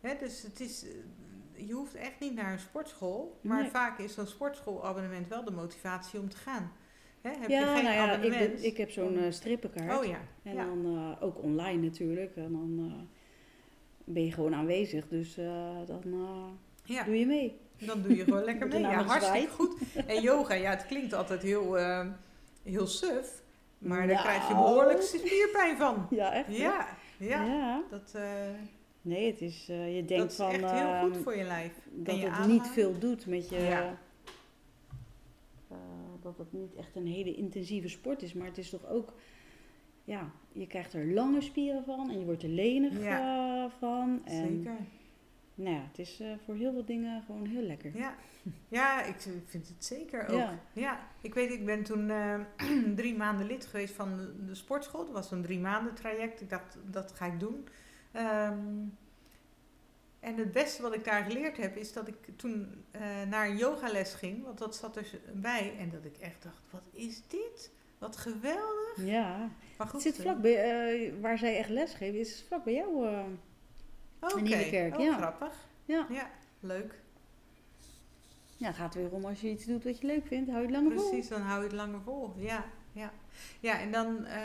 Hè, 0.00 0.14
dus 0.18 0.42
het 0.42 0.60
is, 0.60 0.84
eh, 0.84 1.66
je 1.66 1.72
hoeft 1.72 1.94
echt 1.94 2.20
niet 2.20 2.34
naar 2.34 2.52
een 2.52 2.58
sportschool. 2.58 3.38
Maar 3.40 3.60
Nee. 3.60 3.70
vaak 3.70 3.98
is 3.98 4.14
zo'n 4.14 4.26
sportschoolabonnement 4.26 5.28
wel 5.28 5.44
de 5.44 5.50
motivatie 5.50 6.20
om 6.20 6.28
te 6.28 6.36
gaan. 6.36 6.72
Hè, 7.20 7.30
heb 7.30 7.48
ja, 7.48 7.58
je 7.60 7.64
geen 7.74 7.84
nou 7.84 7.96
ja, 7.96 8.04
ik, 8.04 8.10
abonnement? 8.16 8.54
ben- 8.54 8.64
ik 8.64 8.76
heb 8.76 8.90
zo'n 8.90 9.16
eh, 9.18 9.30
strippenkaart. 9.32 9.98
Oh 9.98 10.04
ja. 10.04 10.20
En 10.42 10.54
ja. 10.54 10.64
dan 10.64 11.16
ook 11.20 11.42
online 11.42 11.82
natuurlijk. 11.82 12.36
En 12.36 12.52
dan 12.52 12.92
ben 14.04 14.24
je 14.24 14.32
gewoon 14.32 14.54
aanwezig. 14.54 15.08
Dus 15.08 15.34
dan 15.86 16.02
ja, 16.88 17.04
doe 17.04 17.18
je 17.18 17.26
mee. 17.26 17.60
dan 17.76 18.02
doe 18.02 18.16
je 18.16 18.24
gewoon 18.24 18.44
lekker 18.44 18.66
mee. 18.68 18.80
Ja, 18.80 19.02
hartstikke 19.02 19.48
goed. 19.48 19.74
En 20.06 20.22
yoga, 20.22 20.54
ja, 20.54 20.70
het 20.70 20.86
klinkt 20.86 21.12
altijd 21.12 21.42
heel, 21.42 21.78
eh, 21.78 22.06
heel 22.62 22.86
suf. 22.86 23.42
Maar 23.78 23.98
daar 23.98 24.06
Nou. 24.16 24.20
krijg 24.20 24.48
je 24.48 24.54
behoorlijk 24.54 25.02
spierpijn 25.02 25.76
van. 25.76 26.06
Ja, 26.10 26.32
echt. 26.32 26.56
Ja, 26.56 26.88
ja. 27.18 27.44
Ja. 27.44 27.82
Dat, 27.90 28.12
eh, 28.14 28.22
Nee, 29.00 29.26
het 29.30 29.40
is, 29.40 29.66
eh, 29.68 29.94
je 29.94 29.98
dat 30.00 30.08
denkt 30.08 30.30
is 30.30 30.36
van 30.36 30.50
echt 30.50 30.70
heel 30.70 31.00
goed 31.00 31.14
ehm, 31.14 31.22
voor 31.22 31.36
je 31.36 31.44
lijf. 31.44 31.72
dat 31.92 32.20
je 32.20 32.30
het 32.30 32.46
niet 32.46 32.66
veel 32.66 32.98
doet 32.98 33.26
met 33.26 33.48
je. 33.48 33.58
Ja. 33.60 33.98
eh, 35.70 35.76
dat 36.22 36.38
het 36.38 36.52
niet 36.52 36.74
echt 36.74 36.96
een 36.96 37.06
hele 37.06 37.34
intensieve 37.34 37.88
sport 37.88 38.22
is. 38.22 38.32
Maar 38.32 38.46
het 38.46 38.58
is 38.58 38.70
toch 38.70 38.86
ook. 38.86 39.12
Ja, 40.04 40.30
je 40.52 40.66
krijgt 40.66 40.92
er 40.92 41.06
lange 41.12 41.40
spieren 41.40 41.84
van 41.84 42.10
en 42.10 42.18
je 42.18 42.24
wordt 42.24 42.42
er 42.42 42.48
lenig 42.48 42.92
van. 43.78 44.20
En, 44.24 44.46
Zeker. 44.56 44.76
Nou 45.58 45.74
ja, 45.74 45.82
het 45.88 45.98
is 45.98 46.20
eh, 46.20 46.28
voor 46.44 46.54
heel 46.54 46.72
veel 46.72 46.84
dingen 46.84 47.22
gewoon 47.22 47.46
heel 47.46 47.62
lekker. 47.62 47.96
Ja, 47.96 48.14
ja 48.68 49.02
ik 49.02 49.20
vind 49.46 49.68
het 49.68 49.84
zeker 49.84 50.28
ook. 50.28 50.38
Ja, 50.38 50.58
Ja. 50.72 51.00
ik 51.20 51.34
weet, 51.34 51.50
ik 51.50 51.64
ben 51.64 51.82
toen 51.82 52.10
eh, 52.10 52.40
drie 52.96 53.16
maanden 53.16 53.46
lid 53.46 53.66
geweest 53.66 53.94
van 53.94 54.16
de, 54.46 54.54
sportschool. 54.54 55.04
Dat 55.04 55.14
was 55.14 55.30
een 55.30 55.42
drie 55.42 55.58
maanden 55.58 55.94
traject. 55.94 56.40
Ik 56.40 56.50
dacht, 56.50 56.76
dat 56.90 57.12
ga 57.12 57.26
ik 57.26 57.40
doen. 57.40 57.68
Ehm, 58.12 58.58
en 60.20 60.36
het 60.36 60.52
beste 60.52 60.82
wat 60.82 60.94
ik 60.94 61.04
daar 61.04 61.24
geleerd 61.24 61.56
heb, 61.56 61.76
is 61.76 61.92
dat 61.92 62.08
ik 62.08 62.16
toen 62.36 62.84
eh, 62.90 63.00
naar 63.28 63.48
een 63.48 63.56
yogales 63.56 64.14
ging. 64.14 64.44
Want 64.44 64.58
dat 64.58 64.76
zat 64.76 64.96
er 64.96 65.20
bij. 65.32 65.72
En 65.78 65.90
dat 65.90 66.04
ik 66.04 66.16
echt 66.16 66.42
dacht, 66.42 66.62
wat 66.70 66.88
is 66.92 67.22
dit? 67.26 67.70
Wat 67.98 68.16
geweldig. 68.16 68.96
Ja, 68.96 69.38
Maar 69.38 69.50
het 69.86 69.90
goed. 69.90 70.02
zit 70.02 70.20
vlak 70.20 70.40
bij, 70.40 71.14
waar 71.20 71.38
zij 71.38 71.56
echt 71.58 71.68
les 71.70 71.94
geven, 71.94 72.18
is 72.20 72.44
vlak 72.46 72.64
bij 72.64 72.74
jou. 72.74 73.06
Oké, 74.20 74.36
in 74.36 74.42
Nieuwekerk, 74.42 74.96
oh, 74.96 75.04
ja. 75.04 75.16
grappig. 75.16 75.52
Ja. 75.84 76.06
Ja, 76.10 76.30
leuk. 76.60 76.94
ja, 78.56 78.72
gaat 78.72 78.94
weer 78.94 79.10
om 79.10 79.24
als 79.24 79.40
je 79.40 79.50
iets 79.50 79.64
doet 79.64 79.84
wat 79.84 80.00
je 80.00 80.06
leuk 80.06 80.26
vindt, 80.26 80.50
hou 80.50 80.60
je 80.60 80.66
het 80.66 80.76
langer 80.76 80.98
vol. 80.98 81.08
Precies, 81.08 81.28
dan 81.28 81.40
hou 81.40 81.58
je 81.58 81.66
het 81.66 81.76
langer 81.76 82.00
vol. 82.00 82.32
Ja, 82.36 82.64
ja. 82.92 83.12
ja 83.60 83.80
en 83.80 83.92
dan 83.92 84.24
eh, 84.24 84.40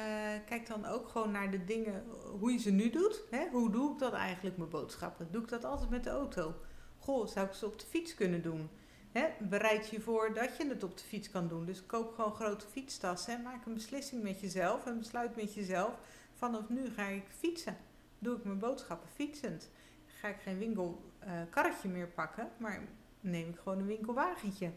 kijk 0.46 0.68
dan 0.68 0.86
ook 0.86 1.08
gewoon 1.08 1.32
naar 1.32 1.52
de 1.52 1.66
dingen, 1.66 2.04
hoe 2.40 2.52
je 2.52 2.60
ze 2.60 2.72
nu 2.72 2.90
doet. 2.90 3.22
Hè? 3.32 3.48
Hoe 3.52 3.72
doe 3.72 3.94
ik 3.94 4.00
dat 4.00 4.14
eigenlijk, 4.14 4.58
mijn 4.58 4.70
boodschappen? 4.70 5.28
Doe 5.32 5.42
ik 5.42 5.50
dat 5.50 5.66
altijd 5.66 5.90
met 5.90 6.04
de 6.04 6.10
auto? 6.10 6.54
Goh, 7.00 7.28
zou 7.28 7.48
ik 7.48 7.54
ze 7.54 7.66
op 7.66 7.80
de 7.80 7.86
fiets 7.86 8.16
kunnen 8.16 8.42
doen? 8.42 8.70
Hè? 9.12 9.26
Bereid 9.40 9.90
je 9.90 10.02
voor 10.02 10.34
dat 10.34 10.58
je 10.58 10.68
het 10.68 10.84
op 10.84 10.98
de 10.98 11.04
fiets 11.04 11.32
kan 11.32 11.48
doen. 11.48 11.66
Dus 11.66 11.86
koop 11.86 12.14
gewoon 12.16 12.34
grote 12.34 12.66
fietstassen. 12.68 13.34
en 13.34 13.42
Maak 13.42 13.66
een 13.66 13.74
beslissing 13.74 14.24
met 14.24 14.40
jezelf 14.40 14.86
en 14.86 14.98
besluit 14.98 15.36
met 15.36 15.54
jezelf. 15.54 15.94
Vanaf 16.34 16.70
nu 16.70 16.90
ga 16.96 17.06
ik 17.06 17.24
fietsen. 17.38 17.78
Doe 18.24 18.38
ik 18.38 18.44
mijn 18.44 18.60
boodschappen 18.60 19.10
fietsend. 19.10 19.70
Ga 20.06 20.28
ik 20.28 20.36
geen 20.44 20.58
winkelkarretje 20.58 21.90
meer 21.90 22.08
pakken, 22.08 22.50
maar 22.58 22.82
neem 23.20 23.50
ik 23.50 23.58
gewoon 23.64 23.80
een 23.80 23.86
winkelwagentje. 23.86 24.72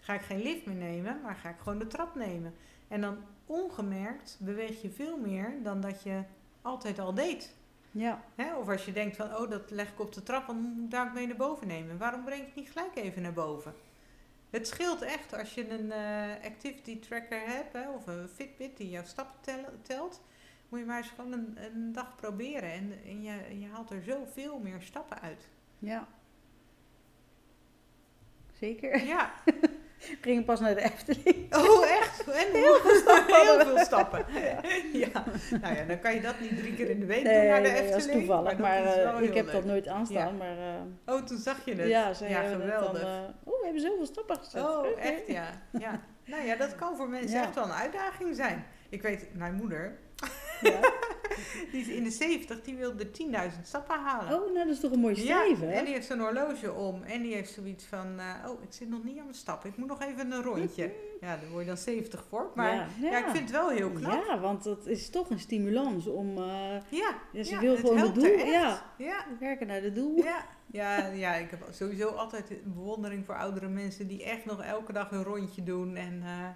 Ga 0.00 0.14
ik 0.14 0.20
geen 0.20 0.42
lift 0.42 0.66
meer 0.66 0.74
nemen, 0.76 1.20
maar 1.22 1.34
ga 1.34 1.48
ik 1.48 1.58
gewoon 1.58 1.78
de 1.78 1.86
trap 1.86 2.14
nemen. 2.14 2.54
En 2.88 3.00
dan 3.00 3.16
ongemerkt 3.46 4.36
beweeg 4.40 4.82
je 4.82 4.90
veel 4.90 5.16
meer 5.18 5.54
dan 5.62 5.80
dat 5.80 6.02
je 6.02 6.22
altijd 6.62 6.98
al 6.98 7.14
deed. 7.14 7.54
Ja, 7.90 8.24
Hè? 8.34 8.54
Of 8.56 8.68
als 8.68 8.84
je 8.84 8.92
denkt 8.92 9.16
van, 9.16 9.36
oh, 9.36 9.50
dat 9.50 9.70
leg 9.70 9.90
ik 9.92 10.00
op 10.00 10.12
de 10.14 10.22
trap, 10.22 10.46
dan 10.46 10.56
moet 10.56 10.84
ik 10.84 10.90
daar 10.90 11.12
mee 11.12 11.26
naar 11.26 11.36
boven 11.36 11.66
nemen. 11.66 11.98
Waarom 11.98 12.24
breng 12.24 12.40
je 12.40 12.46
het 12.46 12.54
niet 12.54 12.70
gelijk 12.70 12.96
even 12.96 13.22
naar 13.22 13.32
boven? 13.32 13.74
Het 14.50 14.66
scheelt 14.68 15.02
echt 15.02 15.32
als 15.38 15.54
je 15.54 15.70
een 15.70 15.92
eh, 15.92 16.46
activity 16.50 16.98
tracker 17.00 17.40
hebt, 17.46 17.72
hè, 17.72 17.90
of 17.90 18.06
een 18.06 18.28
Fitbit 18.28 18.76
die 18.76 18.90
jouw 18.90 19.04
stappen 19.04 19.40
tel- 19.40 19.72
telt. 19.82 20.20
Moet 20.68 20.78
je 20.80 20.84
maar 20.86 20.96
eens 20.98 21.12
gewoon 21.16 21.32
een, 21.32 21.56
een 21.74 21.92
dag 21.92 22.16
proberen. 22.16 22.70
En, 22.72 22.92
en 23.06 23.22
je, 23.22 23.58
je 23.58 23.66
haalt 23.72 23.90
er 23.90 24.02
zoveel 24.02 24.58
meer 24.58 24.80
stappen 24.82 25.20
uit. 25.20 25.48
ja. 25.78 26.08
Zeker. 28.58 29.04
Ja, 29.06 29.32
We 29.44 30.16
gingen 30.20 30.44
pas 30.44 30.60
naar 30.60 30.74
de 30.74 30.80
Efteling. 30.82 31.54
Oh, 31.54 31.90
echt? 31.90 32.20
En 32.30 32.52
heel 32.52 32.74
veel 32.74 32.94
stappen. 32.94 33.40
Heel 33.46 33.60
veel 33.60 33.78
stappen. 33.78 34.24
Ja. 34.92 35.24
Nou 35.60 35.74
ja, 35.76 35.84
dan 35.84 36.00
kan 36.00 36.14
je 36.14 36.20
dat 36.20 36.40
niet 36.40 36.56
drie 36.56 36.74
keer 36.74 36.90
in 36.90 37.00
de 37.00 37.06
week 37.06 37.24
doen 37.24 37.32
naar 37.46 37.62
de 37.62 37.68
Efteling. 37.68 37.90
dat 37.90 38.06
is 38.06 38.12
toevallig. 38.12 38.58
Maar, 38.58 38.84
is 38.84 38.94
eh, 38.96 39.20
ik 39.22 39.34
heb 39.34 39.44
leuk. 39.44 39.54
dat 39.54 39.64
nooit 39.64 39.88
aanstaan. 39.88 40.26
Ja. 40.36 40.38
Maar 40.38 40.58
eh, 40.58 41.14
Oh, 41.14 41.22
toen 41.22 41.38
zag 41.38 41.64
je 41.64 41.74
het. 41.74 41.88
ja, 41.88 42.04
dan... 42.04 42.60
geweldig. 42.60 43.02
eh, 43.02 43.20
oh, 43.44 43.58
we 43.58 43.64
hebben 43.64 43.82
zoveel 43.82 44.06
stappen 44.06 44.36
gezet. 44.36 44.62
oh, 44.62 44.86
echt 45.00 45.26
ja. 45.26 45.46
ja. 45.78 46.00
Nou 46.24 46.44
ja, 46.44 46.56
dat 46.56 46.74
kan 46.74 46.96
voor 46.96 47.08
mensen 47.08 47.40
echt 47.42 47.54
wel 47.54 47.64
een 47.64 47.70
uitdaging 47.72 48.36
zijn. 48.36 48.64
Ik 48.88 49.02
weet, 49.02 49.34
mijn 49.34 49.54
moeder, 49.54 49.98
Ja. 50.60 50.80
die 51.72 51.80
is 51.80 51.88
in 51.88 52.04
de 52.04 52.10
70, 52.10 52.62
die 52.62 52.76
wilde 52.76 53.06
10.000 53.06 53.10
stappen 53.62 53.98
halen. 54.00 54.34
Oh, 54.40 54.52
nou, 54.52 54.66
dat 54.66 54.74
is 54.74 54.80
toch 54.80 54.92
een 54.92 54.98
mooi 55.00 55.16
streven, 55.16 55.66
ja, 55.66 55.72
hè? 55.72 55.78
en 55.78 55.84
die 55.84 55.94
heeft 55.94 56.06
zo'n 56.06 56.18
horloge 56.20 56.72
om. 56.72 57.02
En 57.02 57.22
die 57.22 57.34
heeft 57.34 57.52
zoiets 57.52 57.84
van, 57.84 58.18
eh, 58.18 58.50
oh, 58.50 58.62
ik 58.62 58.68
zit 58.72 58.88
nog 58.88 59.04
niet 59.04 59.16
aan 59.18 59.24
mijn 59.24 59.34
stappen. 59.36 59.70
Ik 59.70 59.76
moet 59.76 59.88
nog 59.88 60.02
even 60.02 60.32
een 60.32 60.42
rondje. 60.42 60.92
Ja, 61.20 61.36
daar 61.36 61.48
word 61.50 61.62
je 61.62 61.68
dan 61.68 61.76
70 61.76 62.24
voor. 62.28 62.50
Maar 62.54 62.74
ja, 62.74 62.86
ja, 63.10 63.18
ik 63.18 63.24
vind 63.24 63.38
het 63.38 63.50
wel 63.50 63.68
heel 63.68 63.90
knap. 63.90 64.24
Ja, 64.26 64.38
want 64.40 64.64
dat 64.64 64.86
is 64.86 65.10
toch 65.10 65.30
een 65.30 65.38
stimulans 65.40 66.06
om... 66.06 66.38
eh, 66.38 66.44
Ja, 66.88 67.14
ja, 67.32 67.42
ze 67.42 67.58
wil 67.58 67.76
gewoon 67.76 67.98
het 67.98 68.14
doel. 68.14 68.24
Ja, 68.36 68.82
ja, 68.98 69.24
werken 69.40 69.66
naar 69.66 69.82
het 69.82 69.94
doel. 69.94 70.16
ja. 70.16 70.44
Ja, 70.70 71.06
ja, 71.06 71.34
ik 71.34 71.50
heb 71.50 71.66
sowieso 71.70 72.08
altijd 72.08 72.52
bewondering 72.64 73.24
voor 73.26 73.34
oudere 73.36 73.68
mensen 73.68 74.06
die 74.06 74.24
echt 74.24 74.44
nog 74.44 74.62
elke 74.62 74.92
dag 74.92 75.10
een 75.10 75.22
rondje 75.22 75.62
doen. 75.62 75.96
En 75.96 76.22
eh, 76.24 76.48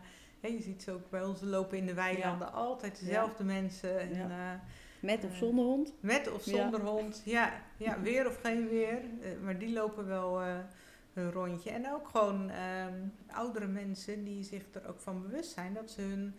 je 0.48 0.61
ziet 0.62 0.83
ze 0.83 0.92
ook 0.92 1.11
bij 1.11 1.22
ons 1.24 1.40
lopen 1.40 1.79
in 1.79 1.87
de 1.87 1.94
weilanden, 1.94 2.53
altijd 2.53 3.00
dezelfde 3.00 3.44
mensen. 3.44 4.00
En, 4.00 4.14
Ja. 4.14 4.53
eh, 4.55 4.61
Met 5.00 5.24
of 5.24 5.31
Eh, 5.31 5.37
zonder 5.38 5.64
hond. 5.64 5.92
met 6.00 6.33
of 6.33 6.42
zonder 6.42 6.81
hond, 6.81 7.22
ja, 7.24 7.53
ja, 7.76 8.00
weer 8.11 8.26
of 8.26 8.40
geen 8.40 8.68
weer. 8.68 8.98
Eh, 9.22 9.31
maar 9.42 9.59
die 9.59 9.72
lopen 9.72 10.07
wel 10.07 10.40
eh 10.42 10.55
hun 11.12 11.33
rondje. 11.33 11.70
En 11.70 11.92
ook 11.92 12.09
gewoon 12.09 12.50
ehm, 12.50 12.94
oudere 13.31 13.66
mensen 13.66 14.24
die 14.24 14.44
zich 14.44 14.62
er 14.72 14.88
ook 14.88 15.00
van 15.00 15.22
bewust 15.22 15.50
zijn 15.53 15.74
dat 15.74 15.90
ze 15.90 16.00
hun 16.00 16.35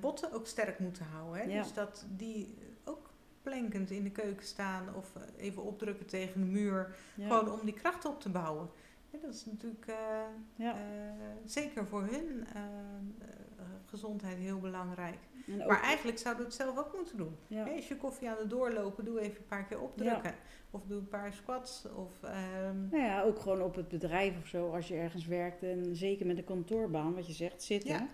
botten 0.00 0.32
ook 0.32 0.46
sterk 0.46 0.78
moeten 0.78 1.04
houden. 1.04 1.48
Dus 1.48 1.72
dat 1.72 2.06
die 2.16 2.54
ook 2.84 3.10
plankend 3.42 3.90
in 3.90 4.02
de 4.02 4.10
keuken 4.10 4.46
staan 4.46 4.94
of 4.94 5.12
even 5.36 5.62
opdrukken 5.62 6.06
tegen 6.06 6.40
de 6.40 6.46
muur. 6.46 6.94
Gewoon 7.20 7.52
om 7.52 7.60
die 7.64 7.74
kracht 7.74 8.04
op 8.04 8.20
te 8.20 8.28
bouwen. 8.28 8.70
Ja, 9.10 9.18
dat 9.22 9.34
is 9.34 9.44
natuurlijk 9.44 9.86
eh, 9.86 10.20
ja. 10.56 10.72
eh, 10.72 10.80
zeker 11.44 11.86
voor 11.86 12.02
hun 12.02 12.44
eh, 12.54 12.62
gezondheid 13.86 14.38
heel 14.38 14.58
belangrijk. 14.58 15.18
Maar 15.66 15.82
eigenlijk 15.82 16.18
zouden 16.18 16.44
we 16.44 16.50
het 16.50 16.60
zelf 16.60 16.78
ook 16.78 16.94
moeten 16.96 17.16
doen. 17.16 17.36
ja. 17.46 17.64
Hè, 17.64 17.74
als 17.74 17.88
je 17.88 17.96
koffie 17.96 18.28
aan 18.28 18.36
het 18.38 18.50
doorlopen, 18.50 19.04
doe 19.04 19.20
even 19.20 19.36
een 19.36 19.46
paar 19.46 19.64
keer 19.64 19.80
opdrukken. 19.80 20.34
Of 20.70 20.82
doe 20.86 20.98
een 20.98 21.08
paar 21.08 21.32
squats. 21.32 21.86
Of, 21.96 22.22
ehm, 22.22 22.88
Nou 22.90 23.02
ja, 23.02 23.22
ook 23.22 23.38
gewoon 23.38 23.62
op 23.62 23.74
het 23.74 23.88
bedrijf 23.88 24.38
of 24.38 24.46
zo, 24.46 24.74
als 24.74 24.88
je 24.88 24.94
ergens 24.94 25.26
werkt 25.26 25.62
en 25.62 25.96
zeker 25.96 26.26
met 26.26 26.38
een 26.38 26.44
kantoorbaan, 26.44 27.14
wat 27.14 27.26
je 27.26 27.32
zegt, 27.32 27.62
zitten. 27.62 28.08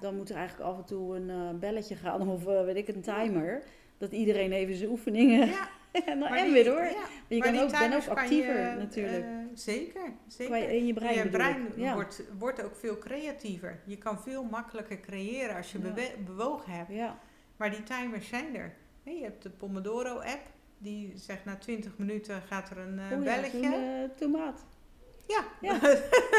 Dan 0.00 0.16
moet 0.16 0.30
er 0.30 0.36
eigenlijk 0.36 0.70
af 0.70 0.78
en 0.78 0.84
toe 0.84 1.16
een 1.16 1.58
belletje 1.58 1.96
gaan 1.96 2.28
of 2.28 2.44
weet 2.44 2.76
ik, 2.76 2.88
een 2.88 3.00
timer. 3.00 3.62
Dat 3.98 4.12
iedereen 4.12 4.52
even 4.52 4.74
zijn 4.74 4.90
oefeningen 4.90 5.46
ja, 5.46 5.68
en, 6.06 6.22
en 6.22 6.52
weer 6.52 6.64
door. 6.64 6.82
je 7.28 7.38
maar 7.38 7.52
kan 7.52 7.58
ook, 7.58 7.70
ben 7.70 7.92
ook 7.92 8.06
actiever 8.06 8.70
je, 8.70 8.76
natuurlijk. 8.76 9.37
Zeker, 9.58 10.12
zeker. 10.26 10.68
In 10.70 10.86
je 10.86 10.92
brein 10.94 11.14
je 11.14 11.28
brein. 11.28 11.68
Ja. 11.76 11.94
wordt, 11.94 12.22
wordt 12.38 12.62
ook 12.64 12.76
veel 12.76 12.98
creatiever. 12.98 13.80
Je 13.84 13.96
kan 13.98 14.20
veel 14.20 14.42
makkelijker 14.44 15.00
creëren 15.00 15.56
als 15.56 15.72
je 15.72 15.78
Ja. 15.82 15.94
bewogen 16.24 16.72
hebt. 16.72 16.90
ja. 16.92 17.18
Maar 17.56 17.70
die 17.70 17.82
timers 17.82 18.28
zijn 18.28 18.56
er. 18.56 18.74
Je 19.02 19.22
hebt 19.22 19.42
de 19.42 19.50
Pomodoro-app. 19.50 20.46
Die 20.78 21.12
zegt 21.16 21.44
na 21.44 21.56
20 21.56 21.98
minuten 21.98 22.42
gaat 22.42 22.70
er 22.70 22.78
een 22.78 22.98
eh, 22.98 23.04
Oh 23.04 23.24
ja, 23.24 23.34
belletje. 23.34 23.62
zo'n 23.62 23.72
eh, 23.72 24.16
tomaat. 24.16 24.64
ja, 25.26 25.44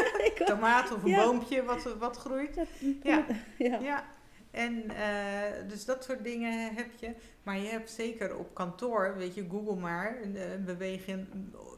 tomaat 0.44 0.92
of 0.92 1.02
een 1.04 1.14
boompje 1.14 1.62
wat, 1.64 1.82
wat 1.98 2.16
groeit. 2.16 2.56
ja, 3.02 3.24
Ja. 3.58 4.04
En 4.50 4.90
eh, 4.90 5.68
dus 5.68 5.84
dat 5.84 6.04
soort 6.04 6.24
dingen 6.24 6.74
heb 6.74 6.86
je. 7.00 7.10
Maar 7.42 7.58
je 7.58 7.68
hebt 7.68 7.90
zeker 7.90 8.36
op 8.36 8.54
kantoor, 8.54 9.14
weet 9.16 9.34
je, 9.34 9.46
Google 9.50 9.76
maar, 9.76 10.16
uh, 10.34 10.42
bewegend, 10.64 11.28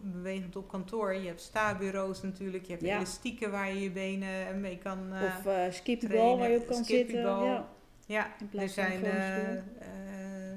bewegend 0.02 0.56
op 0.56 0.68
kantoor. 0.68 1.14
Je 1.14 1.26
hebt 1.26 1.40
sta-bureaus 1.40 2.22
natuurlijk, 2.22 2.64
je 2.64 2.72
hebt 2.72 2.84
Ja. 2.84 2.96
elastieken 2.96 3.50
waar 3.50 3.68
je 3.74 3.80
je 3.80 3.90
benen 3.90 4.60
mee 4.60 4.78
kan 4.78 5.12
eh 5.14 5.22
of 5.22 5.46
eh 5.46 5.98
trainen, 5.98 6.38
waar 6.38 6.50
je 6.50 6.58
op 6.58 6.66
kan 6.66 6.84
zitten. 6.84 7.20
Ja. 7.22 7.68
Ja, 8.06 8.30
er 8.58 8.68
zijn. 8.68 9.04
eh, 9.04 9.52
eh, 9.52 10.52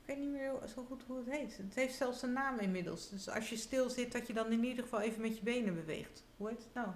ik 0.00 0.06
weet 0.06 0.18
niet 0.18 0.30
meer 0.30 0.50
zo 0.74 0.84
goed 0.88 1.02
hoe 1.06 1.16
het 1.24 1.30
heet. 1.36 1.56
Het 1.56 1.74
heeft 1.74 1.94
zelfs 1.94 2.22
een 2.22 2.32
naam 2.32 2.58
inmiddels. 2.58 3.08
Dus 3.10 3.28
als 3.30 3.48
je 3.50 3.56
stil 3.56 3.90
zit, 3.90 4.12
dat 4.12 4.26
je 4.26 4.32
dan 4.32 4.52
in 4.52 4.64
ieder 4.64 4.82
geval 4.82 5.00
even 5.00 5.20
met 5.20 5.36
je 5.38 5.44
benen 5.44 5.74
beweegt. 5.74 6.24
Hoe 6.36 6.48
heet 6.48 6.58
het 6.58 6.74
nou? 6.74 6.88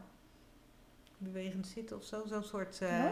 Bewegend 1.19 1.67
zitten 1.67 1.97
of 1.97 2.05
zo. 2.05 2.23
Zo'n 2.27 2.43
soort 2.43 2.81
eh, 2.81 3.05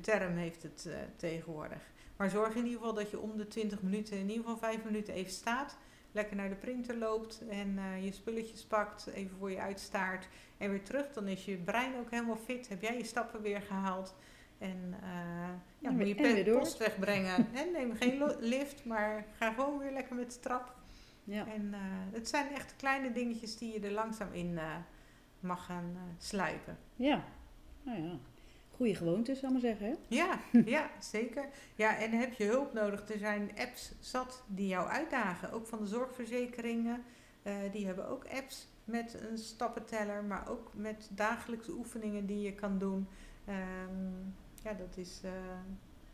term 0.00 0.36
heeft 0.36 0.62
het 0.62 0.86
eh, 0.86 0.96
tegenwoordig. 1.16 1.92
Maar 2.16 2.30
zorg 2.30 2.54
in 2.54 2.64
ieder 2.64 2.78
geval 2.78 2.94
dat 2.94 3.10
je 3.10 3.18
om 3.20 3.36
de 3.36 3.46
20 3.48 3.82
minuten, 3.82 4.16
in 4.18 4.28
ieder 4.28 4.42
geval 4.44 4.56
5 4.58 4.84
minuten 4.84 5.14
even 5.14 5.32
staat. 5.32 5.76
Lekker 6.12 6.36
naar 6.36 6.48
de 6.48 6.54
printer 6.54 6.96
loopt 6.96 7.42
en 7.48 7.78
eh, 7.78 8.04
je 8.04 8.12
spulletjes 8.12 8.64
pakt, 8.64 9.06
even 9.06 9.36
voor 9.38 9.50
je 9.50 9.60
uitstaart 9.60 10.28
en 10.58 10.70
weer 10.70 10.82
terug. 10.82 11.12
Dan 11.12 11.28
is 11.28 11.44
je 11.44 11.56
brein 11.56 11.96
ook 11.98 12.10
helemaal 12.10 12.36
fit. 12.36 12.68
Heb 12.68 12.82
jij 12.82 12.96
je 12.96 13.04
stappen 13.04 13.42
weer 13.42 13.60
gehaald. 13.60 14.14
En 14.58 14.94
ja, 15.78 15.90
moet 15.90 16.06
je 16.08 16.14
en 16.14 16.22
pe- 16.22 16.32
weer 16.32 16.44
door. 16.44 16.58
post 16.58 16.78
wegbrengen. 16.78 17.46
en 17.54 17.72
neem 17.72 17.94
geen 17.96 18.22
lift, 18.40 18.84
maar 18.84 19.24
ga 19.36 19.52
gewoon 19.52 19.78
weer 19.78 19.92
lekker 19.92 20.14
met 20.14 20.32
de 20.32 20.38
trap. 20.40 20.74
Ja. 21.24 21.46
En 21.46 21.72
het 22.12 22.28
zijn 22.28 22.52
echt 22.54 22.76
kleine 22.76 23.12
dingetjes 23.12 23.56
die 23.56 23.72
je 23.72 23.86
er 23.86 23.92
langzaam 23.92 24.32
in 24.32 24.58
mag 25.40 25.64
gaan 25.64 25.96
sluipen. 26.18 26.78
ja. 26.96 27.24
Nou 27.84 28.02
ja. 28.02 28.12
Goede 28.76 28.94
gewoontes, 28.94 29.38
zal 29.38 29.48
ik 29.48 29.52
maar 29.54 29.62
zeggen. 29.64 29.86
Hè? 29.86 29.94
Ja, 30.08 30.38
ja, 30.64 30.90
zeker. 31.12 31.48
Ja, 31.74 31.96
en 31.96 32.10
heb 32.10 32.32
je 32.32 32.44
hulp 32.44 32.72
nodig? 32.72 33.08
Er 33.10 33.18
zijn 33.18 33.50
apps 33.58 33.92
zat 34.00 34.42
die 34.46 34.66
jou 34.66 34.88
uitdagen. 34.88 35.52
Ook 35.52 35.66
van 35.66 35.78
de 35.78 35.86
zorgverzekeringen. 35.86 37.02
eh, 37.42 37.54
die 37.72 37.86
hebben 37.86 38.08
ook 38.08 38.26
apps 38.28 38.68
met 38.84 39.16
een 39.30 39.38
stappenteller, 39.38 40.24
maar 40.24 40.48
ook 40.48 40.70
met 40.74 41.08
dagelijkse 41.12 41.70
oefeningen 41.72 42.26
die 42.26 42.40
je 42.40 42.52
kan 42.54 42.78
doen. 42.78 43.06
Ehm, 43.44 44.12
ja, 44.62 44.72
dat 44.72 44.96
is. 44.96 45.20
eh, 45.24 45.30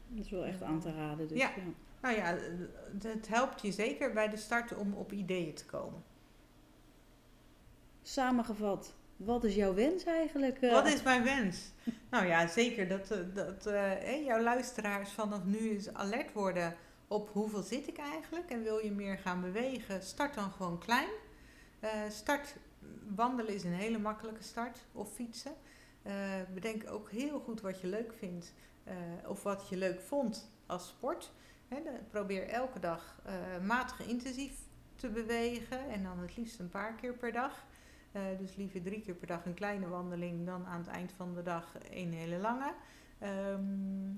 Dat 0.09 0.25
is 0.25 0.31
wel 0.31 0.45
echt 0.45 0.63
aan 0.63 0.81
te 0.81 0.93
raden. 0.95 1.29
Dus, 1.29 1.39
Ja. 1.39 1.49
ja. 1.57 1.63
nou 2.03 2.17
ja, 2.17 2.25
het- 2.25 3.03
het 3.03 3.29
helpt 3.29 3.61
je 3.63 3.73
zeker 3.73 4.13
bij 4.13 4.29
de 4.29 4.37
start 4.37 4.77
om 4.77 4.93
op 4.95 5.13
ideeën 5.13 5.55
te 5.55 5.65
komen. 5.67 6.03
Samengevat, 8.03 8.95
wat 9.25 9.45
is 9.45 9.55
jouw 9.55 9.75
wens 9.75 10.05
eigenlijk? 10.05 10.61
eh? 10.61 10.73
Wat 10.73 10.87
is 10.87 11.03
mijn 11.03 11.25
wens? 11.25 11.73
nou 12.11 12.27
ja, 12.27 12.47
zeker 12.47 12.89
dat, 12.89 13.11
eh, 13.11 13.19
dat 13.35 13.67
eh, 13.67 14.25
jouw 14.25 14.41
luisteraars 14.43 15.11
vanaf 15.11 15.45
nu 15.45 15.71
eens 15.71 15.95
alert 15.95 16.33
worden 16.33 16.77
op 17.09 17.31
hoeveel 17.33 17.63
zit 17.63 17.89
ik 17.89 17.99
eigenlijk 17.99 18.51
en 18.51 18.63
wil 18.63 18.79
je 18.79 18.91
meer 18.91 19.19
gaan 19.19 19.41
bewegen. 19.41 20.03
Start 20.03 20.35
dan 20.35 20.51
gewoon 20.51 20.79
klein. 20.79 21.09
Start, 22.09 22.57
wandelen 23.15 23.55
is 23.55 23.65
een 23.65 23.73
hele 23.73 23.99
makkelijke 23.99 24.43
start 24.43 24.79
of 24.93 25.13
fietsen. 25.13 25.53
Bedenk 26.55 26.91
ook 26.91 27.11
heel 27.11 27.41
goed 27.41 27.61
wat 27.61 27.81
je 27.81 27.87
leuk 27.87 28.13
vindt 28.13 28.53
of 29.27 29.43
wat 29.43 29.69
je 29.69 29.77
leuk 29.77 30.01
vond 30.01 30.51
als 30.67 30.89
sport. 30.89 31.33
Probeer 32.11 32.49
elke 32.49 32.79
dag 32.79 33.23
matig 33.63 34.07
intensief 34.07 34.55
te 34.95 35.09
bewegen 35.09 35.89
en 35.89 36.03
dan 36.03 36.19
het 36.19 36.37
liefst 36.37 36.59
een 36.59 36.71
paar 36.71 36.95
keer 36.95 37.13
per 37.13 37.33
dag. 37.33 37.65
Eh, 38.13 38.23
dus 38.39 38.57
liever 38.57 38.83
drie 38.83 39.01
keer 39.01 39.15
per 39.15 39.27
dag 39.27 39.45
een 39.47 39.55
kleine 39.55 39.89
wandeling 39.89 40.47
dan 40.47 40.67
aan 40.67 40.79
het 40.79 40.89
eind 40.89 41.13
van 41.13 41.35
de 41.35 41.43
dag 41.43 41.75
een 41.91 42.13
hele 42.13 42.39
lange. 42.39 42.75
Ehm, 43.19 44.13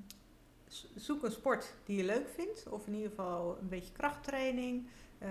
zoek 0.94 1.24
een 1.24 1.32
sport 1.32 1.74
die 1.84 1.96
je 1.96 2.04
leuk 2.04 2.28
vindt, 2.28 2.68
of 2.68 2.86
in 2.86 2.94
ieder 2.94 3.08
geval 3.08 3.58
een 3.58 3.68
beetje 3.68 3.92
krachttraining. 3.92 4.88
eh, 5.18 5.30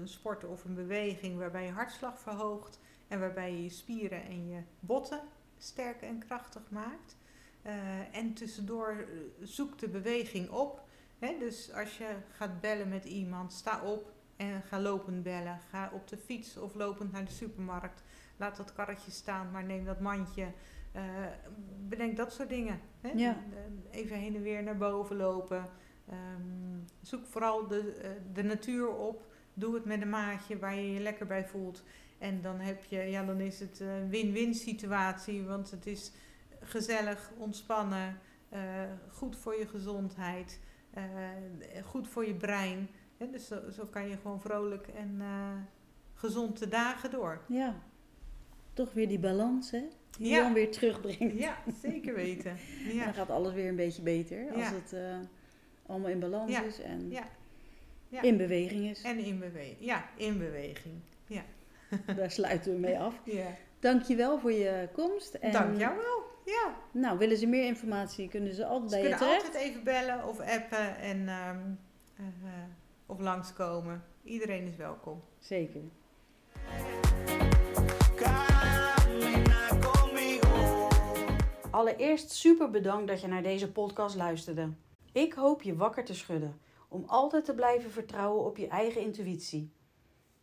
een 0.00 0.08
sport 0.08 0.44
of 0.44 0.64
een 0.64 0.74
beweging 0.74 1.38
waarbij 1.38 1.64
je 1.64 1.70
hartslag 1.70 2.20
verhoogt 2.20 2.80
en 3.08 3.20
waarbij 3.20 3.62
je 3.62 3.68
spieren 3.68 4.22
en 4.22 4.48
je 4.48 4.62
botten 4.80 5.20
sterk 5.58 6.02
en 6.02 6.18
krachtig 6.18 6.62
maakt. 6.70 7.16
Eh, 7.62 8.16
en 8.16 8.34
tussendoor 8.34 9.08
zoek 9.40 9.78
de 9.78 9.88
beweging 9.88 10.50
op. 10.50 10.82
Dus 11.38 11.72
als 11.72 11.98
je 11.98 12.16
gaat 12.32 12.60
bellen 12.60 12.88
met 12.88 13.04
iemand, 13.04 13.52
sta 13.52 13.82
op, 13.82 14.12
en 14.38 14.62
ga 14.62 14.80
lopend 14.80 15.22
bellen. 15.22 15.60
Ga 15.70 15.90
op 15.92 16.08
de 16.08 16.16
fiets 16.16 16.56
of 16.56 16.74
lopend 16.74 17.12
naar 17.12 17.24
de 17.24 17.30
supermarkt. 17.30 18.02
Laat 18.36 18.56
dat 18.56 18.72
karretje 18.72 19.10
staan, 19.10 19.50
maar 19.50 19.64
neem 19.64 19.84
dat 19.84 20.00
mandje. 20.00 20.46
Eh, 20.92 21.02
bedenk 21.88 22.16
dat 22.16 22.32
soort 22.32 22.48
dingen. 22.48 22.80
Hè? 23.00 23.08
Ja. 23.14 23.36
Even 23.90 24.16
heen 24.16 24.34
en 24.34 24.42
weer 24.42 24.62
naar 24.62 24.76
boven 24.76 25.16
lopen. 25.16 25.64
Ehm, 26.08 26.78
zoek 27.02 27.26
vooral 27.26 27.66
de, 27.66 27.92
eh, 27.92 28.10
de 28.32 28.42
natuur 28.42 28.88
op. 28.88 29.26
Doe 29.54 29.74
het 29.74 29.84
met 29.84 30.02
een 30.02 30.10
maatje 30.10 30.58
waar 30.58 30.74
je 30.74 30.92
je 30.92 31.00
lekker 31.00 31.26
bij 31.26 31.46
voelt. 31.46 31.82
En 32.18 32.40
dan, 32.40 32.60
heb 32.60 32.84
je, 32.84 32.98
ja, 32.98 33.24
dan 33.24 33.40
is 33.40 33.60
het 33.60 33.80
een 33.80 34.08
win-win 34.08 34.54
situatie. 34.54 35.44
Want 35.44 35.70
het 35.70 35.86
is 35.86 36.12
gezellig, 36.60 37.30
ontspannen. 37.38 38.18
eh, 38.48 38.60
goed 39.10 39.36
voor 39.36 39.58
je 39.58 39.66
gezondheid. 39.66 40.60
goed 41.84 42.08
voor 42.08 42.26
je 42.26 42.34
brein. 42.34 42.88
Dus 43.18 43.46
zo, 43.46 43.60
zo 43.70 43.84
kan 43.86 44.08
je 44.08 44.16
gewoon 44.16 44.40
vrolijk 44.40 44.86
en 44.88 45.16
eh, 45.20 45.52
gezond 46.14 46.58
de 46.58 46.68
dagen 46.68 47.10
door. 47.10 47.40
Ja. 47.48 47.74
Toch 48.72 48.92
weer 48.92 49.08
die 49.08 49.18
balans, 49.18 49.70
hè? 49.70 49.82
Die 50.18 50.28
Ja. 50.28 50.42
dan 50.42 50.52
weer 50.52 50.70
terugbrengt. 50.70 51.38
Ja, 51.38 51.56
zeker 51.82 52.14
weten. 52.14 52.50
En 52.86 52.94
Ja, 52.96 53.04
dan 53.04 53.14
gaat 53.14 53.30
alles 53.30 53.52
weer 53.52 53.68
een 53.68 53.76
beetje 53.76 54.02
beter. 54.02 54.52
Als 54.54 54.70
het 54.70 54.92
eh, 54.92 55.16
allemaal 55.86 56.10
in 56.10 56.20
balans 56.20 56.60
is 56.60 56.80
en 56.80 57.10
Ja. 57.10 57.24
Ja. 58.08 58.22
in 58.22 58.36
beweging 58.36 58.90
is. 58.90 59.02
En 59.02 59.18
in 59.18 59.38
beweging. 59.38 59.76
Ja, 59.80 60.08
in 60.16 60.38
beweging. 60.38 60.94
Ja. 61.26 61.42
Daar 62.16 62.30
sluiten 62.30 62.72
we 62.72 62.78
mee 62.78 62.98
af. 62.98 63.14
ja. 63.40 63.46
Dankjewel 63.78 64.38
voor 64.38 64.52
je 64.52 64.88
komst. 64.92 65.34
En, 65.34 65.52
Dank 65.52 65.78
jou 65.78 65.96
wel. 65.96 66.26
Ja. 66.44 66.74
Nou, 66.92 67.18
willen 67.18 67.36
ze 67.36 67.46
meer 67.46 67.64
informatie, 67.64 68.28
kunnen 68.28 68.54
ze 68.54 68.64
altijd 68.66 68.90
Ze 68.90 68.96
bij 68.98 69.08
je 69.08 69.14
kunnen 69.16 69.28
terecht. 69.28 69.46
altijd 69.46 69.62
even 69.70 69.84
bellen 69.84 70.28
of 70.28 70.40
appen 70.40 70.96
en 70.96 71.28
ehm, 71.28 71.58
eh, 72.16 72.26
eh, 72.26 72.52
of 73.08 73.20
langskomen. 73.20 74.04
Iedereen 74.22 74.66
is 74.66 74.76
welkom. 74.76 75.22
Zeker. 75.38 75.80
Allereerst 81.70 82.30
super 82.30 82.70
bedankt 82.70 83.08
dat 83.08 83.20
je 83.20 83.26
naar 83.26 83.42
deze 83.42 83.72
podcast 83.72 84.16
luisterde. 84.16 84.72
Ik 85.12 85.32
hoop 85.32 85.62
je 85.62 85.76
wakker 85.76 86.04
te 86.04 86.14
schudden 86.14 86.60
om 86.88 87.04
altijd 87.06 87.44
te 87.44 87.54
blijven 87.54 87.90
vertrouwen 87.90 88.44
op 88.44 88.56
je 88.56 88.68
eigen 88.68 89.00
intuïtie. 89.00 89.72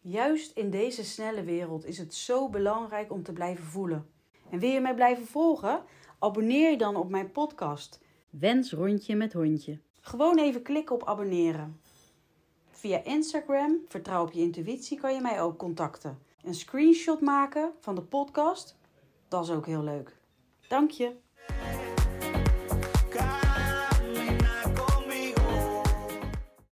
Juist 0.02 0.58
in 0.58 0.70
deze 0.70 1.04
snelle 1.04 1.44
wereld 1.44 1.86
is 1.86 1.98
het 1.98 2.14
zo 2.14 2.50
belangrijk 2.50 3.12
om 3.12 3.24
te 3.24 3.34
blijven 3.34 3.66
voelen. 3.66 4.10
En 4.50 4.60
wil 4.60 4.70
je 4.70 4.80
mij 4.80 4.96
blijven 4.96 5.26
volgen? 5.26 5.84
Abonneer 6.20 6.72
je 6.72 6.78
dan 6.78 6.96
op 6.96 7.10
mijn 7.10 7.32
podcast. 7.32 8.02
Wens 8.30 8.72
rondje 8.72 9.16
met 9.16 9.34
hondje. 9.34 9.80
Gewoon 10.02 10.38
even 10.38 10.62
klikken 10.62 10.96
op 10.96 11.04
abonneren. 11.04 11.80
Via 12.76 13.04
Instagram, 13.04 13.82
vertrouw 13.88 14.24
op 14.24 14.32
je 14.32 14.42
intuïtie, 14.42 15.00
kan 15.00 15.14
je 15.14 15.22
mij 15.22 15.42
ook 15.42 15.58
contacten. 15.58 16.20
Een 16.44 16.54
screenshot 16.54 17.22
maken 17.22 17.72
van 17.80 17.96
de 17.96 18.02
podcast, 18.02 18.78
dat 19.28 19.44
is 19.44 19.50
ook 19.50 19.66
heel 19.66 19.84
leuk. 19.84 20.18
Dank 20.68 20.92
je. 20.92 21.16